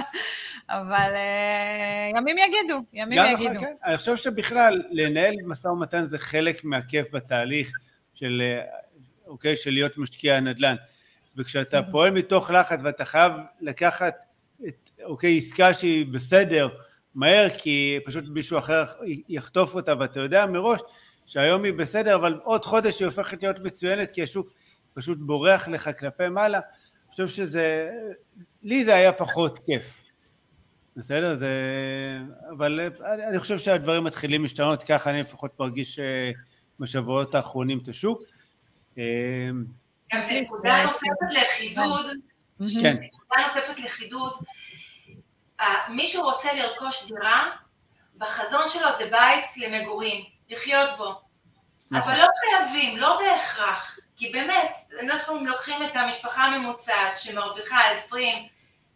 אבל 0.68 1.10
אה, 1.14 2.10
ימים 2.16 2.36
יגידו, 2.38 2.80
ימים 2.92 3.18
יגידו. 3.32 3.60
כן. 3.60 3.74
אני 3.84 3.96
חושב 3.96 4.16
שבכלל, 4.16 4.82
לנהל 4.90 5.34
משא 5.46 5.68
ומתן 5.68 6.04
זה 6.04 6.18
חלק 6.18 6.64
מהכיף 6.64 7.06
בתהליך 7.12 7.70
של, 8.14 8.42
אוקיי, 9.26 9.56
של 9.56 9.70
להיות 9.70 9.98
משקיע 9.98 10.40
נדל"ן. 10.40 10.76
וכשאתה 11.36 11.80
פועל 11.90 12.10
מתוך 12.10 12.50
לחץ 12.50 12.80
ואתה 12.84 13.04
חייב 13.04 13.32
לקחת, 13.60 14.24
את, 14.68 14.90
אוקיי, 15.04 15.38
עסקה 15.38 15.74
שהיא 15.74 16.06
בסדר, 16.06 16.68
מהר, 17.14 17.48
כי 17.58 17.98
פשוט 18.04 18.24
מישהו 18.28 18.58
אחר 18.58 18.84
יחטוף 19.28 19.74
אותה, 19.74 19.94
ואתה 20.00 20.20
יודע 20.20 20.46
מראש 20.46 20.80
שהיום 21.26 21.64
היא 21.64 21.72
בסדר, 21.72 22.16
אבל 22.16 22.40
עוד 22.44 22.64
חודש 22.64 23.00
היא 23.00 23.06
הופכת 23.06 23.42
להיות 23.42 23.58
מצוינת, 23.58 24.10
כי 24.10 24.22
השוק 24.22 24.52
פשוט 24.94 25.18
בורח 25.20 25.68
לך 25.68 25.90
כלפי 25.98 26.28
מעלה. 26.28 26.60
חושב 27.10 27.28
שזה, 27.28 27.90
לי 28.62 28.84
זה 28.84 28.94
היה 28.94 29.12
פחות 29.12 29.58
כיף. 29.66 30.02
בסדר? 30.96 31.36
זה... 31.38 31.50
אבל 32.56 32.80
אני 33.28 33.38
חושב 33.38 33.58
שהדברים 33.58 34.04
מתחילים 34.04 34.42
להשתנות, 34.42 34.82
ככה 34.82 35.10
אני 35.10 35.22
לפחות 35.22 35.60
מרגיש 35.60 35.98
אה, 35.98 36.30
בשבועות 36.80 37.34
האחרונים 37.34 37.78
את 37.78 37.88
השוק. 37.88 38.22
אה, 40.12 40.20
גם 40.20 40.28
נקודה 40.30 40.84
נוספת 40.84 41.32
לחידוד, 41.40 42.06
כן. 42.82 42.96
נקודה 43.00 43.36
נוספת 43.46 43.78
לחידוד, 43.78 44.32
מי 45.88 46.06
שרוצה 46.06 46.52
לרכוש 46.52 47.06
דירה, 47.12 47.50
בחזון 48.16 48.68
שלו 48.68 48.88
זה 48.98 49.10
בית 49.10 49.56
למגורים, 49.56 50.24
לחיות 50.48 50.90
בו. 50.98 51.20
נכון. 51.90 52.12
אבל 52.12 52.20
לא 52.22 52.26
חייבים, 52.40 52.98
לא 52.98 53.20
בהכרח, 53.20 53.98
כי 54.16 54.32
באמת, 54.32 54.76
אנחנו 55.00 55.44
לוקחים 55.44 55.82
את 55.82 55.96
המשפחה 55.96 56.42
הממוצעת 56.42 57.18
שמרוויחה 57.18 57.90
20, 57.90 58.48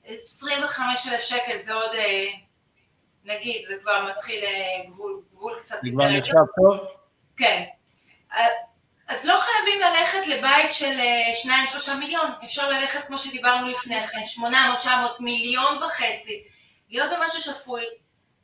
25 0.04 1.06
אלף 1.06 1.20
שקל, 1.20 1.58
זה 1.62 1.72
עוד, 1.72 1.90
אה, 1.94 2.26
נגיד, 3.24 3.66
זה 3.66 3.76
כבר 3.80 4.10
מתחיל 4.10 4.44
אה, 4.44 4.84
גבול, 4.88 5.22
גבול 5.32 5.58
קצת 5.58 5.74
יותר... 5.74 5.86
זה 5.86 5.92
כבר 5.92 6.18
נחשב 6.18 6.34
טוב? 6.56 6.86
כן. 7.36 7.64
אז 9.10 9.26
לא 9.26 9.40
חייבים 9.40 9.80
ללכת 9.80 10.26
לבית 10.26 10.72
של 10.72 11.00
2-3 11.88 11.94
מיליון, 11.94 12.30
אפשר 12.44 12.68
ללכת 12.68 13.06
כמו 13.06 13.18
שדיברנו 13.18 13.68
לפני 13.68 14.06
כן, 14.06 14.24
800, 14.24 14.78
900, 14.78 15.20
מיליון 15.20 15.82
וחצי, 15.82 16.44
להיות 16.90 17.10
במשהו 17.10 17.40
שפוי, 17.40 17.84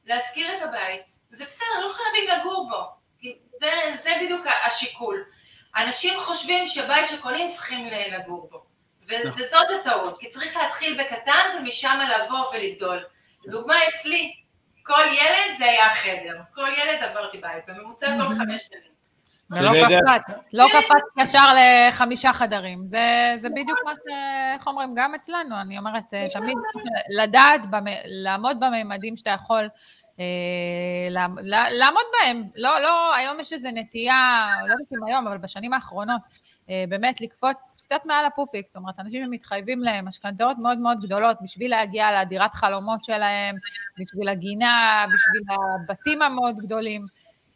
להשכיר 0.04 0.56
את 0.56 0.62
הבית, 0.62 1.02
זה 1.32 1.44
בסדר, 1.44 1.80
לא 1.80 1.92
חייבים 1.92 2.28
לגור 2.30 2.68
בו, 2.70 2.84
זה, 3.60 3.70
זה 4.02 4.10
בדיוק 4.22 4.46
השיקול. 4.66 5.24
אנשים 5.76 6.18
חושבים 6.18 6.66
שבית 6.66 7.08
שקונים 7.08 7.50
צריכים 7.50 7.86
לגור 8.12 8.48
בו, 8.50 8.66
ו- 9.08 9.28
נכון. 9.28 9.42
וזאת 9.42 9.68
הטעות, 9.80 10.20
כי 10.20 10.28
צריך 10.28 10.56
להתחיל 10.56 11.02
בקטן 11.02 11.56
ומשם 11.58 12.00
לבוא 12.08 12.54
ולגדול. 12.54 13.04
לדוגמה 13.44 13.74
אצלי, 13.88 14.34
כל 14.82 15.04
ילד 15.12 15.58
זה 15.58 15.64
היה 15.64 15.94
חדר, 15.94 16.36
כל 16.54 16.68
ילד 16.78 17.02
עברתי 17.02 17.38
בית, 17.38 17.64
בממוצע 17.66 18.06
כל 18.06 18.34
חמש 18.34 18.62
שנים. 18.62 18.95
ולא 19.50 19.70
קפץ, 19.70 20.38
לא 20.52 20.66
קפץ 20.72 21.24
ישר 21.28 21.46
לחמישה 21.56 22.32
חדרים. 22.32 22.86
זה, 22.86 23.34
זה 23.36 23.48
בדיוק 23.48 23.78
מה 23.84 23.94
ש... 23.94 23.98
איך 24.54 24.66
אומרים? 24.66 24.94
גם 24.96 25.14
אצלנו, 25.14 25.60
אני 25.60 25.78
אומרת, 25.78 26.14
אה, 26.14 26.24
תמיד 26.32 26.56
לדעת, 27.16 27.60
לעמוד 28.04 28.60
בממדים 28.60 29.16
שאתה 29.16 29.30
יכול 29.30 29.68
אה, 30.20 30.24
לעמוד 31.70 32.04
בהם. 32.12 32.42
לא, 32.56 32.80
לא, 32.80 33.14
היום 33.14 33.40
יש 33.40 33.52
איזו 33.52 33.68
נטייה, 33.72 34.46
לא 34.60 34.72
יודעת 34.72 34.92
אם 34.92 35.04
היום, 35.06 35.26
אבל 35.26 35.38
בשנים 35.38 35.72
האחרונות, 35.72 36.20
אה, 36.70 36.84
באמת 36.88 37.20
לקפוץ 37.20 37.78
קצת 37.82 38.00
מעל 38.04 38.24
הפופיק, 38.24 38.66
זאת 38.66 38.76
אומרת, 38.76 39.00
אנשים 39.00 39.30
מתחייבים 39.30 39.82
למשכנתאות 39.82 40.58
מאוד 40.58 40.78
מאוד 40.78 41.00
גדולות 41.00 41.36
בשביל 41.42 41.70
להגיע 41.70 42.20
לדירת 42.20 42.54
חלומות 42.54 43.04
שלהם, 43.04 43.56
בשביל 43.98 44.28
הגינה, 44.28 45.04
בשביל 45.14 45.42
הבתים 45.50 46.22
המאוד 46.22 46.56
גדולים. 46.56 47.06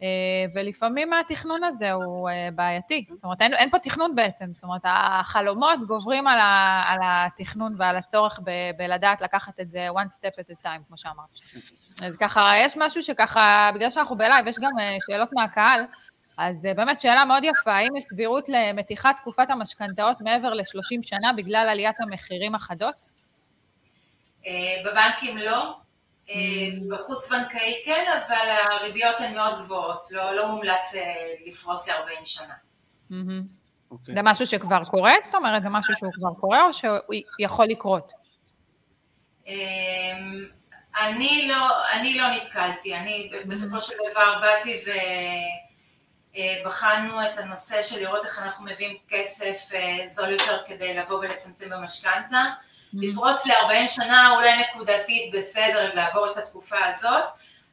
אה, 0.02 0.06
ולפעמים 0.54 1.12
התכנון 1.12 1.64
הזה 1.64 1.92
הוא 1.92 2.30
אה, 2.30 2.48
בעייתי, 2.54 3.04
זאת 3.12 3.24
אומרת, 3.24 3.42
אין, 3.42 3.54
אין 3.54 3.70
פה 3.70 3.78
תכנון 3.78 4.14
בעצם, 4.14 4.52
זאת 4.52 4.62
אומרת, 4.62 4.80
החלומות 4.84 5.86
גוברים 5.86 6.26
על, 6.26 6.38
ה, 6.38 6.82
על 6.86 6.98
התכנון 7.02 7.74
ועל 7.78 7.96
הצורך 7.96 8.40
ב, 8.44 8.50
בלדעת 8.76 9.20
לקחת 9.20 9.60
את 9.60 9.70
זה 9.70 9.88
one 9.90 10.08
step 10.08 10.40
at 10.40 10.52
a 10.52 10.66
time, 10.66 10.88
כמו 10.88 10.98
שאמרת. 10.98 11.28
אז 12.02 12.16
ככה, 12.16 12.52
יש 12.56 12.76
משהו 12.76 13.02
שככה, 13.02 13.70
בגלל 13.74 13.90
שאנחנו 13.90 14.16
בלייב, 14.16 14.46
יש 14.46 14.56
גם 14.58 14.78
אה, 14.80 14.96
שאלות 15.10 15.28
מהקהל, 15.32 15.84
אז 16.36 16.68
באמת 16.76 17.00
שאלה 17.00 17.24
מאוד 17.24 17.44
יפה, 17.44 17.72
האם 17.72 17.96
יש 17.96 18.04
סבירות 18.04 18.48
למתיחת 18.48 19.16
תקופת 19.16 19.50
המשכנתאות 19.50 20.20
מעבר 20.20 20.54
ל-30 20.54 21.02
שנה 21.02 21.32
בגלל 21.36 21.68
עליית 21.70 21.96
המחירים 22.00 22.54
החדות? 22.54 23.08
בבנקים 24.84 25.38
לא, 25.38 25.76
בחוץ 26.90 27.28
בנקאי 27.28 27.82
כן, 27.84 28.04
אבל 28.12 28.48
הריביות 28.70 29.16
הן 29.18 29.34
מאוד 29.34 29.58
גבוהות, 29.58 30.06
לא, 30.10 30.34
לא 30.34 30.48
מומלץ 30.48 30.94
אה, 30.94 31.34
לפרוס 31.46 31.88
ל-40 31.88 32.24
שנה. 32.24 32.54
Okay. 33.10 33.14
אוקיי. 33.90 34.14
זה 34.14 34.22
משהו 34.22 34.46
שכבר 34.46 34.84
קורה? 34.84 35.12
זאת 35.22 35.34
אומרת, 35.34 35.62
זה 35.62 35.68
משהו 35.68 35.94
שהוא 35.96 36.12
כבר 36.12 36.34
קורה 36.40 36.64
או 36.64 36.72
שהוא 36.72 36.98
יכול 37.38 37.64
לקרות? 37.64 38.12
אמ, 39.46 40.44
אני 41.00 41.48
לא, 41.48 41.68
אני 41.92 42.18
לא 42.18 42.24
נתקלתי, 42.30 42.96
אני 42.96 43.30
בסופו 43.46 43.80
של 43.80 43.94
דבר 44.10 44.40
באתי 44.40 44.82
ובחנו 46.30 47.20
אה, 47.20 47.32
את 47.32 47.38
הנושא 47.38 47.82
של 47.82 47.98
לראות 48.00 48.24
איך 48.24 48.38
אנחנו 48.38 48.64
מביאים 48.64 48.96
כסף 49.08 49.70
זול 50.08 50.30
יותר 50.30 50.58
כדי 50.66 50.96
לבוא 50.96 51.18
ולצמצם 51.18 51.70
במשכנתה. 51.70 52.44
לפרוץ 52.92 53.46
ל-40 53.46 53.88
שנה 53.88 54.30
אולי 54.36 54.50
נקודתית 54.56 55.32
בסדר 55.32 55.94
לעבור 55.94 56.30
את 56.30 56.36
התקופה 56.36 56.76
הזאת, 56.86 57.24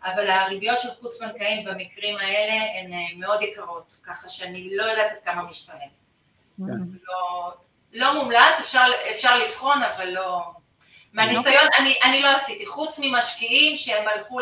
אבל 0.03 0.27
הריביות 0.27 0.79
של 0.79 0.89
חוץ 0.91 1.21
בנקאים 1.21 1.65
במקרים 1.65 2.17
האלה 2.17 2.79
הן 2.79 2.93
אה, 2.93 3.17
מאוד 3.17 3.41
יקרות, 3.41 3.99
ככה 4.03 4.29
שאני 4.29 4.75
לא 4.75 4.83
יודעת 4.83 5.11
עד 5.11 5.17
כמה 5.25 5.43
משתנה. 5.43 5.85
כן. 6.57 6.63
לא, 7.07 7.53
לא 7.93 8.13
מומלץ, 8.13 8.59
אפשר, 8.59 8.85
אפשר 9.11 9.37
לבחון, 9.37 9.83
אבל 9.83 10.09
לא... 10.09 10.41
מהניסיון, 11.13 11.67
אני, 11.79 11.99
אני 12.03 12.21
לא 12.21 12.27
עשיתי, 12.35 12.65
חוץ 12.65 12.99
ממשקיעים 12.99 13.75
שהם 13.77 14.07
הלכו 14.07 14.39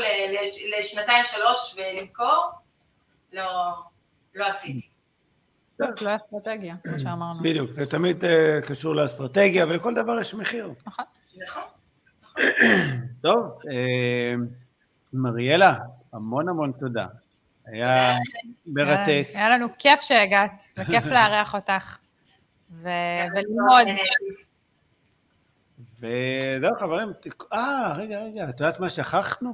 לשנתיים 0.78 1.26
שלוש 1.26 1.76
ולמכור, 1.78 2.46
לא, 3.34 3.72
לא 4.36 4.46
עשיתי. 4.46 4.95
לא 5.80 6.16
אסטרטגיה, 6.16 6.76
כמו 6.84 7.00
שאמרנו. 7.00 7.44
בדיוק, 7.44 7.72
זה 7.72 7.86
תמיד 7.86 8.26
אה, 8.26 8.60
קשור 8.68 8.96
לאסטרטגיה, 8.96 9.66
ולכל 9.66 9.94
דבר 9.94 10.20
יש 10.20 10.34
מחיר. 10.34 10.74
נכון. 10.86 11.06
נכון. 11.44 11.64
טוב, 13.22 13.60
אה, 13.72 14.36
מריאלה, 15.14 15.76
המון 16.14 16.50
המון 16.50 16.72
תודה. 16.80 17.08
היה 17.66 18.16
מרתק. 18.66 19.28
היה 19.34 19.50
לנו 19.50 19.68
כיף 19.80 20.02
שהגעת, 20.02 20.64
וכיף 20.78 21.06
לארח 21.06 21.56
אותך, 21.56 21.98
וללמוד. 22.72 23.88
וזהו 26.00 26.76
חברים, 26.80 27.08
אה, 27.54 27.94
רגע, 27.98 28.20
רגע, 28.20 28.50
את 28.50 28.60
יודעת 28.60 28.80
מה 28.80 28.90
שכחנו? 28.90 29.54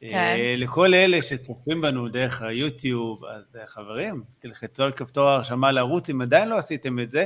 כן. 0.00 0.16
אה, 0.16 0.54
לכל 0.56 0.94
אלה 0.94 1.22
שצופים 1.22 1.80
בנו 1.80 2.08
דרך 2.08 2.42
היוטיוב, 2.42 3.24
אז 3.24 3.56
אה, 3.60 3.66
חברים, 3.66 4.22
תלחצו 4.38 4.82
על 4.82 4.92
כפתור 4.92 5.28
ההרשמה 5.28 5.72
לערוץ, 5.72 6.10
אם 6.10 6.20
עדיין 6.20 6.48
לא 6.48 6.58
עשיתם 6.58 6.98
את 6.98 7.10
זה, 7.10 7.24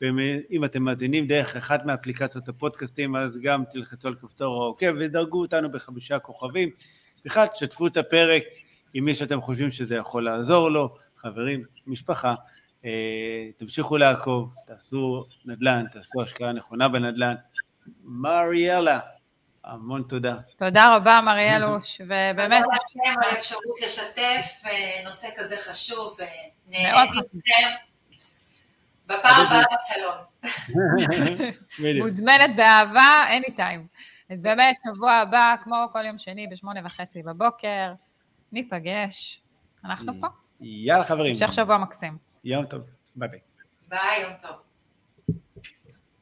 ואם 0.00 0.64
אתם 0.64 0.82
מאזינים 0.82 1.26
דרך 1.26 1.56
אחת 1.56 1.86
מאפליקציות 1.86 2.48
הפודקאסטים, 2.48 3.16
אז 3.16 3.38
גם 3.42 3.64
תלחצו 3.70 4.08
על 4.08 4.14
כפתור 4.14 4.62
העוקב 4.62 4.94
ודרגו 4.98 5.40
אותנו 5.40 5.70
בחמישה 5.70 6.18
כוכבים. 6.18 6.70
בכלל, 7.24 7.46
תשתפו 7.46 7.86
את 7.86 7.96
הפרק 7.96 8.42
עם 8.94 9.04
מי 9.04 9.14
שאתם 9.14 9.40
חושבים 9.40 9.70
שזה 9.70 9.94
יכול 9.94 10.24
לעזור 10.24 10.68
לו, 10.68 10.94
חברים, 11.16 11.64
משפחה. 11.86 12.34
אה, 12.84 13.48
תמשיכו 13.56 13.96
לעקוב, 13.96 14.54
תעשו 14.66 15.24
נדל"ן, 15.44 15.84
תעשו 15.92 16.22
השקעה 16.22 16.52
נכונה 16.52 16.88
בנדל"ן. 16.88 17.34
מריאלה, 18.04 19.00
המון 19.64 20.02
תודה. 20.08 20.36
תודה 20.56 20.96
רבה, 20.96 21.20
מריאלוש, 21.24 22.00
ובאמת... 22.00 22.62
תודה 22.62 22.76
לכם 22.76 23.20
על 23.22 23.30
האפשרות 23.30 23.80
לשתף 23.84 24.62
נושא 25.04 25.28
כזה 25.36 25.56
חשוב, 25.56 26.16
ונהניתי 26.68 27.18
איתכם. 27.18 27.68
בפעם 29.06 29.46
הבאה 29.46 29.62
בסלון. 29.74 30.16
מוזמנת 32.02 32.56
באהבה, 32.56 33.24
anytime. 33.38 33.98
אז 34.30 34.42
באמת, 34.42 34.76
שבוע 34.86 35.12
הבא, 35.12 35.54
כמו 35.62 35.76
כל 35.92 36.04
יום 36.04 36.18
שני, 36.18 36.46
בשמונה 36.46 36.80
וחצי 36.84 37.22
בבוקר, 37.22 37.92
ניפגש. 38.52 39.42
אנחנו 39.84 40.12
פה. 40.20 40.26
יאללה, 40.60 41.04
חברים. 41.04 41.30
המשך 41.30 41.52
שבוע 41.52 41.78
מקסים. 41.78 42.18
יום 42.44 42.64
טוב. 42.64 42.80
ביי 43.16 43.28
ביי. 43.28 43.40
ביי, 43.88 44.22
יום 44.22 44.32
טוב. 44.42 44.56